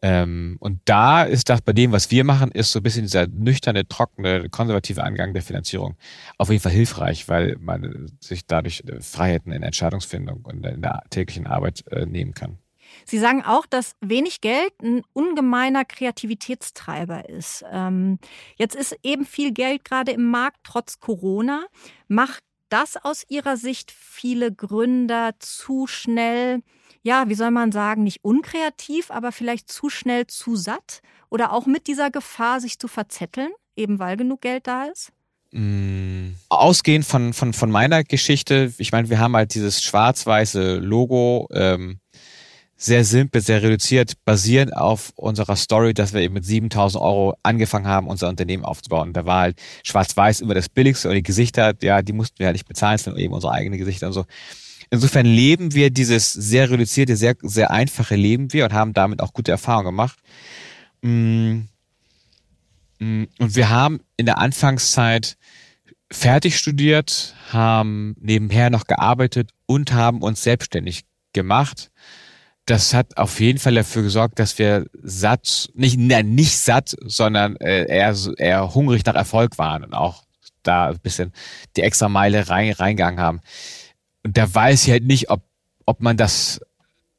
Ähm, 0.03 0.57
und 0.59 0.81
da 0.85 1.23
ist 1.23 1.49
das 1.49 1.61
bei 1.61 1.73
dem, 1.73 1.91
was 1.91 2.09
wir 2.09 2.23
machen, 2.23 2.51
ist 2.51 2.71
so 2.71 2.79
ein 2.79 2.83
bisschen 2.83 3.03
dieser 3.03 3.27
nüchterne, 3.27 3.87
trockene, 3.87 4.49
konservative 4.49 5.03
Angang 5.03 5.33
der 5.33 5.43
Finanzierung 5.43 5.95
auf 6.39 6.49
jeden 6.49 6.61
Fall 6.61 6.71
hilfreich, 6.71 7.29
weil 7.29 7.55
man 7.59 8.11
sich 8.19 8.47
dadurch 8.47 8.83
Freiheiten 8.99 9.51
in 9.51 9.61
Entscheidungsfindung 9.61 10.41
und 10.43 10.65
in 10.65 10.81
der 10.81 11.03
täglichen 11.11 11.45
Arbeit 11.45 11.85
äh, 11.91 12.07
nehmen 12.07 12.33
kann. 12.33 12.57
Sie 13.05 13.19
sagen 13.19 13.43
auch, 13.43 13.65
dass 13.65 13.95
wenig 14.01 14.41
Geld 14.41 14.73
ein 14.81 15.03
ungemeiner 15.13 15.85
Kreativitätstreiber 15.85 17.29
ist. 17.29 17.63
Ähm, 17.71 18.19
jetzt 18.57 18.75
ist 18.75 18.97
eben 19.03 19.25
viel 19.25 19.51
Geld 19.51 19.85
gerade 19.85 20.11
im 20.11 20.29
Markt, 20.29 20.59
trotz 20.63 20.99
Corona. 20.99 21.65
Macht 22.07 22.43
das 22.69 22.97
aus 22.97 23.25
Ihrer 23.27 23.57
Sicht 23.57 23.91
viele 23.91 24.51
Gründer 24.51 25.33
zu 25.39 25.87
schnell, 25.87 26.61
ja, 27.03 27.27
wie 27.27 27.35
soll 27.35 27.51
man 27.51 27.71
sagen, 27.71 28.03
nicht 28.03 28.23
unkreativ, 28.23 29.11
aber 29.11 29.31
vielleicht 29.31 29.71
zu 29.71 29.89
schnell 29.89 30.27
zu 30.27 30.55
satt? 30.55 31.01
Oder 31.29 31.53
auch 31.53 31.65
mit 31.65 31.87
dieser 31.87 32.11
Gefahr, 32.11 32.59
sich 32.59 32.77
zu 32.79 32.87
verzetteln, 32.87 33.51
eben 33.75 33.99
weil 33.99 34.17
genug 34.17 34.41
Geld 34.41 34.67
da 34.67 34.85
ist? 34.85 35.11
Mm, 35.51 36.33
ausgehend 36.49 37.05
von, 37.05 37.33
von, 37.33 37.53
von 37.53 37.71
meiner 37.71 38.03
Geschichte, 38.03 38.73
ich 38.77 38.91
meine, 38.91 39.09
wir 39.09 39.19
haben 39.19 39.35
halt 39.35 39.53
dieses 39.53 39.81
schwarz-weiße 39.83 40.77
Logo, 40.77 41.49
ähm, 41.51 41.99
sehr 42.81 43.05
simpel, 43.05 43.41
sehr 43.41 43.61
reduziert, 43.61 44.13
basierend 44.25 44.75
auf 44.75 45.13
unserer 45.15 45.55
Story, 45.55 45.93
dass 45.93 46.13
wir 46.13 46.21
eben 46.21 46.33
mit 46.33 46.45
7000 46.45 46.99
Euro 46.99 47.35
angefangen 47.43 47.85
haben, 47.85 48.07
unser 48.07 48.27
Unternehmen 48.27 48.65
aufzubauen. 48.65 49.13
Da 49.13 49.23
war 49.25 49.41
halt 49.41 49.61
schwarz-weiß 49.83 50.41
immer 50.41 50.55
das 50.55 50.67
Billigste 50.67 51.07
und 51.07 51.13
die 51.13 51.21
Gesichter, 51.21 51.75
ja, 51.83 52.01
die 52.01 52.13
mussten 52.13 52.39
wir 52.39 52.47
ja 52.47 52.53
nicht 52.53 52.67
bezahlen, 52.67 52.97
sondern 52.97 53.21
eben 53.21 53.35
unsere 53.35 53.53
eigenen 53.53 53.77
Gesichter 53.77 54.07
und 54.07 54.13
so. 54.13 54.25
Insofern 54.89 55.27
leben 55.27 55.75
wir 55.75 55.91
dieses 55.91 56.33
sehr 56.33 56.71
reduzierte, 56.71 57.15
sehr, 57.15 57.35
sehr 57.43 57.69
einfache 57.69 58.15
Leben 58.15 58.51
wir 58.51 58.65
und 58.65 58.73
haben 58.73 58.93
damit 58.93 59.21
auch 59.21 59.31
gute 59.31 59.51
Erfahrungen 59.51 59.85
gemacht. 59.85 60.17
Mm. 61.03 61.59
Mm. 62.97 63.23
Und 63.37 63.55
wir 63.55 63.69
haben 63.69 63.99
in 64.17 64.25
der 64.25 64.39
Anfangszeit 64.39 65.37
fertig 66.11 66.57
studiert, 66.57 67.35
haben 67.51 68.15
nebenher 68.19 68.71
noch 68.71 68.85
gearbeitet 68.85 69.51
und 69.67 69.93
haben 69.93 70.23
uns 70.23 70.41
selbstständig 70.41 71.03
gemacht. 71.31 71.91
Das 72.71 72.93
hat 72.93 73.17
auf 73.17 73.41
jeden 73.41 73.59
Fall 73.59 73.75
dafür 73.75 74.01
gesorgt, 74.01 74.39
dass 74.39 74.57
wir 74.57 74.85
satt, 75.03 75.69
nicht, 75.73 75.99
nein, 75.99 76.35
nicht 76.35 76.57
satt, 76.57 76.95
sondern 77.01 77.57
äh, 77.57 77.83
eher, 77.83 78.15
eher 78.37 78.73
hungrig 78.73 79.03
nach 79.03 79.15
Erfolg 79.15 79.57
waren 79.57 79.83
und 79.83 79.93
auch 79.93 80.23
da 80.63 80.87
ein 80.87 80.99
bisschen 80.99 81.33
die 81.75 81.81
extra 81.81 82.07
Meile 82.07 82.47
rein, 82.47 82.71
reingegangen 82.71 83.19
haben. 83.19 83.41
Und 84.23 84.37
da 84.37 84.55
weiß 84.55 84.85
ich 84.85 84.89
halt 84.89 85.03
nicht, 85.03 85.29
ob, 85.29 85.43
ob 85.85 85.99
man 85.99 86.15
das, 86.15 86.61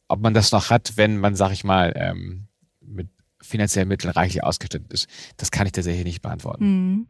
ob 0.09 0.23
man 0.23 0.33
das 0.33 0.53
noch 0.53 0.71
hat, 0.71 0.97
wenn 0.97 1.19
man, 1.19 1.37
sag 1.37 1.53
ich 1.53 1.65
mal, 1.65 1.93
ähm, 1.97 2.47
mit 2.81 3.11
finanziellen 3.43 3.89
Mitteln 3.89 4.11
reichlich 4.11 4.43
ausgestattet 4.43 4.91
ist. 4.91 5.07
Das 5.37 5.51
kann 5.51 5.67
ich 5.67 5.73
tatsächlich 5.73 6.05
nicht 6.05 6.23
beantworten. 6.23 6.65
Mhm. 6.65 7.09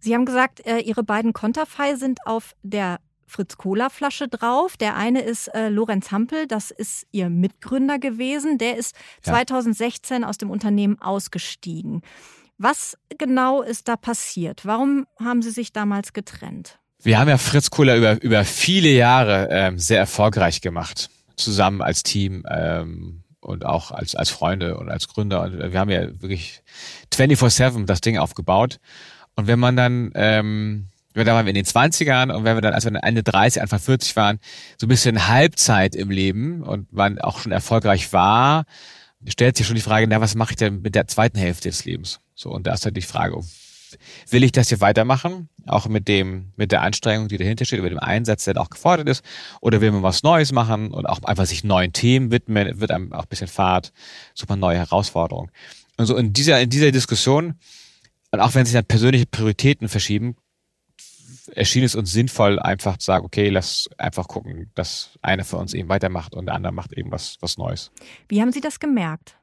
Sie 0.00 0.12
haben 0.12 0.24
gesagt, 0.24 0.66
äh, 0.66 0.80
Ihre 0.80 1.04
beiden 1.04 1.32
Konterfei 1.32 1.94
sind 1.94 2.18
auf 2.26 2.56
der 2.64 2.98
Fritz-Cola-Flasche 3.28 4.28
drauf. 4.28 4.76
Der 4.76 4.96
eine 4.96 5.20
ist 5.20 5.48
äh, 5.48 5.68
Lorenz 5.68 6.10
Hampel, 6.10 6.46
das 6.46 6.70
ist 6.70 7.06
Ihr 7.12 7.28
Mitgründer 7.30 7.98
gewesen. 7.98 8.58
Der 8.58 8.76
ist 8.76 8.96
ja. 9.24 9.32
2016 9.34 10.24
aus 10.24 10.38
dem 10.38 10.50
Unternehmen 10.50 11.00
ausgestiegen. 11.00 12.02
Was 12.58 12.98
genau 13.16 13.62
ist 13.62 13.86
da 13.86 13.96
passiert? 13.96 14.66
Warum 14.66 15.06
haben 15.20 15.42
Sie 15.42 15.50
sich 15.50 15.72
damals 15.72 16.12
getrennt? 16.12 16.80
Wir 17.00 17.20
haben 17.20 17.28
ja 17.28 17.38
Fritz 17.38 17.70
Cola 17.70 17.96
über, 17.96 18.20
über 18.20 18.44
viele 18.44 18.88
Jahre 18.88 19.48
ähm, 19.52 19.78
sehr 19.78 20.00
erfolgreich 20.00 20.60
gemacht, 20.60 21.10
zusammen 21.36 21.80
als 21.80 22.02
Team 22.02 22.44
ähm, 22.50 23.22
und 23.40 23.64
auch 23.64 23.92
als, 23.92 24.16
als 24.16 24.30
Freunde 24.30 24.76
und 24.76 24.90
als 24.90 25.06
Gründer. 25.06 25.42
Und 25.42 25.72
wir 25.72 25.78
haben 25.78 25.90
ja 25.90 26.20
wirklich 26.20 26.62
24-7 27.14 27.86
das 27.86 28.00
Ding 28.00 28.18
aufgebaut. 28.18 28.80
Und 29.36 29.46
wenn 29.46 29.60
man 29.60 29.76
dann, 29.76 30.10
ähm, 30.16 30.88
da 31.24 31.34
waren 31.34 31.46
wir 31.46 31.50
in 31.50 31.54
den 31.54 31.64
20ern 31.64 32.32
und 32.32 32.44
wenn 32.44 32.56
wir 32.56 32.60
dann, 32.60 32.74
als 32.74 32.84
wir 32.84 32.90
dann 32.90 33.02
Ende 33.02 33.22
30, 33.22 33.62
Anfang 33.62 33.78
40 33.78 34.16
waren, 34.16 34.38
so 34.76 34.86
ein 34.86 34.88
bisschen 34.88 35.28
Halbzeit 35.28 35.94
im 35.94 36.10
Leben 36.10 36.62
und 36.62 36.92
man 36.92 37.18
auch 37.18 37.40
schon 37.40 37.52
erfolgreich 37.52 38.12
war, 38.12 38.64
stellt 39.26 39.56
sich 39.56 39.66
schon 39.66 39.76
die 39.76 39.82
Frage, 39.82 40.06
na, 40.08 40.20
was 40.20 40.34
mache 40.34 40.52
ich 40.52 40.56
denn 40.56 40.82
mit 40.82 40.94
der 40.94 41.06
zweiten 41.08 41.38
Hälfte 41.38 41.68
des 41.68 41.84
Lebens? 41.84 42.20
So, 42.34 42.50
und 42.50 42.66
da 42.66 42.74
ist 42.74 42.84
halt 42.84 42.96
die 42.96 43.02
Frage, 43.02 43.40
will 44.30 44.44
ich 44.44 44.52
das 44.52 44.68
hier 44.68 44.80
weitermachen? 44.80 45.48
Auch 45.66 45.88
mit 45.88 46.08
dem, 46.08 46.52
mit 46.56 46.72
der 46.72 46.82
Anstrengung, 46.82 47.28
die 47.28 47.38
dahinter 47.38 47.64
steht, 47.64 47.82
mit 47.82 47.92
dem 47.92 47.98
Einsatz, 47.98 48.44
der 48.44 48.60
auch 48.60 48.70
gefordert 48.70 49.08
ist? 49.08 49.24
Oder 49.60 49.80
will 49.80 49.90
man 49.90 50.02
was 50.02 50.22
Neues 50.22 50.52
machen 50.52 50.92
und 50.92 51.06
auch 51.06 51.22
einfach 51.22 51.46
sich 51.46 51.64
neuen 51.64 51.92
Themen 51.92 52.30
widmen, 52.30 52.80
wird 52.80 52.90
einem 52.90 53.12
auch 53.12 53.22
ein 53.22 53.28
bisschen 53.28 53.48
Fahrt, 53.48 53.92
super 54.34 54.56
neue 54.56 54.78
Herausforderungen. 54.78 55.50
Und 55.96 56.06
so 56.06 56.16
in 56.16 56.32
dieser, 56.32 56.60
in 56.60 56.70
dieser 56.70 56.92
Diskussion 56.92 57.54
und 58.30 58.40
auch 58.40 58.54
wenn 58.54 58.66
sich 58.66 58.74
dann 58.74 58.84
persönliche 58.84 59.26
Prioritäten 59.26 59.88
verschieben, 59.88 60.36
erschien 61.54 61.84
es 61.84 61.94
uns 61.94 62.12
sinnvoll, 62.12 62.58
einfach 62.58 62.96
zu 62.98 63.06
sagen, 63.06 63.24
okay, 63.24 63.48
lass 63.48 63.88
einfach 63.98 64.28
gucken, 64.28 64.70
dass 64.74 65.18
einer 65.22 65.44
von 65.44 65.60
uns 65.60 65.74
eben 65.74 65.88
weitermacht 65.88 66.34
und 66.34 66.46
der 66.46 66.54
andere 66.54 66.72
macht 66.72 66.92
eben 66.92 67.10
was, 67.10 67.36
was 67.40 67.58
Neues. 67.58 67.90
Wie 68.28 68.40
haben 68.40 68.52
Sie 68.52 68.60
das 68.60 68.80
gemerkt? 68.80 69.36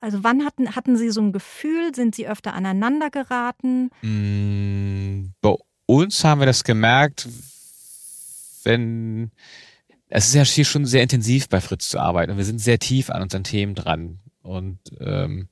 Also 0.00 0.22
wann 0.22 0.44
hatten, 0.44 0.76
hatten 0.76 0.96
Sie 0.96 1.10
so 1.10 1.20
ein 1.20 1.32
Gefühl? 1.32 1.94
Sind 1.94 2.14
Sie 2.14 2.28
öfter 2.28 2.54
aneinander 2.54 3.10
geraten? 3.10 3.90
Mm, 4.02 5.32
bei 5.40 5.54
uns 5.86 6.22
haben 6.24 6.40
wir 6.40 6.46
das 6.46 6.64
gemerkt, 6.64 7.28
wenn 8.64 9.30
es 10.08 10.28
ist 10.28 10.34
ja 10.34 10.44
hier 10.44 10.64
schon 10.64 10.86
sehr 10.86 11.02
intensiv 11.02 11.48
bei 11.48 11.60
Fritz 11.60 11.88
zu 11.88 11.98
arbeiten 11.98 12.32
und 12.32 12.38
wir 12.38 12.44
sind 12.44 12.60
sehr 12.60 12.78
tief 12.78 13.10
an 13.10 13.22
unseren 13.22 13.44
Themen 13.44 13.74
dran. 13.74 14.20
Und, 14.42 14.78
ähm, 15.00 15.48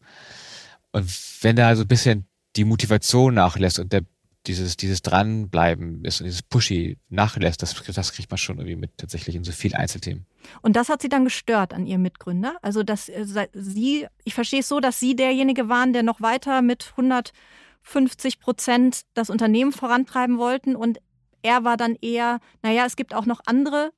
und 0.93 1.11
wenn 1.43 1.57
da 1.57 1.75
so 1.75 1.83
ein 1.83 1.89
bisschen 1.89 2.27
die 2.57 2.65
Motivation 2.65 3.35
nachlässt 3.35 3.81
und 3.81 3.93
der, 3.93 4.03
dieses, 4.47 4.77
dieses 4.77 5.03
Dranbleiben 5.03 6.05
ist 6.05 6.21
und 6.21 6.27
dieses 6.27 6.43
Pushy 6.43 6.99
nachlässt, 7.09 7.63
das, 7.63 7.75
das 7.75 8.13
kriegt 8.13 8.31
man 8.31 8.39
schon 8.39 8.59
irgendwie 8.59 8.77
mit 8.77 8.97
tatsächlich 8.99 9.37
in 9.37 9.45
so 9.45 9.53
vielen 9.53 9.75
Einzelthemen. 9.75 10.27
Und 10.63 10.77
das 10.77 10.89
hat 10.89 11.03
Sie 11.03 11.09
dann 11.09 11.25
gestört 11.25 11.73
an 11.73 11.87
Ihrem 11.87 12.03
Mitgründer? 12.03 12.57
Also, 12.63 12.83
dass 12.83 13.09
äh, 13.09 13.25
Sie, 13.53 14.07
ich 14.25 14.35
verstehe 14.35 14.61
es 14.61 14.69
so, 14.69 14.81
dass 14.81 15.01
Sie 15.01 15.17
derjenige 15.17 15.69
waren, 15.69 15.93
der 15.93 16.03
noch 16.03 16.21
weiter 16.21 16.63
mit 16.63 16.93
150 16.93 18.41
Prozent 18.41 19.03
das 19.15 19.31
Unternehmen 19.31 19.73
vorantreiben 19.73 20.39
wollten 20.39 20.77
und 20.77 20.99
er 21.43 21.65
war 21.65 21.77
dann 21.77 21.97
eher, 22.01 22.41
naja, 22.63 22.87
es 22.87 22.97
gibt 22.97 23.15
auch 23.15 23.27
noch 23.27 23.41
andere 23.45 23.93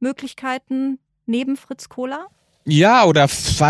Möglichkeiten 0.00 0.98
neben 1.26 1.56
Fritz 1.56 1.88
Kohler? 1.88 2.28
Ja, 2.64 3.04
oder 3.04 3.28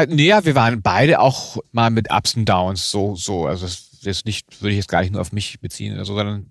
nee, 0.09 0.27
ja, 0.27 0.45
wir 0.45 0.55
waren 0.55 0.83
beide 0.83 1.21
auch 1.21 1.59
mal 1.73 1.91
mit 1.91 2.13
Ups 2.13 2.37
und 2.37 2.49
Downs 2.49 2.91
so, 2.91 3.15
so. 3.15 3.47
Also 3.47 3.67
das 3.67 3.92
jetzt 4.05 4.27
nicht, 4.27 4.61
würde 4.61 4.73
ich 4.73 4.79
jetzt 4.79 4.89
gar 4.89 5.01
nicht 5.01 5.13
nur 5.13 5.21
auf 5.21 5.33
mich 5.33 5.61
beziehen 5.61 5.95
oder 5.95 6.05
so, 6.05 6.15
sondern 6.15 6.47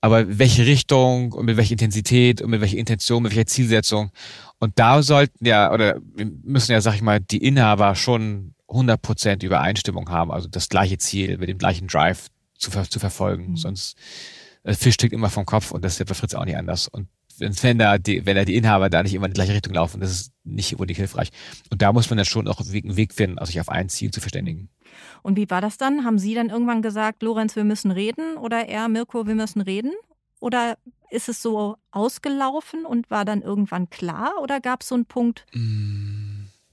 aber 0.00 0.38
welche 0.38 0.66
Richtung 0.66 1.32
und 1.32 1.46
mit 1.46 1.56
welcher 1.56 1.72
Intensität 1.72 2.40
und 2.40 2.50
mit 2.50 2.60
welcher 2.60 2.76
Intention, 2.76 3.22
mit 3.22 3.32
welcher 3.32 3.46
Zielsetzung. 3.46 4.12
Und 4.58 4.78
da 4.78 5.02
sollten 5.02 5.44
ja, 5.44 5.72
oder 5.72 5.98
müssen 6.44 6.72
ja, 6.72 6.80
sag 6.80 6.94
ich 6.94 7.02
mal, 7.02 7.18
die 7.20 7.44
Inhaber 7.44 7.94
schon 7.94 8.54
100% 8.68 9.44
Übereinstimmung 9.44 10.08
haben, 10.10 10.30
also 10.30 10.48
das 10.48 10.68
gleiche 10.68 10.98
Ziel 10.98 11.38
mit 11.38 11.48
dem 11.48 11.58
gleichen 11.58 11.88
Drive 11.88 12.28
zu, 12.58 12.70
ver 12.70 12.88
zu 12.88 12.98
verfolgen. 12.98 13.50
Mhm. 13.50 13.56
Sonst, 13.56 13.96
der 14.64 14.74
Fisch 14.74 14.94
steckt 14.94 15.12
immer 15.12 15.30
vom 15.30 15.46
Kopf 15.46 15.70
und 15.70 15.84
das 15.84 15.94
ist 15.94 15.98
ja 15.98 16.04
bei 16.04 16.14
Fritz 16.14 16.34
auch 16.34 16.44
nicht 16.44 16.56
anders. 16.56 16.88
Und 16.88 17.08
wenn 17.38 17.78
da 17.78 17.98
die, 17.98 18.24
wenn 18.26 18.36
da 18.36 18.44
die 18.44 18.56
Inhaber 18.56 18.90
da 18.90 19.02
nicht 19.02 19.14
immer 19.14 19.26
in 19.26 19.32
die 19.32 19.36
gleiche 19.36 19.54
Richtung 19.54 19.74
laufen, 19.74 20.00
das 20.00 20.10
ist 20.10 20.32
nicht 20.44 20.72
unbedingt 20.72 20.98
hilfreich. 20.98 21.30
Und 21.70 21.82
da 21.82 21.92
muss 21.92 22.10
man 22.10 22.16
dann 22.16 22.26
schon 22.26 22.48
auch 22.48 22.60
einen 22.60 22.96
Weg 22.96 23.14
finden, 23.14 23.38
also 23.38 23.50
sich 23.50 23.60
auf 23.60 23.68
ein 23.68 23.88
Ziel 23.88 24.10
zu 24.10 24.20
verständigen. 24.20 24.68
Und 25.22 25.36
wie 25.36 25.50
war 25.50 25.60
das 25.60 25.76
dann? 25.76 26.04
Haben 26.04 26.18
Sie 26.18 26.34
dann 26.34 26.50
irgendwann 26.50 26.82
gesagt, 26.82 27.22
Lorenz, 27.22 27.56
wir 27.56 27.64
müssen 27.64 27.90
reden? 27.90 28.36
Oder 28.36 28.68
er, 28.68 28.88
Mirko, 28.88 29.26
wir 29.26 29.34
müssen 29.34 29.60
reden? 29.60 29.92
Oder 30.40 30.78
ist 31.10 31.28
es 31.28 31.42
so 31.42 31.76
ausgelaufen 31.90 32.84
und 32.84 33.10
war 33.10 33.24
dann 33.24 33.42
irgendwann 33.42 33.90
klar? 33.90 34.34
Oder 34.42 34.60
gab 34.60 34.82
es 34.82 34.88
so 34.88 34.94
einen 34.94 35.06
Punkt? 35.06 35.44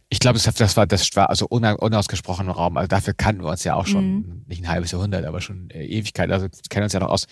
Ich 0.09 0.19
glaube, 0.19 0.39
das, 0.39 0.77
war, 0.77 0.85
das 0.85 1.15
war 1.15 1.29
also 1.29 1.47
unausgesprochener 1.47 2.51
Raum. 2.51 2.77
Also 2.77 2.87
dafür 2.87 3.13
kannten 3.13 3.43
wir 3.43 3.49
uns 3.49 3.63
ja 3.63 3.75
auch 3.75 3.87
schon, 3.87 4.15
mhm. 4.15 4.45
nicht 4.47 4.63
ein 4.63 4.69
halbes 4.69 4.91
Jahrhundert, 4.91 5.25
aber 5.25 5.41
schon 5.41 5.69
äh, 5.71 5.85
Ewigkeit. 5.85 6.31
Also 6.31 6.45
wir 6.45 6.51
kennen 6.69 6.83
uns 6.83 6.93
ja 6.93 6.99
noch 6.99 7.09
aus, 7.09 7.25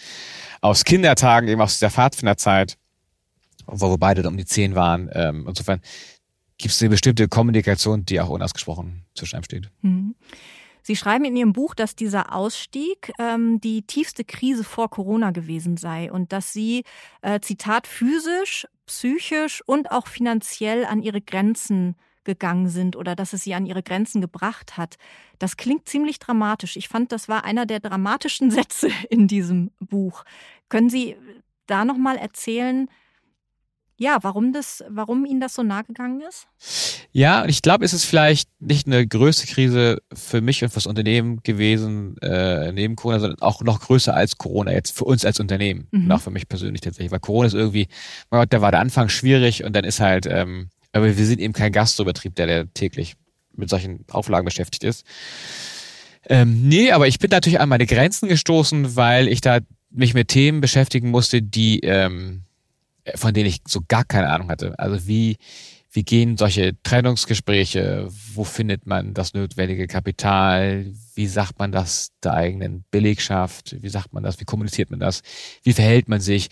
aus 0.62 0.84
Kindertagen, 0.84 1.48
eben 1.48 1.62
aus 1.62 1.80
der 1.80 1.92
Pfadfinderzeit, 1.92 2.78
wo 3.68 3.90
wir 3.90 3.98
beide 3.98 4.28
um 4.28 4.38
die 4.38 4.46
zehn 4.46 4.76
waren. 4.76 5.10
Ähm, 5.14 5.46
insofern 5.48 5.82
gibt 6.58 6.74
es 6.74 6.82
eine 6.82 6.90
bestimmte 6.90 7.28
Kommunikation, 7.28 8.06
die 8.06 8.22
auch 8.22 8.30
unausgesprochen 8.30 9.04
zwischen 9.16 9.36
einem 9.36 9.44
steht. 9.44 9.70
Mhm. 9.82 10.16
Sie 10.84 10.96
schreiben 10.96 11.26
in 11.26 11.36
Ihrem 11.36 11.54
Buch, 11.54 11.76
dass 11.76 11.96
dieser 11.96 12.34
Ausstieg 12.34 13.12
ähm, 13.20 13.62
die 13.62 13.84
tiefste 13.84 14.24
Krise 14.24 14.64
vor 14.64 14.90
Corona 14.90 15.32
gewesen 15.32 15.78
sei 15.78 16.12
und 16.12 16.32
dass 16.32 16.54
Sie, 16.54 16.84
äh, 17.22 17.40
Zitat, 17.40 17.86
physisch, 17.86 18.68
psychisch 18.88 19.62
und 19.66 19.92
auch 19.92 20.08
finanziell 20.08 20.86
an 20.86 21.04
Ihre 21.04 21.22
Grenzen 21.22 21.96
gegangen 22.24 22.68
sind 22.68 22.96
oder 22.96 23.16
dass 23.16 23.34
es 23.34 23.44
Sie 23.44 23.54
an 23.54 23.66
Ihre 23.66 23.84
Grenzen 23.84 24.22
gebracht 24.22 24.78
hat. 24.78 24.98
Das 25.40 25.58
klingt 25.58 25.88
ziemlich 25.88 26.20
dramatisch. 26.20 26.78
Ich 26.78 26.88
fand, 26.88 27.12
das 27.12 27.30
war 27.30 27.44
einer 27.44 27.66
der 27.66 27.80
dramatischen 27.80 28.52
Sätze 28.52 28.90
in 29.10 29.28
diesem 29.28 29.72
Buch. 29.80 30.24
Können 30.70 30.90
Sie 30.90 31.16
da 31.68 31.86
noch 31.86 31.98
mal 31.98 32.18
erzählen, 32.18 32.90
ja, 34.02 34.18
warum 34.24 34.52
das, 34.52 34.84
warum 34.90 35.26
Ihnen 35.26 35.40
das 35.40 35.54
so 35.54 35.62
nahe 35.62 35.84
gegangen 35.84 36.22
ist? 36.28 36.48
Ja, 37.12 37.46
ich 37.46 37.62
glaube, 37.62 37.86
es 37.86 37.94
ist 37.94 38.06
vielleicht 38.06 38.50
nicht 38.60 38.88
eine 38.88 39.06
größte 39.06 39.46
Krise 39.46 40.02
für 40.12 40.42
mich 40.42 40.64
und 40.64 40.72
fürs 40.72 40.88
Unternehmen 40.88 41.44
gewesen 41.44 42.18
äh, 42.24 42.72
neben 42.72 42.96
Corona, 42.96 43.20
sondern 43.20 43.42
auch 43.42 43.62
noch 43.62 43.80
größer 43.80 44.16
als 44.16 44.40
Corona 44.40 44.72
jetzt 44.72 44.98
für 44.98 45.06
uns 45.06 45.24
als 45.24 45.40
Unternehmen 45.40 45.88
mhm. 45.92 46.06
und 46.06 46.12
auch 46.14 46.22
für 46.22 46.32
mich 46.32 46.50
persönlich 46.50 46.82
tatsächlich, 46.82 47.12
weil 47.12 47.20
Corona 47.20 47.46
ist 47.46 47.54
irgendwie, 47.54 47.88
mein 48.32 48.42
Gott, 48.42 48.54
da 48.54 48.62
war 48.62 48.72
der 48.72 48.80
Anfang 48.80 49.08
schwierig 49.08 49.64
und 49.64 49.76
dann 49.76 49.84
ist 49.84 50.00
halt, 50.00 50.26
ähm, 50.26 50.70
aber 50.94 51.16
wir 51.16 51.26
sind 51.26 51.40
eben 51.40 51.54
kein 51.54 51.72
Gastrobetrieb, 51.72 52.34
der, 52.34 52.48
der 52.48 52.74
täglich 52.74 53.14
mit 53.56 53.70
solchen 53.70 54.04
Auflagen 54.10 54.46
beschäftigt 54.46 54.84
ist. 54.84 55.06
Ähm, 56.28 56.68
nee, 56.68 56.92
aber 56.92 57.08
ich 57.08 57.20
bin 57.20 57.30
natürlich 57.30 57.60
an 57.60 57.70
meine 57.70 57.86
Grenzen 57.86 58.30
gestoßen, 58.30 58.96
weil 58.96 59.28
ich 59.28 59.42
da 59.42 59.60
mich 59.92 60.16
mit 60.16 60.30
Themen 60.30 60.60
beschäftigen 60.60 61.12
musste, 61.12 61.44
die 61.44 61.82
ähm, 61.82 62.46
von 63.16 63.34
denen 63.34 63.48
ich 63.48 63.62
so 63.68 63.82
gar 63.88 64.04
keine 64.04 64.30
Ahnung 64.30 64.50
hatte. 64.50 64.78
Also 64.78 65.08
wie, 65.08 65.38
wie 65.92 66.04
gehen 66.04 66.38
solche 66.38 66.82
Trennungsgespräche? 66.84 68.08
Wo 68.34 68.44
findet 68.44 68.86
man 68.86 69.14
das 69.14 69.34
notwendige 69.34 69.88
Kapital? 69.88 70.86
Wie 71.16 71.28
sagt 71.28 71.60
man 71.60 71.72
das 71.72 72.12
der 72.24 72.34
eigenen 72.34 72.86
Belegschaft? 72.92 73.76
Wie 73.82 73.90
sagt 73.90 74.14
man 74.14 74.24
das? 74.24 74.40
Wie 74.40 74.46
kommuniziert 74.46 74.90
man 74.90 75.00
das? 75.00 75.22
Wie 75.64 75.74
verhält 75.74 76.08
man 76.08 76.22
sich? 76.22 76.50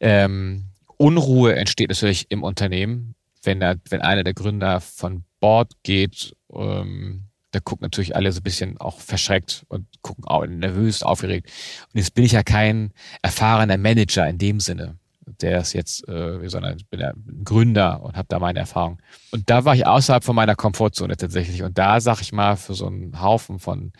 Ähm, 0.00 0.66
Unruhe 0.98 1.54
entsteht 1.54 1.88
natürlich 1.88 2.30
im 2.30 2.42
Unternehmen, 2.42 3.14
wenn, 3.42 3.60
er, 3.60 3.76
wenn 3.88 4.02
einer 4.02 4.24
der 4.24 4.34
Gründer 4.34 4.80
von 4.80 5.24
Bord 5.40 5.72
geht, 5.82 6.36
ähm, 6.54 7.24
da 7.52 7.60
gucken 7.60 7.84
natürlich 7.84 8.16
alle 8.16 8.32
so 8.32 8.40
ein 8.40 8.44
bisschen 8.44 8.78
auch 8.78 9.00
verschreckt 9.00 9.64
und 9.68 9.86
gucken 10.00 10.24
auch 10.24 10.46
nervös, 10.46 11.02
aufgeregt. 11.02 11.50
Und 11.92 11.98
jetzt 11.98 12.14
bin 12.14 12.24
ich 12.24 12.32
ja 12.32 12.42
kein 12.42 12.92
erfahrener 13.20 13.76
Manager 13.76 14.28
in 14.28 14.38
dem 14.38 14.58
Sinne. 14.58 14.98
Der 15.24 15.60
ist 15.60 15.72
jetzt, 15.72 16.08
äh, 16.08 16.48
sondern 16.48 16.76
ich 16.76 16.88
bin 16.88 17.00
ja 17.00 17.12
Gründer 17.44 18.02
und 18.02 18.16
habe 18.16 18.26
da 18.28 18.38
meine 18.38 18.60
Erfahrung. 18.60 19.00
Und 19.30 19.48
da 19.48 19.64
war 19.64 19.74
ich 19.74 19.86
außerhalb 19.86 20.24
von 20.24 20.34
meiner 20.34 20.56
Komfortzone 20.56 21.16
tatsächlich. 21.16 21.62
Und 21.62 21.78
da, 21.78 22.00
sag 22.00 22.20
ich 22.20 22.32
mal, 22.32 22.56
für 22.56 22.74
so 22.74 22.86
einen 22.86 23.20
Haufen 23.20 23.58
von 23.58 23.92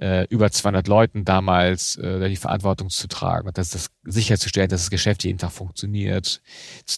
äh, 0.00 0.26
über 0.28 0.50
200 0.50 0.88
Leuten 0.88 1.24
damals 1.24 1.96
äh, 1.96 2.28
die 2.28 2.36
Verantwortung 2.36 2.90
zu 2.90 3.06
tragen 3.06 3.46
und 3.48 3.58
das, 3.58 3.70
das 3.70 3.90
sicherzustellen, 4.04 4.68
dass 4.68 4.82
das 4.82 4.90
Geschäft 4.90 5.24
jeden 5.24 5.38
Tag 5.38 5.52
funktioniert. 5.52 6.40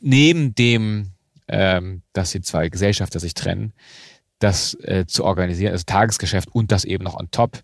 Neben 0.01 0.55
dem, 0.55 1.12
ähm, 1.48 2.03
dass 2.12 2.31
die 2.31 2.40
zwei 2.40 2.68
Gesellschafter 2.68 3.20
sich 3.20 3.35
trennen, 3.35 3.72
das 4.38 4.75
äh, 4.75 5.05
zu 5.07 5.25
organisieren, 5.25 5.72
also 5.72 5.85
Tagesgeschäft 5.85 6.48
und 6.53 6.72
das 6.72 6.85
eben 6.85 7.05
noch 7.05 7.18
on 7.18 7.31
top, 7.31 7.62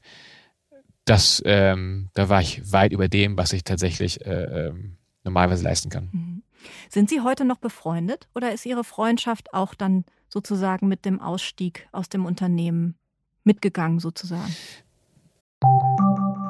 das, 1.05 1.43
ähm, 1.47 2.11
da 2.15 2.29
war 2.29 2.43
ich 2.43 2.71
weit 2.71 2.93
über 2.93 3.09
dem, 3.09 3.39
was 3.39 3.53
ich 3.53 3.65
tatsächlich 3.65 4.25
äh, 4.27 4.69
ähm, 4.69 4.98
normalerweise 5.29 5.65
leisten 5.65 5.91
kann. 5.91 6.09
Mhm. 6.13 6.43
Sind 6.89 7.11
Sie 7.11 7.21
heute 7.21 7.45
noch 7.45 7.59
befreundet 7.59 8.29
oder 8.35 8.53
ist 8.53 8.67
Ihre 8.67 8.85
Freundschaft 8.85 9.55
auch 9.55 9.75
dann 9.75 10.05
sozusagen 10.29 10.89
mit 10.89 11.05
dem 11.05 11.21
Ausstieg 11.21 11.89
aus 11.93 12.09
dem 12.09 12.27
Unternehmen 12.27 12.97
mitgegangen 13.45 14.01
sozusagen? 14.01 14.55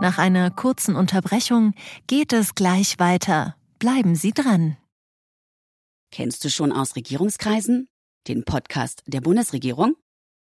Nach 0.00 0.18
einer 0.18 0.50
kurzen 0.50 0.96
Unterbrechung 0.96 1.74
geht 2.06 2.32
es 2.32 2.54
gleich 2.54 2.98
weiter. 2.98 3.56
Bleiben 3.78 4.14
Sie 4.14 4.32
dran. 4.32 4.76
Kennst 6.10 6.44
du 6.44 6.50
schon 6.50 6.72
aus 6.72 6.96
Regierungskreisen? 6.96 7.88
Den 8.26 8.44
Podcast 8.44 9.02
der 9.06 9.20
Bundesregierung? 9.20 9.96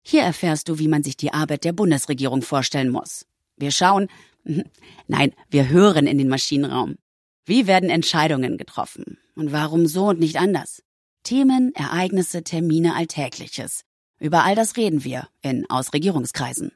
Hier 0.02 0.22
erfährst 0.22 0.68
du, 0.68 0.78
wie 0.78 0.88
man 0.88 1.02
sich 1.02 1.16
die 1.16 1.32
Arbeit 1.32 1.64
der 1.64 1.72
Bundesregierung 1.72 2.42
vorstellen 2.42 2.90
muss. 2.90 3.26
Wir 3.56 3.70
schauen, 3.70 4.08
nein, 5.06 5.32
wir 5.50 5.68
hören 5.68 6.06
in 6.06 6.18
den 6.18 6.28
Maschinenraum. 6.28 6.96
Wie 7.46 7.66
werden 7.66 7.90
Entscheidungen 7.90 8.56
getroffen? 8.56 9.18
Und 9.34 9.52
warum 9.52 9.86
so 9.86 10.06
und 10.08 10.18
nicht 10.18 10.36
anders? 10.36 10.82
Themen, 11.24 11.74
Ereignisse, 11.74 12.42
Termine, 12.42 12.94
Alltägliches. 12.94 13.82
Über 14.18 14.44
all 14.44 14.54
das 14.54 14.78
reden 14.78 15.04
wir 15.04 15.28
in 15.42 15.68
Ausregierungskreisen. 15.68 16.72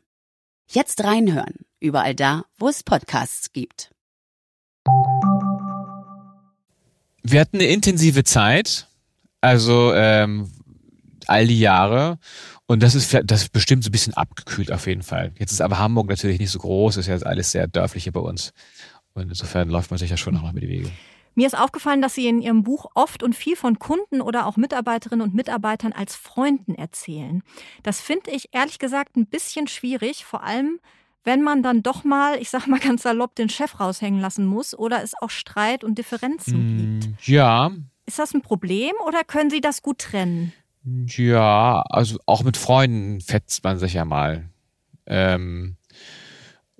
Jetzt 0.68 1.02
reinhören, 1.04 1.54
überall 1.80 2.14
da, 2.14 2.44
wo 2.58 2.68
es 2.68 2.82
Podcasts 2.82 3.54
gibt. 3.54 3.90
Wir 7.22 7.40
hatten 7.40 7.56
eine 7.56 7.68
intensive 7.68 8.24
Zeit, 8.24 8.88
also 9.40 9.94
ähm, 9.94 10.52
all 11.26 11.46
die 11.46 11.60
Jahre. 11.60 12.18
Und 12.66 12.82
das 12.82 12.94
ist, 12.94 13.18
das 13.24 13.44
ist 13.44 13.52
bestimmt 13.52 13.84
so 13.84 13.88
ein 13.88 13.92
bisschen 13.92 14.12
abgekühlt 14.12 14.70
auf 14.70 14.86
jeden 14.86 15.02
Fall. 15.02 15.32
Jetzt 15.38 15.52
ist 15.52 15.62
aber 15.62 15.78
Hamburg 15.78 16.10
natürlich 16.10 16.38
nicht 16.38 16.50
so 16.50 16.58
groß, 16.58 16.98
ist 16.98 17.06
ja 17.06 17.16
alles 17.16 17.52
sehr 17.52 17.66
dörflich 17.66 18.02
hier 18.02 18.12
bei 18.12 18.20
uns. 18.20 18.52
Und 19.18 19.28
insofern 19.28 19.68
läuft 19.68 19.90
man 19.90 19.98
sich 19.98 20.10
ja 20.10 20.16
schon 20.16 20.34
noch 20.34 20.52
mit 20.52 20.62
die 20.62 20.68
Wege. 20.68 20.90
Mir 21.34 21.46
ist 21.46 21.56
aufgefallen, 21.56 22.02
dass 22.02 22.14
Sie 22.14 22.26
in 22.26 22.40
Ihrem 22.40 22.64
Buch 22.64 22.86
oft 22.94 23.22
und 23.22 23.34
viel 23.34 23.54
von 23.54 23.78
Kunden 23.78 24.20
oder 24.20 24.46
auch 24.46 24.56
Mitarbeiterinnen 24.56 25.24
und 25.24 25.34
Mitarbeitern 25.34 25.92
als 25.92 26.16
Freunden 26.16 26.74
erzählen. 26.74 27.42
Das 27.84 28.00
finde 28.00 28.32
ich 28.32 28.48
ehrlich 28.52 28.80
gesagt 28.80 29.16
ein 29.16 29.26
bisschen 29.26 29.68
schwierig, 29.68 30.24
vor 30.24 30.42
allem 30.42 30.80
wenn 31.24 31.42
man 31.42 31.62
dann 31.62 31.82
doch 31.82 32.04
mal, 32.04 32.40
ich 32.40 32.50
sag 32.50 32.66
mal 32.66 32.80
ganz 32.80 33.02
salopp, 33.02 33.34
den 33.34 33.48
Chef 33.48 33.78
raushängen 33.78 34.20
lassen 34.20 34.46
muss 34.46 34.76
oder 34.76 35.02
es 35.02 35.12
auch 35.20 35.30
Streit 35.30 35.84
und 35.84 35.98
Differenzen 35.98 36.56
mm, 36.56 37.00
gibt. 37.00 37.26
Ja. 37.26 37.70
Ist 38.06 38.18
das 38.18 38.34
ein 38.34 38.42
Problem 38.42 38.92
oder 39.06 39.24
können 39.24 39.50
Sie 39.50 39.60
das 39.60 39.82
gut 39.82 39.98
trennen? 39.98 40.52
Ja, 40.84 41.82
also 41.82 42.18
auch 42.24 42.42
mit 42.42 42.56
Freunden 42.56 43.20
fetzt 43.20 43.62
man 43.62 43.78
sich 43.78 43.92
ja 43.92 44.04
mal. 44.04 44.48
Ähm, 45.06 45.76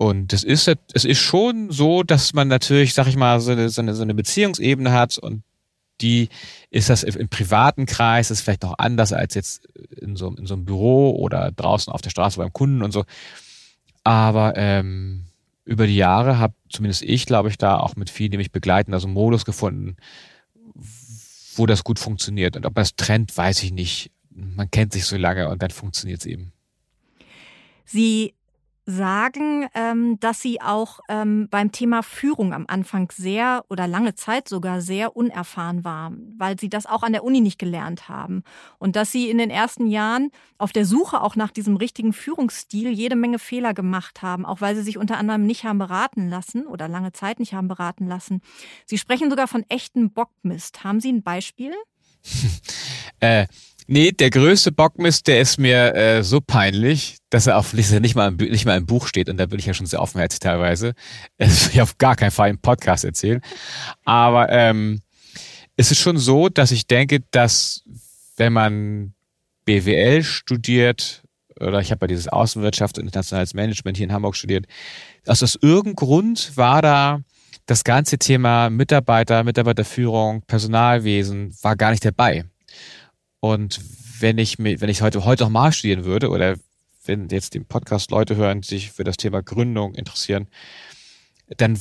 und 0.01 0.31
es 0.31 0.45
ist, 0.45 0.71
es 0.93 1.03
ist 1.03 1.19
schon 1.19 1.71
so, 1.71 2.03
dass 2.03 2.31
man 2.31 2.47
natürlich, 2.47 2.93
sag 2.93 3.07
ich 3.07 3.17
mal, 3.17 3.41
so 3.41 3.51
eine, 3.51 3.67
so 3.67 3.81
eine, 3.81 3.93
so 3.93 4.01
eine 4.01 4.13
Beziehungsebene 4.13 4.93
hat 4.93 5.17
und 5.17 5.43
die 5.99 6.29
ist 6.69 6.89
das 6.89 7.03
im 7.03 7.27
privaten 7.27 7.85
Kreis, 7.85 8.31
ist 8.31 8.39
vielleicht 8.39 8.63
noch 8.63 8.75
anders 8.77 9.11
als 9.11 9.35
jetzt 9.35 9.65
in 9.97 10.15
so, 10.15 10.33
in 10.33 10.45
so 10.45 10.53
einem 10.53 10.63
Büro 10.63 11.17
oder 11.17 11.51
draußen 11.51 11.91
auf 11.91 11.99
der 11.99 12.11
Straße 12.11 12.37
beim 12.37 12.53
Kunden 12.53 12.81
und 12.81 12.93
so. 12.93 13.03
Aber 14.05 14.53
ähm, 14.55 15.25
über 15.65 15.85
die 15.85 15.97
Jahre 15.97 16.37
habe 16.37 16.53
zumindest 16.69 17.01
ich, 17.01 17.25
glaube 17.25 17.49
ich, 17.49 17.57
da 17.57 17.77
auch 17.77 17.97
mit 17.97 18.09
vielen, 18.09 18.31
die 18.31 18.37
mich 18.37 18.53
begleiten, 18.53 18.93
also 18.93 19.09
Modus 19.09 19.43
gefunden, 19.43 19.97
wo 21.55 21.65
das 21.65 21.83
gut 21.83 21.99
funktioniert. 21.99 22.55
Und 22.55 22.65
ob 22.65 22.73
das 22.73 22.95
trennt, 22.95 23.35
weiß 23.35 23.63
ich 23.63 23.73
nicht. 23.73 24.11
Man 24.29 24.71
kennt 24.71 24.93
sich 24.93 25.03
so 25.03 25.17
lange 25.17 25.49
und 25.49 25.61
dann 25.61 25.71
funktioniert 25.71 26.21
es 26.21 26.25
eben. 26.25 26.53
Sie 27.83 28.33
sagen, 28.89 29.67
ähm, 29.75 30.19
dass 30.19 30.41
Sie 30.41 30.61
auch 30.61 30.99
ähm, 31.09 31.47
beim 31.49 31.71
Thema 31.71 32.01
Führung 32.01 32.53
am 32.53 32.65
Anfang 32.67 33.11
sehr 33.15 33.63
oder 33.69 33.87
lange 33.87 34.15
Zeit 34.15 34.49
sogar 34.49 34.81
sehr 34.81 35.15
unerfahren 35.15 35.83
waren, 35.83 36.33
weil 36.37 36.59
Sie 36.59 36.69
das 36.69 36.85
auch 36.85 37.03
an 37.03 37.13
der 37.13 37.23
Uni 37.23 37.39
nicht 37.39 37.59
gelernt 37.59 38.09
haben. 38.09 38.43
Und 38.79 38.95
dass 38.95 39.11
Sie 39.11 39.29
in 39.29 39.37
den 39.37 39.51
ersten 39.51 39.87
Jahren 39.87 40.31
auf 40.57 40.71
der 40.71 40.85
Suche 40.85 41.21
auch 41.21 41.35
nach 41.35 41.51
diesem 41.51 41.75
richtigen 41.77 42.13
Führungsstil 42.13 42.89
jede 42.89 43.15
Menge 43.15 43.39
Fehler 43.39 43.73
gemacht 43.73 44.21
haben, 44.21 44.45
auch 44.45 44.61
weil 44.61 44.75
Sie 44.75 44.83
sich 44.83 44.97
unter 44.97 45.17
anderem 45.17 45.45
nicht 45.45 45.63
haben 45.63 45.77
beraten 45.77 46.27
lassen 46.27 46.65
oder 46.65 46.87
lange 46.87 47.11
Zeit 47.11 47.39
nicht 47.39 47.53
haben 47.53 47.67
beraten 47.67 48.07
lassen. 48.07 48.41
Sie 48.85 48.97
sprechen 48.97 49.29
sogar 49.29 49.47
von 49.47 49.63
echten 49.69 50.11
Bockmist. 50.11 50.83
Haben 50.83 50.99
Sie 50.99 51.11
ein 51.11 51.23
Beispiel? 51.23 51.73
äh, 53.19 53.45
Nee, 53.91 54.11
der 54.11 54.29
größte 54.29 54.71
Bockmist, 54.71 55.25
der 55.25 55.41
ist 55.41 55.57
mir 55.57 55.95
äh, 55.95 56.23
so 56.23 56.41
peinlich, 56.41 57.17
dass 57.29 57.47
er 57.47 57.57
auf 57.57 57.73
Liste 57.73 58.01
nicht 58.01 58.15
mal, 58.15 58.29
im, 58.29 58.37
nicht 58.37 58.65
mal 58.65 58.77
im 58.77 58.85
Buch 58.85 59.07
steht 59.07 59.29
und 59.29 59.37
da 59.37 59.45
bin 59.45 59.59
ich 59.59 59.65
ja 59.65 59.73
schon 59.73 59.85
sehr 59.85 60.01
offenherzig 60.01 60.39
teilweise. 60.39 60.93
Das 61.37 61.65
will 61.65 61.75
ich 61.75 61.81
auf 61.81 61.97
gar 61.97 62.15
keinen 62.15 62.31
Fall 62.31 62.49
im 62.49 62.59
Podcast 62.59 63.05
erzählen. 63.05 63.41
Aber 64.03 64.49
ähm, 64.49 65.01
es 65.75 65.91
ist 65.91 65.99
schon 65.99 66.17
so, 66.17 66.49
dass 66.49 66.71
ich 66.71 66.87
denke, 66.87 67.21
dass 67.31 67.83
wenn 68.37 68.53
man 68.53 69.13
BWL 69.65 70.23
studiert, 70.23 71.23
oder 71.59 71.79
ich 71.81 71.91
habe 71.91 72.05
ja 72.05 72.07
dieses 72.07 72.27
Außenwirtschaft 72.27 72.97
und 72.97 73.05
internationales 73.05 73.53
Management 73.53 73.97
hier 73.97 74.05
in 74.05 74.13
Hamburg 74.13 74.35
studiert, 74.35 74.65
also 75.25 75.43
aus 75.43 75.57
irgendeinem 75.61 75.95
Grund 75.95 76.57
war 76.57 76.81
da 76.81 77.21
das 77.65 77.83
ganze 77.83 78.17
Thema 78.17 78.69
Mitarbeiter, 78.69 79.43
Mitarbeiterführung, 79.43 80.41
Personalwesen 80.47 81.55
war 81.61 81.75
gar 81.75 81.91
nicht 81.91 82.03
dabei. 82.03 82.45
Und 83.39 83.79
wenn 84.19 84.37
ich 84.37 84.57
wenn 84.57 84.89
ich 84.89 85.01
heute, 85.01 85.23
heute 85.23 85.43
noch 85.43 85.51
mal 85.51 85.71
studieren 85.71 86.03
würde 86.03 86.29
oder 86.29 86.57
wenn 87.09 87.27
jetzt 87.29 87.55
den 87.55 87.65
Podcast 87.65 88.11
Leute 88.11 88.35
hören, 88.35 88.61
die 88.61 88.67
sich 88.67 88.91
für 88.91 89.03
das 89.03 89.17
Thema 89.17 89.41
Gründung 89.41 89.95
interessieren, 89.95 90.47
dann 91.57 91.79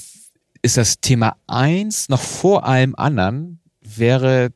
ist 0.62 0.76
das 0.76 1.00
Thema 1.00 1.36
eins 1.46 2.08
noch 2.08 2.20
vor 2.20 2.64
allem 2.64 2.94
anderen 2.96 3.60
wäre 3.80 4.50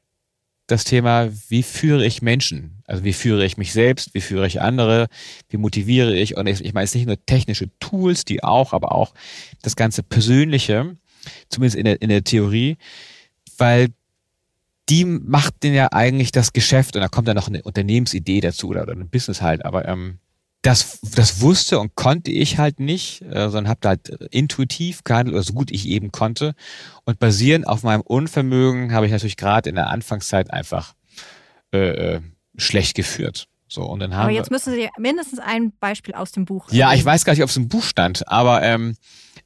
das 0.66 0.84
Thema, 0.84 1.28
wie 1.48 1.62
führe 1.62 2.06
ich 2.06 2.22
Menschen? 2.22 2.82
Also 2.86 3.04
wie 3.04 3.12
führe 3.12 3.44
ich 3.44 3.58
mich 3.58 3.72
selbst, 3.72 4.14
wie 4.14 4.20
führe 4.20 4.46
ich 4.46 4.60
andere, 4.60 5.08
wie 5.50 5.58
motiviere 5.58 6.16
ich? 6.16 6.36
Und 6.36 6.46
ich, 6.46 6.72
meine, 6.72 6.84
es 6.84 6.92
sind 6.92 7.00
nicht 7.00 7.08
nur 7.08 7.26
technische 7.26 7.68
Tools, 7.78 8.24
die 8.24 8.42
auch, 8.42 8.72
aber 8.72 8.92
auch 8.92 9.12
das 9.60 9.76
ganze 9.76 10.02
Persönliche, 10.02 10.96
zumindest 11.50 11.76
in 11.76 11.84
der, 11.84 12.00
in 12.00 12.08
der 12.08 12.24
Theorie, 12.24 12.78
weil 13.58 13.88
die 14.88 15.04
macht 15.04 15.62
denn 15.62 15.74
ja 15.74 15.92
eigentlich 15.92 16.32
das 16.32 16.52
Geschäft 16.52 16.96
und 16.96 17.02
da 17.02 17.08
kommt 17.08 17.28
dann 17.28 17.36
noch 17.36 17.48
eine 17.48 17.62
Unternehmensidee 17.62 18.40
dazu 18.40 18.68
oder, 18.68 18.82
oder 18.82 18.92
ein 18.92 19.10
Business 19.10 19.42
halt, 19.42 19.64
aber 19.64 19.86
ähm, 19.86 20.18
das, 20.62 21.00
das 21.02 21.40
wusste 21.40 21.80
und 21.80 21.96
konnte 21.96 22.30
ich 22.30 22.58
halt 22.58 22.78
nicht, 22.78 23.22
äh, 23.22 23.50
sondern 23.50 23.68
habe 23.68 23.80
da 23.80 23.88
halt 23.90 24.08
intuitiv 24.30 25.02
gehandelt 25.02 25.34
oder 25.34 25.42
so 25.42 25.52
gut 25.52 25.72
ich 25.72 25.88
eben 25.88 26.12
konnte. 26.12 26.54
Und 27.04 27.18
basierend 27.18 27.66
auf 27.66 27.82
meinem 27.82 28.02
Unvermögen 28.02 28.94
habe 28.94 29.06
ich 29.06 29.12
natürlich 29.12 29.36
gerade 29.36 29.68
in 29.68 29.74
der 29.74 29.88
Anfangszeit 29.88 30.52
einfach 30.52 30.94
äh, 31.72 32.14
äh, 32.14 32.20
schlecht 32.56 32.94
geführt. 32.94 33.48
So, 33.66 33.82
und 33.82 34.00
dann 34.00 34.14
haben 34.14 34.24
aber 34.24 34.32
jetzt 34.32 34.50
müssen 34.50 34.72
Sie 34.74 34.88
mindestens 34.98 35.40
ein 35.40 35.72
Beispiel 35.80 36.14
aus 36.14 36.30
dem 36.30 36.44
Buch. 36.44 36.70
Ja, 36.70 36.92
ich 36.92 37.04
weiß 37.04 37.24
gar 37.24 37.32
nicht, 37.32 37.42
ob 37.42 37.48
es 37.48 37.56
im 37.56 37.68
Buch 37.68 37.82
stand, 37.82 38.28
aber 38.28 38.62
ähm, 38.62 38.96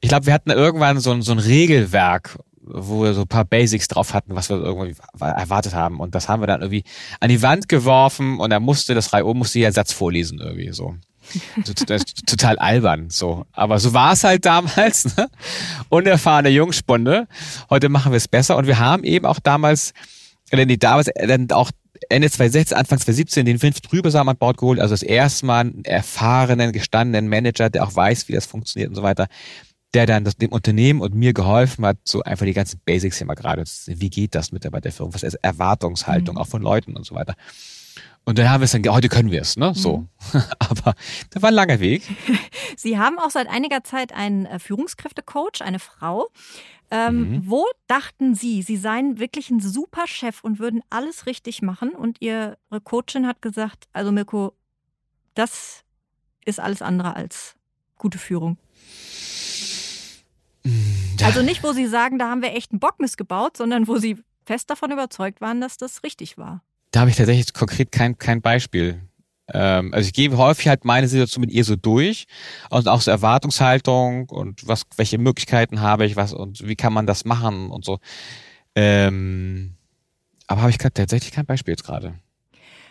ich 0.01 0.09
glaube, 0.09 0.27
wir 0.27 0.33
hatten 0.33 0.51
irgendwann 0.51 0.99
so 0.99 1.11
ein, 1.11 1.21
so 1.21 1.31
ein 1.31 1.39
Regelwerk 1.39 2.37
wo 2.69 3.03
wir 3.03 3.13
so 3.13 3.21
ein 3.21 3.27
paar 3.27 3.45
Basics 3.45 3.87
drauf 3.87 4.13
hatten, 4.13 4.35
was 4.35 4.49
wir 4.49 4.57
irgendwie 4.57 4.95
erwartet 5.19 5.73
haben. 5.73 5.99
Und 5.99 6.15
das 6.15 6.27
haben 6.27 6.41
wir 6.41 6.47
dann 6.47 6.61
irgendwie 6.61 6.83
an 7.19 7.29
die 7.29 7.41
Wand 7.41 7.69
geworfen 7.69 8.39
und 8.39 8.49
da 8.49 8.59
musste 8.59 8.93
das 8.93 9.13
Reihe 9.13 9.25
oben 9.25 9.39
musste 9.39 9.59
jeder 9.59 9.71
Satz 9.71 9.93
vorlesen 9.93 10.39
irgendwie 10.39 10.73
so. 10.73 10.95
Total 12.25 12.57
albern, 12.59 13.09
so. 13.09 13.45
Aber 13.51 13.79
so 13.79 13.93
war 13.93 14.13
es 14.13 14.23
halt 14.23 14.45
damals, 14.45 15.15
ne? 15.17 15.29
Unerfahrene 15.89 16.49
Jungspunde. 16.49 17.27
Heute 17.69 17.89
machen 17.89 18.11
wir 18.11 18.17
es 18.17 18.27
besser 18.27 18.57
und 18.57 18.67
wir 18.67 18.79
haben 18.79 19.03
eben 19.03 19.25
auch 19.25 19.39
damals, 19.39 19.93
äh, 20.51 20.65
nee, 20.65 20.77
damals, 20.77 21.07
äh, 21.07 21.27
dann 21.27 21.49
auch 21.51 21.71
Ende 22.09 22.29
2016, 22.29 22.77
Anfang 22.77 22.99
2017 22.99 23.45
den 23.45 23.61
Vince 23.61 23.81
Trübesam 23.81 24.29
an 24.29 24.37
Bord 24.37 24.57
geholt, 24.57 24.79
also 24.79 24.93
das 24.93 25.03
erste 25.03 25.45
Mal 25.45 25.61
einen 25.61 25.83
erfahrenen, 25.83 26.71
gestandenen 26.71 27.27
Manager, 27.27 27.69
der 27.69 27.83
auch 27.83 27.95
weiß, 27.95 28.27
wie 28.27 28.33
das 28.33 28.45
funktioniert 28.45 28.89
und 28.89 28.95
so 28.95 29.03
weiter 29.03 29.27
der 29.93 30.05
dann 30.05 30.23
das, 30.23 30.37
dem 30.37 30.51
Unternehmen 30.51 31.01
und 31.01 31.15
mir 31.15 31.33
geholfen 31.33 31.85
hat, 31.85 31.97
so 32.03 32.21
einfach 32.21 32.45
die 32.45 32.53
ganzen 32.53 32.79
Basics 32.85 33.17
hier 33.17 33.27
mal 33.27 33.35
gerade, 33.35 33.63
wie 33.87 34.09
geht 34.09 34.35
das 34.35 34.51
Mitarbeiterführung, 34.51 35.13
was 35.13 35.23
ist 35.23 35.35
Erwartungshaltung 35.35 36.35
mhm. 36.35 36.41
auch 36.41 36.47
von 36.47 36.61
Leuten 36.61 36.95
und 36.95 37.05
so 37.05 37.15
weiter. 37.15 37.35
Und 38.25 38.37
dann 38.37 38.49
haben 38.49 38.59
wir 38.59 38.65
es 38.65 38.71
dann, 38.71 38.85
heute 38.89 39.07
können 39.07 39.31
wir 39.31 39.41
es, 39.41 39.55
ne? 39.55 39.73
So. 39.73 39.99
Mhm. 40.33 40.41
Aber 40.59 40.95
das 41.29 41.41
war 41.41 41.49
ein 41.49 41.53
langer 41.53 41.79
Weg. 41.79 42.03
Sie 42.75 42.97
haben 42.99 43.19
auch 43.19 43.29
seit 43.29 43.47
einiger 43.47 43.83
Zeit 43.85 44.11
einen 44.11 44.45
äh, 44.45 44.59
Führungskräftecoach, 44.59 45.61
eine 45.61 45.79
Frau. 45.79 46.27
Ähm, 46.91 47.31
mhm. 47.31 47.41
Wo 47.45 47.65
dachten 47.87 48.35
Sie, 48.35 48.61
Sie 48.61 48.77
seien 48.77 49.19
wirklich 49.19 49.49
ein 49.49 49.59
super 49.59 50.07
Chef 50.07 50.43
und 50.43 50.59
würden 50.59 50.81
alles 50.89 51.25
richtig 51.25 51.61
machen? 51.61 51.91
Und 51.91 52.21
Ihre 52.21 52.57
Coachin 52.83 53.27
hat 53.27 53.41
gesagt, 53.41 53.87
also 53.93 54.11
Mirko, 54.11 54.53
das 55.33 55.83
ist 56.45 56.59
alles 56.59 56.81
andere 56.81 57.15
als 57.15 57.55
gute 57.97 58.17
Führung. 58.17 58.57
Also 61.23 61.41
nicht, 61.41 61.63
wo 61.63 61.71
Sie 61.73 61.87
sagen, 61.87 62.19
da 62.19 62.29
haben 62.29 62.41
wir 62.41 62.53
echt 62.53 62.71
einen 62.71 62.79
Bock 62.79 62.99
missgebaut, 62.99 63.57
sondern 63.57 63.87
wo 63.87 63.97
Sie 63.97 64.17
fest 64.45 64.69
davon 64.69 64.91
überzeugt 64.91 65.41
waren, 65.41 65.61
dass 65.61 65.77
das 65.77 66.03
richtig 66.03 66.37
war. 66.37 66.61
Da 66.97 67.01
habe 67.01 67.11
ich 67.11 67.15
tatsächlich 67.15 67.53
konkret 67.53 67.91
kein, 67.91 68.17
kein 68.17 68.41
Beispiel. 68.41 69.03
Ähm, 69.53 69.93
also 69.93 70.07
ich 70.07 70.13
gehe 70.13 70.35
häufig 70.35 70.67
halt 70.67 70.83
meine 70.83 71.07
Situation 71.07 71.41
mit 71.41 71.51
ihr 71.51 71.63
so 71.63 71.75
durch 71.75 72.25
und 72.71 72.87
auch 72.87 73.01
so 73.01 73.11
Erwartungshaltung 73.11 74.27
und 74.29 74.67
was, 74.67 74.81
welche 74.95 75.19
Möglichkeiten 75.19 75.79
habe 75.81 76.07
ich, 76.07 76.15
was 76.15 76.33
und 76.33 76.67
wie 76.67 76.75
kann 76.75 76.93
man 76.93 77.05
das 77.05 77.23
machen 77.23 77.69
und 77.69 77.85
so. 77.85 77.99
Ähm, 78.73 79.75
aber 80.47 80.61
habe 80.61 80.71
ich 80.71 80.79
tatsächlich 80.79 81.31
kein 81.31 81.45
Beispiel 81.45 81.73
jetzt 81.73 81.83
gerade. 81.83 82.15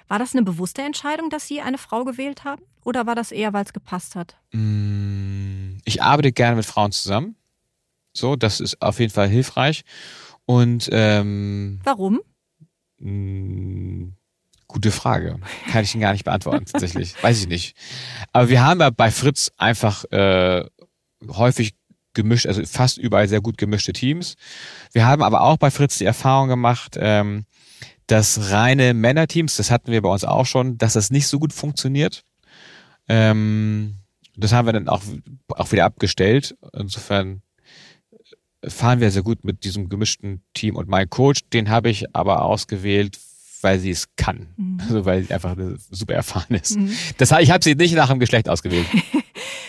War 0.06 0.20
das 0.20 0.36
eine 0.36 0.44
bewusste 0.44 0.82
Entscheidung, 0.82 1.28
dass 1.28 1.48
Sie 1.48 1.60
eine 1.60 1.76
Frau 1.76 2.04
gewählt 2.04 2.44
haben? 2.44 2.62
Oder 2.84 3.08
war 3.08 3.16
das 3.16 3.32
eher, 3.32 3.52
weil 3.54 3.64
es 3.64 3.72
gepasst 3.72 4.14
hat? 4.14 4.36
Mm, 4.52 5.78
ich 5.84 6.00
arbeite 6.00 6.30
gerne 6.30 6.54
mit 6.54 6.64
Frauen 6.64 6.92
zusammen. 6.92 7.34
So, 8.12 8.36
das 8.36 8.60
ist 8.60 8.80
auf 8.80 9.00
jeden 9.00 9.12
Fall 9.12 9.26
hilfreich. 9.26 9.82
Und 10.44 10.88
ähm, 10.92 11.80
warum? 11.82 12.20
Mh, 12.98 13.10
mm, 13.10 14.12
gute 14.66 14.90
Frage. 14.90 15.38
Kann 15.70 15.84
ich 15.84 15.94
Ihnen 15.94 16.02
gar 16.02 16.12
nicht 16.12 16.24
beantworten, 16.24 16.66
tatsächlich. 16.66 17.14
Weiß 17.22 17.40
ich 17.40 17.48
nicht. 17.48 17.76
Aber 18.32 18.48
wir 18.48 18.64
haben 18.64 18.80
ja 18.80 18.90
bei 18.90 19.10
Fritz 19.10 19.50
einfach 19.56 20.04
äh, 20.10 20.64
häufig 21.28 21.74
gemischt, 22.14 22.46
also 22.46 22.64
fast 22.64 22.98
überall 22.98 23.28
sehr 23.28 23.40
gut 23.40 23.58
gemischte 23.58 23.92
Teams. 23.92 24.34
Wir 24.92 25.06
haben 25.06 25.22
aber 25.22 25.42
auch 25.42 25.58
bei 25.58 25.70
Fritz 25.70 25.98
die 25.98 26.04
Erfahrung 26.04 26.48
gemacht, 26.48 26.96
ähm, 26.98 27.44
dass 28.06 28.50
reine 28.50 28.94
Männerteams, 28.94 29.56
das 29.56 29.70
hatten 29.70 29.92
wir 29.92 30.02
bei 30.02 30.08
uns 30.08 30.24
auch 30.24 30.46
schon, 30.46 30.78
dass 30.78 30.94
das 30.94 31.10
nicht 31.10 31.26
so 31.26 31.38
gut 31.38 31.52
funktioniert. 31.52 32.22
Ähm, 33.08 33.96
das 34.36 34.52
haben 34.52 34.66
wir 34.66 34.72
dann 34.72 34.88
auch, 34.88 35.02
auch 35.48 35.72
wieder 35.72 35.84
abgestellt. 35.84 36.56
Insofern 36.72 37.42
fahren 38.66 39.00
wir 39.00 39.10
sehr 39.10 39.22
gut 39.22 39.44
mit 39.44 39.64
diesem 39.64 39.88
gemischten 39.88 40.42
Team. 40.54 40.76
Und 40.76 40.88
mein 40.88 41.08
Coach, 41.08 41.40
den 41.52 41.70
habe 41.70 41.90
ich 41.90 42.14
aber 42.14 42.42
ausgewählt, 42.42 43.18
weil 43.62 43.78
sie 43.78 43.90
es 43.90 44.08
kann. 44.16 44.48
Mhm. 44.56 44.80
Also 44.80 45.04
weil 45.04 45.24
sie 45.24 45.34
einfach 45.34 45.56
super 45.90 46.14
erfahren 46.14 46.54
ist. 46.56 46.78
Mhm. 46.78 46.92
Das, 47.18 47.32
ich 47.40 47.50
habe 47.50 47.64
sie 47.64 47.74
nicht 47.74 47.94
nach 47.94 48.10
dem 48.10 48.20
Geschlecht 48.20 48.48
ausgewählt. 48.48 48.86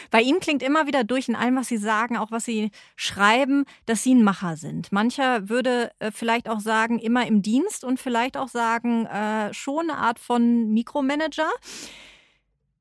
Bei 0.09 0.21
Ihnen 0.21 0.39
klingt 0.39 0.63
immer 0.63 0.87
wieder 0.87 1.03
durch 1.03 1.27
in 1.27 1.35
allem, 1.35 1.57
was 1.57 1.67
Sie 1.67 1.77
sagen, 1.77 2.15
auch 2.17 2.31
was 2.31 2.45
Sie 2.45 2.71
schreiben, 2.95 3.65
dass 3.85 4.03
Sie 4.03 4.13
ein 4.13 4.23
Macher 4.23 4.55
sind. 4.55 4.91
Mancher 4.91 5.49
würde 5.49 5.91
äh, 5.99 6.11
vielleicht 6.11 6.47
auch 6.47 6.61
sagen, 6.61 6.99
immer 6.99 7.27
im 7.27 7.41
Dienst 7.41 7.83
und 7.83 7.99
vielleicht 7.99 8.37
auch 8.37 8.47
sagen, 8.47 9.05
äh, 9.05 9.53
schon 9.53 9.89
eine 9.89 9.99
Art 9.99 10.19
von 10.19 10.71
Mikromanager. 10.73 11.49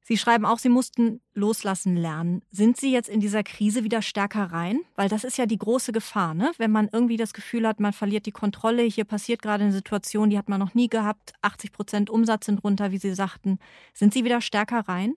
Sie 0.09 0.17
schreiben 0.17 0.47
auch, 0.47 0.61
Sie 0.61 0.69
mussten 0.69 1.21
loslassen 1.35 1.97
lernen. 1.97 2.43
Sind 2.53 2.77
Sie 2.77 2.93
jetzt 2.93 3.09
in 3.09 3.19
dieser 3.19 3.43
Krise 3.43 3.83
wieder 3.83 4.03
stärker 4.03 4.45
rein? 4.45 4.79
Weil 4.95 5.09
das 5.09 5.25
ist 5.25 5.37
ja 5.37 5.47
die 5.47 5.59
große 5.59 5.91
Gefahr, 5.91 6.33
ne? 6.33 6.53
Wenn 6.59 6.71
man 6.71 6.89
irgendwie 6.93 7.17
das 7.17 7.33
Gefühl 7.33 7.67
hat, 7.67 7.81
man 7.81 7.93
verliert 7.93 8.25
die 8.25 8.31
Kontrolle. 8.31 8.85
Hier 8.85 9.05
passiert 9.05 9.43
gerade 9.43 9.65
eine 9.65 9.73
Situation, 9.73 10.31
die 10.31 10.39
hat 10.39 10.49
man 10.49 10.61
noch 10.61 10.75
nie 10.75 10.89
gehabt. 10.89 11.33
80 11.43 11.73
Prozent 11.73 12.09
Umsatz 12.09 12.47
sind 12.47 12.63
runter, 12.63 12.93
wie 12.93 12.99
Sie 12.99 13.17
sagten. 13.17 13.59
Sind 13.95 14.15
Sie 14.15 14.25
wieder 14.25 14.41
stärker 14.41 14.85
rein? 14.87 15.15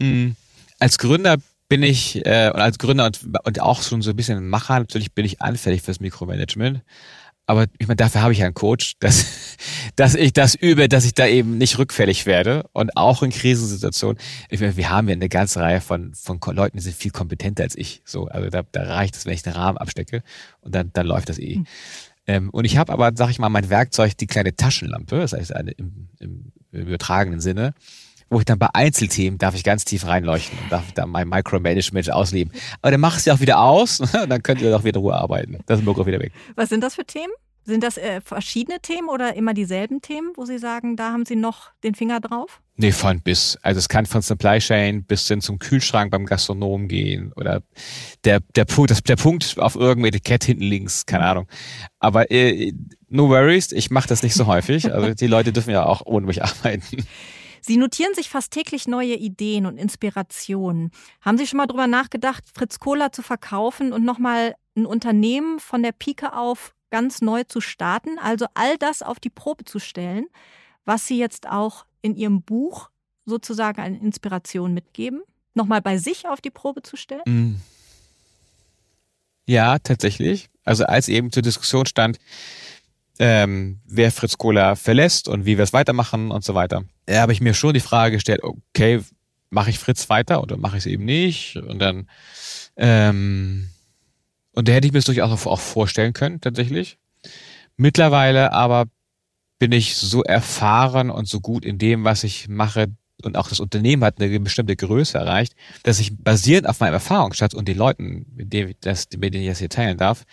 Mhm. 0.00 0.34
Als 0.80 0.98
Gründer 0.98 1.36
bin 1.68 1.84
ich, 1.84 2.26
äh, 2.26 2.50
als 2.52 2.78
Gründer 2.78 3.06
und, 3.06 3.20
und 3.44 3.60
auch 3.60 3.82
schon 3.82 4.02
so 4.02 4.10
ein 4.10 4.16
bisschen 4.16 4.48
Macher, 4.48 4.80
natürlich 4.80 5.12
bin 5.12 5.26
ich 5.26 5.40
anfällig 5.40 5.82
fürs 5.82 6.00
Mikromanagement. 6.00 6.82
Aber 7.48 7.64
ich 7.78 7.88
meine, 7.88 7.96
dafür 7.96 8.20
habe 8.20 8.34
ich 8.34 8.44
einen 8.44 8.52
Coach, 8.52 8.96
dass, 9.00 9.56
dass 9.96 10.14
ich 10.14 10.34
das 10.34 10.54
übe, 10.54 10.86
dass 10.86 11.06
ich 11.06 11.14
da 11.14 11.26
eben 11.26 11.56
nicht 11.56 11.78
rückfällig 11.78 12.26
werde. 12.26 12.68
Und 12.72 12.94
auch 12.94 13.22
in 13.22 13.30
Krisensituationen. 13.30 14.18
Ich 14.50 14.60
meine, 14.60 14.76
wir 14.76 14.90
haben 14.90 15.08
ja 15.08 15.14
eine 15.14 15.30
ganze 15.30 15.60
Reihe 15.60 15.80
von, 15.80 16.14
von 16.14 16.38
Leuten, 16.52 16.76
die 16.76 16.82
sind 16.82 16.94
viel 16.94 17.10
kompetenter 17.10 17.62
als 17.62 17.74
ich. 17.74 18.02
So, 18.04 18.26
also 18.26 18.50
da, 18.50 18.62
da 18.70 18.82
reicht 18.82 19.16
es, 19.16 19.24
wenn 19.24 19.32
ich 19.32 19.42
den 19.42 19.54
Rahmen 19.54 19.78
abstecke 19.78 20.22
und 20.60 20.74
dann, 20.74 20.90
dann 20.92 21.06
läuft 21.06 21.30
das 21.30 21.38
eh. 21.38 21.56
Mhm. 21.56 21.66
Ähm, 22.26 22.50
und 22.50 22.66
ich 22.66 22.76
habe 22.76 22.92
aber, 22.92 23.12
sag 23.14 23.30
ich 23.30 23.38
mal, 23.38 23.48
mein 23.48 23.70
Werkzeug, 23.70 24.14
die 24.18 24.26
kleine 24.26 24.54
Taschenlampe, 24.54 25.16
das 25.16 25.32
heißt 25.32 25.56
eine, 25.56 25.70
im, 25.70 26.10
im, 26.20 26.52
im 26.70 26.86
übertragenen 26.86 27.40
Sinne, 27.40 27.72
wo 28.30 28.38
ich 28.38 28.44
dann 28.44 28.58
bei 28.58 28.68
Einzelthemen 28.72 29.38
darf 29.38 29.54
ich 29.54 29.64
ganz 29.64 29.84
tief 29.84 30.06
reinleuchten 30.06 30.58
und 30.62 30.72
darf 30.72 30.92
dann 30.92 31.10
mein 31.10 31.28
Micromanagement 31.28 32.12
ausleben. 32.12 32.52
Aber 32.82 32.90
dann 32.90 33.00
mach 33.00 33.16
es 33.16 33.24
ja 33.24 33.34
auch 33.34 33.40
wieder 33.40 33.60
aus 33.60 34.00
und 34.00 34.28
dann 34.28 34.42
könnt 34.42 34.60
ihr 34.60 34.70
doch 34.70 34.84
wieder 34.84 35.00
Ruhe 35.00 35.14
arbeiten. 35.14 35.58
Das 35.66 35.80
ist 35.80 35.88
auch 35.88 36.06
wieder 36.06 36.20
weg. 36.20 36.32
Was 36.54 36.68
sind 36.68 36.82
das 36.82 36.94
für 36.94 37.04
Themen? 37.04 37.32
Sind 37.68 37.84
das 37.84 37.98
äh, 37.98 38.22
verschiedene 38.22 38.80
Themen 38.80 39.10
oder 39.10 39.36
immer 39.36 39.52
dieselben 39.52 40.00
Themen, 40.00 40.32
wo 40.36 40.46
Sie 40.46 40.58
sagen, 40.58 40.96
da 40.96 41.12
haben 41.12 41.26
Sie 41.26 41.36
noch 41.36 41.70
den 41.84 41.94
Finger 41.94 42.18
drauf? 42.18 42.62
Nee, 42.76 42.92
von 42.92 43.20
bis. 43.20 43.58
Also 43.60 43.78
es 43.78 43.90
kann 43.90 44.06
von 44.06 44.22
Supply 44.22 44.58
Chain 44.58 45.04
bis 45.04 45.28
hin 45.28 45.42
zum 45.42 45.58
Kühlschrank 45.58 46.10
beim 46.10 46.24
Gastronom 46.24 46.88
gehen 46.88 47.30
oder 47.36 47.60
der, 48.24 48.40
der, 48.56 48.64
Punkt, 48.64 48.90
das, 48.90 49.02
der 49.02 49.16
Punkt 49.16 49.58
auf 49.58 49.74
irgendeinem 49.74 50.14
Etikett 50.14 50.44
hinten 50.44 50.62
links, 50.62 51.04
keine 51.04 51.26
Ahnung. 51.26 51.46
Aber 51.98 52.30
äh, 52.30 52.72
no 53.10 53.28
worries, 53.28 53.72
ich 53.72 53.90
mache 53.90 54.08
das 54.08 54.22
nicht 54.22 54.34
so 54.34 54.46
häufig. 54.46 54.90
Also 54.90 55.12
die 55.12 55.26
Leute 55.26 55.52
dürfen 55.52 55.70
ja 55.70 55.84
auch 55.84 56.00
ohne 56.06 56.26
mich 56.26 56.42
arbeiten. 56.42 57.04
Sie 57.68 57.76
notieren 57.76 58.14
sich 58.14 58.30
fast 58.30 58.50
täglich 58.50 58.88
neue 58.88 59.14
Ideen 59.14 59.66
und 59.66 59.76
Inspirationen. 59.76 60.90
Haben 61.20 61.36
Sie 61.36 61.46
schon 61.46 61.58
mal 61.58 61.66
darüber 61.66 61.86
nachgedacht, 61.86 62.42
Fritz 62.54 62.78
Cola 62.78 63.12
zu 63.12 63.20
verkaufen 63.20 63.92
und 63.92 64.06
nochmal 64.06 64.54
ein 64.74 64.86
Unternehmen 64.86 65.60
von 65.60 65.82
der 65.82 65.92
Pike 65.92 66.32
auf 66.32 66.74
ganz 66.88 67.20
neu 67.20 67.44
zu 67.44 67.60
starten? 67.60 68.18
Also 68.18 68.46
all 68.54 68.78
das 68.78 69.02
auf 69.02 69.20
die 69.20 69.28
Probe 69.28 69.66
zu 69.66 69.80
stellen, 69.80 70.28
was 70.86 71.06
Sie 71.06 71.18
jetzt 71.18 71.46
auch 71.46 71.84
in 72.00 72.16
Ihrem 72.16 72.40
Buch 72.40 72.88
sozusagen 73.26 73.82
eine 73.82 73.98
Inspiration 73.98 74.72
mitgeben? 74.72 75.20
Nochmal 75.52 75.82
bei 75.82 75.98
sich 75.98 76.26
auf 76.26 76.40
die 76.40 76.50
Probe 76.50 76.80
zu 76.80 76.96
stellen? 76.96 77.20
Mm. 77.26 77.60
Ja, 79.44 79.78
tatsächlich. 79.78 80.48
Also 80.64 80.86
als 80.86 81.08
eben 81.08 81.30
zur 81.32 81.42
Diskussion 81.42 81.84
stand, 81.84 82.18
ähm, 83.18 83.80
wer 83.84 84.12
Fritz 84.12 84.38
Kohler 84.38 84.76
verlässt 84.76 85.28
und 85.28 85.44
wie 85.44 85.56
wir 85.56 85.64
es 85.64 85.72
weitermachen 85.72 86.30
und 86.30 86.44
so 86.44 86.54
weiter. 86.54 86.84
Da 87.06 87.20
habe 87.20 87.32
ich 87.32 87.40
mir 87.40 87.54
schon 87.54 87.74
die 87.74 87.80
Frage 87.80 88.16
gestellt, 88.16 88.42
okay, 88.42 89.00
mache 89.50 89.70
ich 89.70 89.78
Fritz 89.78 90.08
weiter 90.08 90.42
oder 90.42 90.56
mache 90.56 90.76
ich 90.76 90.82
es 90.82 90.86
eben 90.86 91.04
nicht? 91.04 91.56
Und 91.56 91.78
dann, 91.80 92.08
ähm, 92.76 93.70
und 94.52 94.68
da 94.68 94.72
hätte 94.72 94.86
ich 94.86 94.92
mir 94.92 94.98
das 94.98 95.06
durchaus 95.06 95.46
auch 95.46 95.60
vorstellen 95.60 96.12
können, 96.12 96.40
tatsächlich. 96.40 96.98
Mittlerweile 97.76 98.52
aber 98.52 98.86
bin 99.58 99.72
ich 99.72 99.96
so 99.96 100.22
erfahren 100.22 101.10
und 101.10 101.28
so 101.28 101.40
gut 101.40 101.64
in 101.64 101.78
dem, 101.78 102.04
was 102.04 102.24
ich 102.24 102.48
mache, 102.48 102.88
und 103.24 103.36
auch 103.36 103.48
das 103.48 103.58
Unternehmen 103.58 104.04
hat 104.04 104.20
eine 104.20 104.38
bestimmte 104.38 104.76
Größe 104.76 105.18
erreicht, 105.18 105.54
dass 105.82 105.98
ich 105.98 106.16
basierend 106.16 106.68
auf 106.68 106.78
meinem 106.78 106.94
Erfahrungsschatz 106.94 107.54
und 107.54 107.66
den 107.66 107.76
Leuten, 107.76 108.26
mit 108.34 108.52
denen, 108.52 108.74
das, 108.80 109.08
mit 109.16 109.34
denen 109.34 109.42
ich 109.42 109.48
das 109.48 109.58
hier 109.58 109.68
teilen 109.68 109.98
darf, 109.98 110.24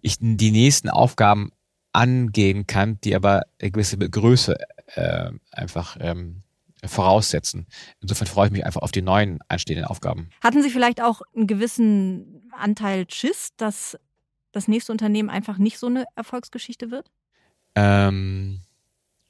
ich 0.00 0.16
die 0.20 0.52
nächsten 0.52 0.88
Aufgaben 0.88 1.50
angehen 1.92 2.66
kann, 2.66 2.98
die 3.02 3.14
aber 3.14 3.42
eine 3.60 3.70
gewisse 3.70 3.98
Größe 3.98 4.56
äh, 4.94 5.30
einfach 5.52 5.96
ähm, 6.00 6.42
voraussetzen. 6.84 7.66
Insofern 8.00 8.26
freue 8.26 8.46
ich 8.46 8.52
mich 8.52 8.64
einfach 8.64 8.82
auf 8.82 8.92
die 8.92 9.02
neuen 9.02 9.40
anstehenden 9.48 9.86
Aufgaben. 9.86 10.30
Hatten 10.42 10.62
Sie 10.62 10.70
vielleicht 10.70 11.02
auch 11.02 11.22
einen 11.34 11.46
gewissen 11.46 12.50
Anteil 12.52 13.06
Schiss, 13.08 13.50
dass 13.56 13.98
das 14.52 14.68
nächste 14.68 14.92
Unternehmen 14.92 15.30
einfach 15.30 15.58
nicht 15.58 15.78
so 15.78 15.86
eine 15.86 16.04
Erfolgsgeschichte 16.16 16.90
wird? 16.90 17.10
Ähm, 17.74 18.60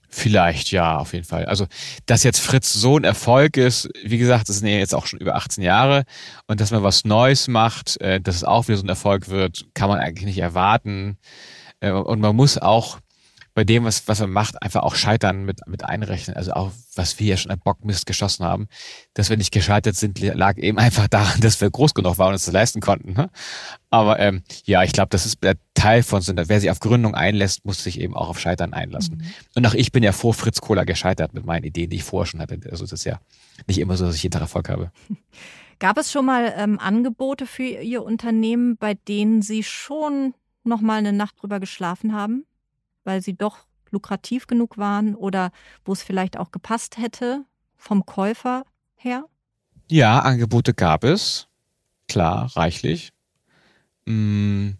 vielleicht, 0.09 0.71
ja, 0.71 0.99
auf 0.99 1.13
jeden 1.13 1.27
Fall. 1.27 1.45
Also, 1.45 1.67
dass 2.07 2.23
jetzt 2.23 2.41
Fritz 2.41 2.73
so 2.73 2.97
ein 2.97 3.05
Erfolg 3.05 3.57
ist, 3.57 3.91
wie 4.05 4.19
gesagt, 4.19 4.49
das 4.49 4.59
sind 4.59 4.69
ja 4.69 4.79
jetzt 4.79 4.95
auch 4.95 5.07
schon 5.07 5.21
über 5.21 5.35
18 5.35 5.63
Jahre 5.63 6.05
und 6.47 6.61
dass 6.61 6.71
man 6.71 6.83
was 6.83 7.05
Neues 7.05 7.49
macht, 7.49 8.01
äh, 8.01 8.21
dass 8.21 8.37
es 8.37 8.45
auch 8.45 8.69
wieder 8.69 8.79
so 8.79 8.85
ein 8.85 8.89
Erfolg 8.89 9.29
wird, 9.29 9.67
kann 9.75 9.89
man 9.89 9.99
eigentlich 9.99 10.27
nicht 10.27 10.39
erwarten. 10.39 11.19
Äh, 11.81 11.93
und 11.93 12.21
man 12.21 12.37
muss 12.37 12.59
auch 12.59 12.99
bei 13.55 13.65
dem, 13.65 13.85
was, 13.85 14.07
was 14.07 14.21
man 14.21 14.31
macht, 14.31 14.63
einfach 14.63 14.83
auch 14.83 14.95
Scheitern 14.95 15.45
mit, 15.45 15.67
mit 15.67 15.85
einrechnen. 15.85 16.37
Also 16.37 16.53
auch, 16.53 16.71
was 16.95 17.19
wir 17.19 17.27
ja 17.27 17.37
schon 17.37 17.51
an 17.51 17.59
Bockmist 17.59 18.07
geschossen 18.07 18.45
haben, 18.45 18.69
dass 19.15 19.29
wir 19.29 19.37
nicht 19.37 19.51
gescheitert 19.51 19.97
sind, 19.97 20.21
lag 20.21 20.57
eben 20.57 20.79
einfach 20.79 21.09
daran, 21.09 21.41
dass 21.41 21.61
wir 21.61 21.69
groß 21.69 21.95
genug 21.95 22.19
waren 22.19 22.29
und 22.29 22.35
uns 22.35 22.45
das 22.45 22.55
leisten 22.55 22.81
konnten. 22.81 23.13
Ne? 23.15 23.29
Aber 23.91 24.21
ähm, 24.21 24.43
ja, 24.65 24.83
ich 24.85 24.93
glaube, 24.93 25.09
das 25.11 25.27
ist 25.27 25.43
der 25.43 25.57
Teil 25.75 26.03
von 26.03 26.21
so 26.23 26.33
Wer 26.35 26.61
sich 26.61 26.71
auf 26.71 26.81
Gründung 26.81 27.15
einlässt, 27.15 27.65
muss 27.65 27.83
sich 27.83 28.01
eben 28.01 28.15
auch 28.15 28.29
auf 28.29 28.39
Scheitern 28.39 28.73
einlassen. 28.73 29.17
Mhm. 29.17 29.25
Und 29.57 29.67
auch 29.67 29.75
ich 29.75 29.91
bin 29.91 30.03
ja 30.03 30.13
vor 30.13 30.33
Fritz 30.33 30.61
Kohler 30.61 30.85
gescheitert 30.85 31.35
mit 31.35 31.45
meinen 31.45 31.65
Ideen, 31.65 31.91
die 31.91 31.97
ich 31.97 32.05
vorher 32.05 32.27
schon 32.27 32.41
hatte. 32.41 32.59
Also 32.71 32.85
es 32.85 32.93
ist 32.93 33.05
ja 33.05 33.21
nicht 33.67 33.79
immer 33.79 33.97
so, 33.97 34.07
dass 34.07 34.15
ich 34.15 34.23
jeden 34.23 34.33
Tag 34.33 34.43
Erfolg 34.43 34.69
habe. 34.69 34.93
Gab 35.81 35.97
es 35.97 36.13
schon 36.13 36.27
mal 36.27 36.53
ähm, 36.57 36.79
Angebote 36.79 37.47
für 37.47 37.63
Ihr 37.63 38.05
Unternehmen, 38.05 38.77
bei 38.77 38.95
denen 38.95 39.41
Sie 39.41 39.63
schon 39.63 40.35
noch 40.65 40.81
mal 40.81 40.99
eine 40.99 41.13
Nacht 41.13 41.41
drüber 41.41 41.61
geschlafen 41.61 42.15
haben, 42.15 42.45
weil 43.05 43.23
Sie 43.23 43.35
doch 43.35 43.67
lukrativ 43.91 44.47
genug 44.47 44.79
waren 44.79 45.15
oder 45.15 45.51
wo 45.85 45.93
es 45.93 46.03
vielleicht 46.03 46.37
auch 46.39 46.53
gepasst 46.53 46.99
hätte 46.99 47.45
vom 47.77 48.07
Käufer 48.07 48.65
her? 48.95 49.25
Ja, 49.89 50.21
Angebote 50.21 50.75
gab 50.75 51.05
es. 51.05 51.49
Klar, 52.09 52.51
reichlich. 52.57 53.11
Mm. 54.07 54.73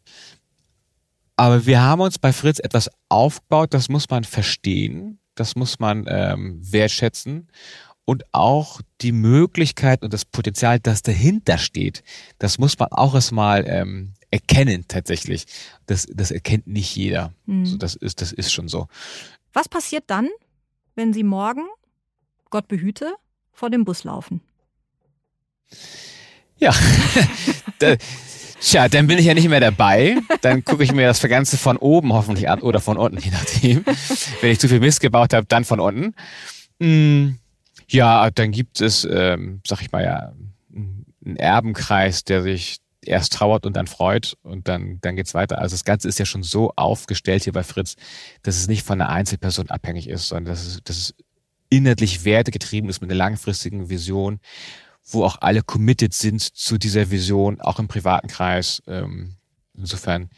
Aber 1.37 1.65
wir 1.65 1.81
haben 1.81 2.03
uns 2.03 2.19
bei 2.19 2.33
Fritz 2.33 2.59
etwas 2.59 2.91
aufgebaut, 3.09 3.73
das 3.73 3.89
muss 3.89 4.11
man 4.11 4.25
verstehen, 4.25 5.19
das 5.35 5.57
muss 5.57 5.79
man 5.79 6.05
ähm, 6.07 6.61
wertschätzen 6.61 7.49
und 8.05 8.25
auch 8.33 8.83
die 9.01 9.13
Möglichkeit 9.13 10.03
und 10.03 10.13
das 10.13 10.27
Potenzial, 10.27 10.81
das 10.81 11.03
dahinter 11.03 11.57
steht, 11.57 12.03
das 12.39 12.59
muss 12.59 12.79
man 12.79 12.89
auch 12.91 13.15
erstmal 13.15 13.65
ähm, 13.67 14.13
erkennen 14.31 14.85
tatsächlich. 14.89 15.47
Das, 15.87 16.07
das 16.13 16.31
erkennt 16.31 16.67
nicht 16.67 16.95
jeder. 16.97 17.33
Mhm. 17.47 17.67
So, 17.67 17.77
das, 17.77 17.95
ist, 17.95 18.21
das 18.21 18.33
ist 18.33 18.53
schon 18.53 18.69
so. 18.69 18.89
Was 19.53 19.69
passiert 19.69 20.05
dann, 20.07 20.29
wenn 20.95 21.13
Sie 21.13 21.23
morgen, 21.23 21.67
Gott 22.51 22.69
behüte, 22.69 23.15
vor 23.53 23.71
dem 23.71 23.85
Bus 23.85 24.05
laufen? 24.05 24.41
Ja, 26.59 26.75
Tja, 28.61 28.89
dann 28.89 29.07
bin 29.07 29.19
ich 29.19 29.25
ja 29.25 29.33
nicht 29.33 29.49
mehr 29.49 29.61
dabei. 29.61 30.19
Dann 30.43 30.63
gucke 30.63 30.85
ich 30.85 30.93
mir 30.93 31.07
das 31.07 31.23
Ganze 31.23 31.57
von 31.57 31.79
oben 31.79 32.13
hoffentlich 32.13 32.49
an 32.51 32.61
oder 32.61 32.79
von 32.79 32.99
unten, 32.99 33.19
je 33.19 33.31
nachdem. 33.31 33.85
Wenn 34.41 34.51
ich 34.51 34.61
zu 34.61 34.69
viel 34.69 34.81
Mist 34.81 35.01
gebaut 35.01 35.33
habe, 35.33 35.47
dann 35.47 35.65
von 35.65 35.81
unten. 35.81 36.15
Hm, 36.79 37.39
ja, 37.89 38.31
dann 38.31 38.51
gibt 38.53 38.83
es, 38.83 39.09
ähm, 39.11 39.63
sag 39.67 39.81
ich 39.81 39.91
mal 39.93 40.05
ja, 40.05 40.33
einen 40.75 41.37
Erbenkreis, 41.37 42.25
der 42.25 42.43
sich 42.43 42.81
erst 43.03 43.33
trauert 43.33 43.67
und 43.67 43.77
dann 43.77 43.87
freut 43.87 44.37
und 44.43 44.69
dann, 44.69 44.99
dann 45.01 45.17
geht's 45.17 45.35
weiter. 45.35 45.59
Also 45.59 45.75
das 45.75 45.85
Ganze 45.85 46.09
ist 46.09 46.19
ja 46.19 46.27
schon 46.27 46.43
so 46.43 46.73
aufgestellt 46.77 47.45
hier 47.45 47.53
bei 47.53 47.63
Fritz, 47.63 47.97
dass 48.43 48.57
es 48.57 48.69
nicht 48.69 48.85
von 48.85 49.01
einer 49.01 49.11
Einzelperson 49.11 49.71
abhängig 49.71 50.09
ist, 50.09 50.29
sondern 50.29 50.53
dass 50.53 50.67
es, 50.67 50.81
dass 50.85 50.97
es 50.97 51.15
inhaltlich 51.71 52.25
wertegetrieben 52.25 52.91
ist 52.91 53.01
mit 53.01 53.11
einer 53.11 53.19
langfristigen 53.19 53.89
Vision 53.89 54.41
wo 55.13 55.25
auch 55.25 55.37
alle 55.41 55.63
committed 55.63 56.15
sind 56.15 56.41
zu 56.41 56.79
dieser 56.79 57.11
Vision, 57.11 57.61
auch 57.61 57.79
im 57.79 57.89
privaten 57.89 58.29
Kreis. 58.29 58.83
Ähm, 58.87 59.37
insofern, 59.77 60.31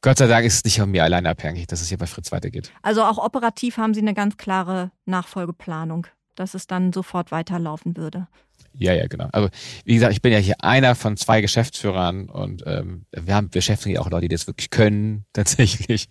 Gott 0.00 0.18
sei 0.18 0.26
Dank 0.26 0.44
ist 0.44 0.56
es 0.56 0.64
nicht 0.64 0.78
von 0.78 0.90
mir 0.90 1.04
alleine 1.04 1.30
abhängig, 1.30 1.66
dass 1.66 1.80
es 1.80 1.88
hier 1.88 1.98
bei 1.98 2.06
Fritz 2.06 2.32
weitergeht. 2.32 2.72
Also 2.82 3.02
auch 3.02 3.18
operativ 3.18 3.76
haben 3.76 3.94
Sie 3.94 4.00
eine 4.00 4.14
ganz 4.14 4.36
klare 4.36 4.90
Nachfolgeplanung, 5.06 6.06
dass 6.34 6.54
es 6.54 6.66
dann 6.66 6.92
sofort 6.92 7.30
weiterlaufen 7.30 7.96
würde. 7.96 8.26
Ja, 8.74 8.94
ja, 8.94 9.06
genau. 9.06 9.28
Also 9.32 9.48
wie 9.84 9.94
gesagt, 9.94 10.12
ich 10.12 10.22
bin 10.22 10.32
ja 10.32 10.38
hier 10.38 10.62
einer 10.62 10.94
von 10.94 11.16
zwei 11.16 11.40
Geschäftsführern 11.40 12.28
und 12.28 12.62
ähm, 12.66 13.04
wir 13.12 13.34
haben 13.34 13.50
beschäftigen 13.50 13.96
ja 13.96 14.00
auch 14.00 14.10
Leute, 14.10 14.28
die 14.28 14.34
das 14.34 14.46
wirklich 14.46 14.70
können, 14.70 15.24
tatsächlich. 15.32 16.08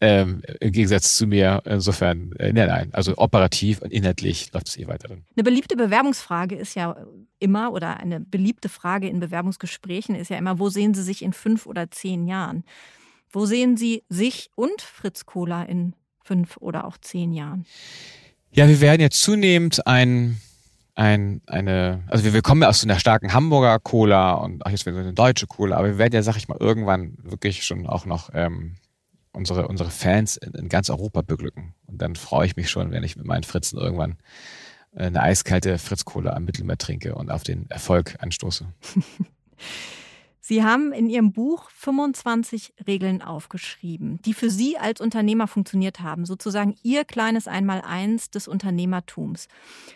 Ähm, 0.00 0.42
Im 0.60 0.70
Gegensatz 0.72 1.16
zu 1.16 1.26
mir. 1.26 1.60
Insofern, 1.64 2.32
äh, 2.38 2.52
nein, 2.52 2.68
nein. 2.68 2.88
Also 2.92 3.14
operativ 3.16 3.82
und 3.82 3.92
inhaltlich 3.92 4.52
läuft 4.52 4.68
es 4.68 4.76
eh 4.76 4.86
weiter. 4.86 5.10
Eine 5.10 5.42
beliebte 5.42 5.76
Bewerbungsfrage 5.76 6.54
ist 6.54 6.74
ja 6.76 6.96
immer, 7.40 7.72
oder 7.72 7.96
eine 7.98 8.20
beliebte 8.20 8.68
Frage 8.68 9.08
in 9.08 9.18
Bewerbungsgesprächen 9.18 10.14
ist 10.14 10.30
ja 10.30 10.36
immer, 10.36 10.58
wo 10.58 10.68
sehen 10.68 10.94
Sie 10.94 11.02
sich 11.02 11.22
in 11.22 11.32
fünf 11.32 11.66
oder 11.66 11.90
zehn 11.90 12.28
Jahren? 12.28 12.64
Wo 13.30 13.44
sehen 13.44 13.76
Sie 13.76 14.04
sich 14.08 14.50
und 14.54 14.80
Fritz 14.80 15.26
Kohler 15.26 15.68
in 15.68 15.94
fünf 16.22 16.56
oder 16.58 16.86
auch 16.86 16.96
zehn 16.98 17.32
Jahren? 17.32 17.66
Ja, 18.52 18.68
wir 18.68 18.80
werden 18.80 19.00
jetzt 19.00 19.20
zunehmend 19.20 19.86
ein 19.86 20.40
ein, 20.98 21.42
eine, 21.46 22.02
also 22.08 22.24
wir, 22.24 22.34
wir 22.34 22.42
kommen 22.42 22.62
ja 22.62 22.68
aus 22.68 22.80
so 22.80 22.86
einer 22.86 22.98
starken 22.98 23.32
Hamburger 23.32 23.78
Cola 23.78 24.32
und 24.32 24.66
auch 24.66 24.70
jetzt 24.70 24.84
wieder 24.84 24.98
eine 24.98 25.12
deutsche 25.12 25.46
Cola, 25.46 25.76
aber 25.76 25.86
wir 25.86 25.98
werden 25.98 26.12
ja, 26.12 26.24
sag 26.24 26.36
ich 26.36 26.48
mal, 26.48 26.58
irgendwann 26.58 27.16
wirklich 27.22 27.64
schon 27.64 27.86
auch 27.86 28.04
noch 28.04 28.30
ähm, 28.34 28.74
unsere, 29.30 29.68
unsere 29.68 29.90
Fans 29.90 30.36
in, 30.36 30.54
in 30.54 30.68
ganz 30.68 30.90
Europa 30.90 31.22
beglücken. 31.22 31.74
Und 31.86 32.02
dann 32.02 32.16
freue 32.16 32.46
ich 32.46 32.56
mich 32.56 32.68
schon, 32.68 32.90
wenn 32.90 33.04
ich 33.04 33.14
mit 33.14 33.26
meinen 33.26 33.44
Fritzen 33.44 33.78
irgendwann 33.78 34.16
äh, 34.92 35.04
eine 35.04 35.22
eiskalte 35.22 35.78
Fritz-Cola 35.78 36.32
am 36.32 36.44
Mittelmeer 36.44 36.78
trinke 36.78 37.14
und 37.14 37.30
auf 37.30 37.44
den 37.44 37.70
Erfolg 37.70 38.16
anstoße. 38.18 38.66
Sie 40.48 40.64
haben 40.64 40.92
in 40.94 41.10
Ihrem 41.10 41.32
Buch 41.32 41.68
25 41.74 42.72
Regeln 42.86 43.20
aufgeschrieben, 43.20 44.18
die 44.24 44.32
für 44.32 44.48
Sie 44.48 44.78
als 44.78 44.98
Unternehmer 44.98 45.46
funktioniert 45.46 46.00
haben, 46.00 46.24
sozusagen 46.24 46.74
Ihr 46.82 47.04
kleines 47.04 47.46
Einmaleins 47.46 48.30
des 48.30 48.48
Unternehmertums. 48.48 49.48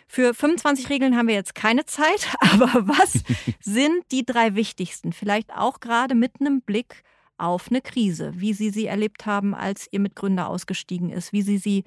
Für 0.07 0.35
25 0.35 0.91
Regeln 0.91 1.17
haben 1.17 1.27
wir 1.27 1.33
jetzt 1.33 1.55
keine 1.55 1.87
Zeit, 1.87 2.27
aber 2.39 2.87
was 2.87 3.13
sind 3.61 4.03
die 4.11 4.27
drei 4.27 4.53
wichtigsten? 4.53 5.11
Vielleicht 5.11 5.51
auch 5.55 5.79
gerade 5.79 6.13
mit 6.13 6.33
einem 6.39 6.61
Blick 6.61 7.03
auf 7.39 7.69
eine 7.69 7.81
Krise, 7.81 8.33
wie 8.35 8.53
Sie 8.53 8.69
sie 8.69 8.85
erlebt 8.85 9.25
haben, 9.25 9.55
als 9.55 9.87
Ihr 9.89 10.01
Mitgründer 10.01 10.47
ausgestiegen 10.47 11.09
ist, 11.09 11.33
wie 11.33 11.41
Sie 11.41 11.57
sie 11.57 11.83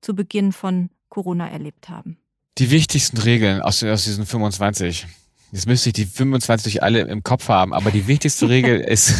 zu 0.00 0.14
Beginn 0.14 0.52
von 0.52 0.88
Corona 1.10 1.50
erlebt 1.50 1.90
haben. 1.90 2.16
Die 2.56 2.70
wichtigsten 2.70 3.18
Regeln 3.18 3.60
aus, 3.60 3.84
aus 3.84 4.04
diesen 4.04 4.24
25. 4.24 5.06
Jetzt 5.52 5.66
müsste 5.66 5.88
ich 5.90 5.92
die 5.94 6.06
25 6.06 6.82
alle 6.82 7.00
im 7.00 7.22
Kopf 7.22 7.48
haben, 7.48 7.72
aber 7.72 7.90
die 7.90 8.06
wichtigste 8.06 8.48
Regel 8.48 8.80
ist. 8.80 9.14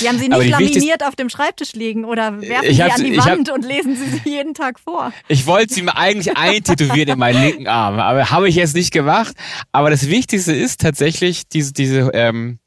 Die 0.00 0.08
haben 0.08 0.18
Sie 0.18 0.28
nicht 0.28 0.48
laminiert 0.50 1.04
auf 1.04 1.14
dem 1.14 1.28
Schreibtisch 1.28 1.72
liegen 1.74 2.04
oder 2.04 2.40
werfen 2.40 2.74
Sie 2.74 2.82
an 2.82 3.04
die 3.04 3.16
Wand 3.16 3.48
hab, 3.48 3.56
und 3.56 3.64
lesen 3.64 3.96
Sie 3.96 4.10
sie 4.10 4.28
jeden 4.28 4.52
Tag 4.52 4.80
vor. 4.80 5.12
Ich 5.28 5.46
wollte 5.46 5.72
sie 5.72 5.82
mir 5.82 5.96
eigentlich 5.96 6.36
eintätowieren 6.36 7.10
in 7.10 7.18
meinen 7.18 7.40
linken 7.40 7.68
Arm, 7.68 7.98
aber 8.00 8.28
habe 8.30 8.48
ich 8.48 8.56
jetzt 8.56 8.74
nicht 8.74 8.92
gemacht. 8.92 9.34
Aber 9.70 9.90
das 9.90 10.08
Wichtigste 10.08 10.52
ist 10.52 10.80
tatsächlich 10.80 11.48
diese, 11.48 11.72
diese, 11.72 12.10
ähm, 12.12 12.58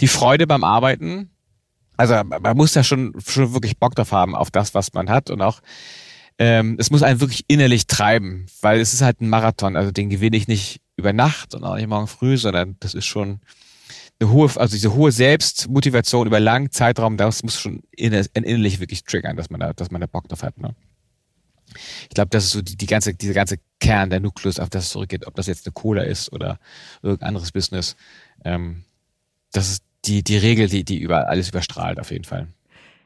die 0.00 0.08
Freude 0.08 0.48
beim 0.48 0.64
Arbeiten. 0.64 1.30
Also 1.96 2.14
man 2.24 2.56
muss 2.56 2.72
da 2.72 2.82
schon, 2.82 3.14
schon 3.24 3.54
wirklich 3.54 3.78
Bock 3.78 3.94
drauf 3.94 4.10
haben 4.10 4.34
auf 4.34 4.50
das, 4.50 4.74
was 4.74 4.92
man 4.92 5.10
hat 5.10 5.30
und 5.30 5.40
auch 5.42 5.60
ähm, 6.38 6.76
es 6.78 6.90
muss 6.90 7.02
einen 7.02 7.20
wirklich 7.20 7.44
innerlich 7.48 7.86
treiben, 7.86 8.46
weil 8.60 8.80
es 8.80 8.94
ist 8.94 9.02
halt 9.02 9.20
ein 9.20 9.28
Marathon, 9.28 9.76
also 9.76 9.90
den 9.90 10.08
gewinne 10.08 10.36
ich 10.36 10.46
nicht 10.46 10.80
über 10.98 11.12
Nacht 11.12 11.54
und 11.54 11.64
auch 11.64 11.76
nicht 11.76 11.86
morgen 11.86 12.08
früh, 12.08 12.36
sondern 12.36 12.76
das 12.80 12.92
ist 12.92 13.06
schon 13.06 13.40
eine 14.20 14.30
hohe, 14.30 14.50
also 14.56 14.74
diese 14.74 14.94
hohe 14.94 15.12
Selbstmotivation 15.12 16.26
über 16.26 16.40
langen 16.40 16.72
Zeitraum, 16.72 17.16
das 17.16 17.42
muss 17.42 17.58
schon 17.58 17.82
innerlich 17.92 18.80
wirklich 18.80 19.04
triggern, 19.04 19.36
dass 19.36 19.48
man 19.48 19.60
da, 19.60 19.72
dass 19.72 19.90
man 19.90 20.00
da 20.00 20.06
Bock 20.06 20.28
drauf 20.28 20.42
hat. 20.42 20.58
Ne? 20.58 20.74
Ich 22.02 22.10
glaube, 22.10 22.30
das 22.30 22.44
ist 22.44 22.50
so 22.50 22.62
die, 22.62 22.76
die 22.76 22.86
ganze, 22.86 23.14
diese 23.14 23.32
ganze 23.32 23.58
Kern, 23.80 24.10
der 24.10 24.20
Nukleus, 24.20 24.58
auf 24.58 24.70
das 24.70 24.84
es 24.84 24.90
zurückgeht, 24.90 25.26
ob 25.26 25.34
das 25.36 25.46
jetzt 25.46 25.66
eine 25.66 25.72
Cola 25.72 26.02
ist 26.02 26.32
oder 26.32 26.58
irgendein 27.02 27.28
anderes 27.28 27.52
Business. 27.52 27.94
Ähm, 28.44 28.84
das 29.52 29.70
ist 29.70 29.84
die, 30.04 30.24
die 30.24 30.36
Regel, 30.36 30.68
die, 30.68 30.84
die 30.84 30.98
über 30.98 31.28
alles 31.28 31.48
überstrahlt, 31.48 32.00
auf 32.00 32.10
jeden 32.10 32.24
Fall. 32.24 32.48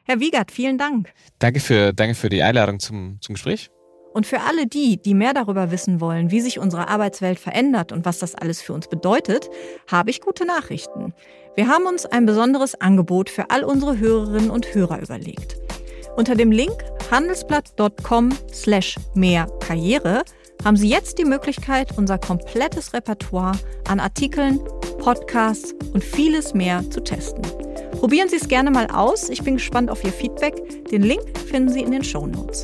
Herr 0.05 0.19
Wiegert, 0.19 0.51
vielen 0.51 0.77
Dank. 0.77 1.13
Danke 1.39 1.59
für, 1.59 1.93
danke 1.93 2.15
für 2.15 2.29
die 2.29 2.43
Einladung 2.43 2.79
zum, 2.79 3.19
zum 3.21 3.35
Gespräch. 3.35 3.69
Und 4.13 4.27
für 4.27 4.41
alle 4.41 4.67
die, 4.67 4.97
die 4.97 5.15
mehr 5.15 5.33
darüber 5.33 5.71
wissen 5.71 5.99
wollen, 5.99 6.29
wie 6.29 6.41
sich 6.41 6.59
unsere 6.59 6.87
Arbeitswelt 6.87 7.39
verändert 7.39 7.91
und 7.91 8.05
was 8.05 8.19
das 8.19 8.35
alles 8.35 8.61
für 8.61 8.73
uns 8.73 8.87
bedeutet, 8.87 9.49
habe 9.91 10.11
ich 10.11 10.21
gute 10.21 10.45
Nachrichten. 10.45 11.13
Wir 11.55 11.67
haben 11.67 11.87
uns 11.87 12.05
ein 12.05 12.25
besonderes 12.25 12.79
Angebot 12.79 13.29
für 13.29 13.49
all 13.49 13.63
unsere 13.63 13.97
Hörerinnen 13.97 14.51
und 14.51 14.73
Hörer 14.73 15.01
überlegt. 15.01 15.57
Unter 16.15 16.35
dem 16.35 16.51
Link 16.51 16.83
handelsblatt.com 17.09 18.29
slash 18.53 18.97
mehr 19.15 19.47
Karriere 19.59 20.23
haben 20.63 20.77
Sie 20.77 20.89
jetzt 20.89 21.17
die 21.17 21.25
Möglichkeit, 21.25 21.97
unser 21.97 22.17
komplettes 22.17 22.93
Repertoire 22.93 23.57
an 23.87 23.99
Artikeln, 23.99 24.59
Podcasts 24.99 25.73
und 25.93 26.03
vieles 26.03 26.53
mehr 26.53 26.89
zu 26.89 27.01
testen. 27.01 27.41
Probieren 27.99 28.29
Sie 28.29 28.37
es 28.37 28.47
gerne 28.47 28.71
mal 28.71 28.87
aus. 28.87 29.29
Ich 29.29 29.43
bin 29.43 29.55
gespannt 29.55 29.89
auf 29.89 30.03
Ihr 30.03 30.13
Feedback. 30.13 30.85
Den 30.89 31.01
Link 31.01 31.37
finden 31.49 31.69
Sie 31.69 31.81
in 31.81 31.91
den 31.91 32.03
Show 32.03 32.27
Notes. 32.27 32.63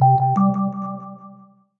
you 0.00 0.67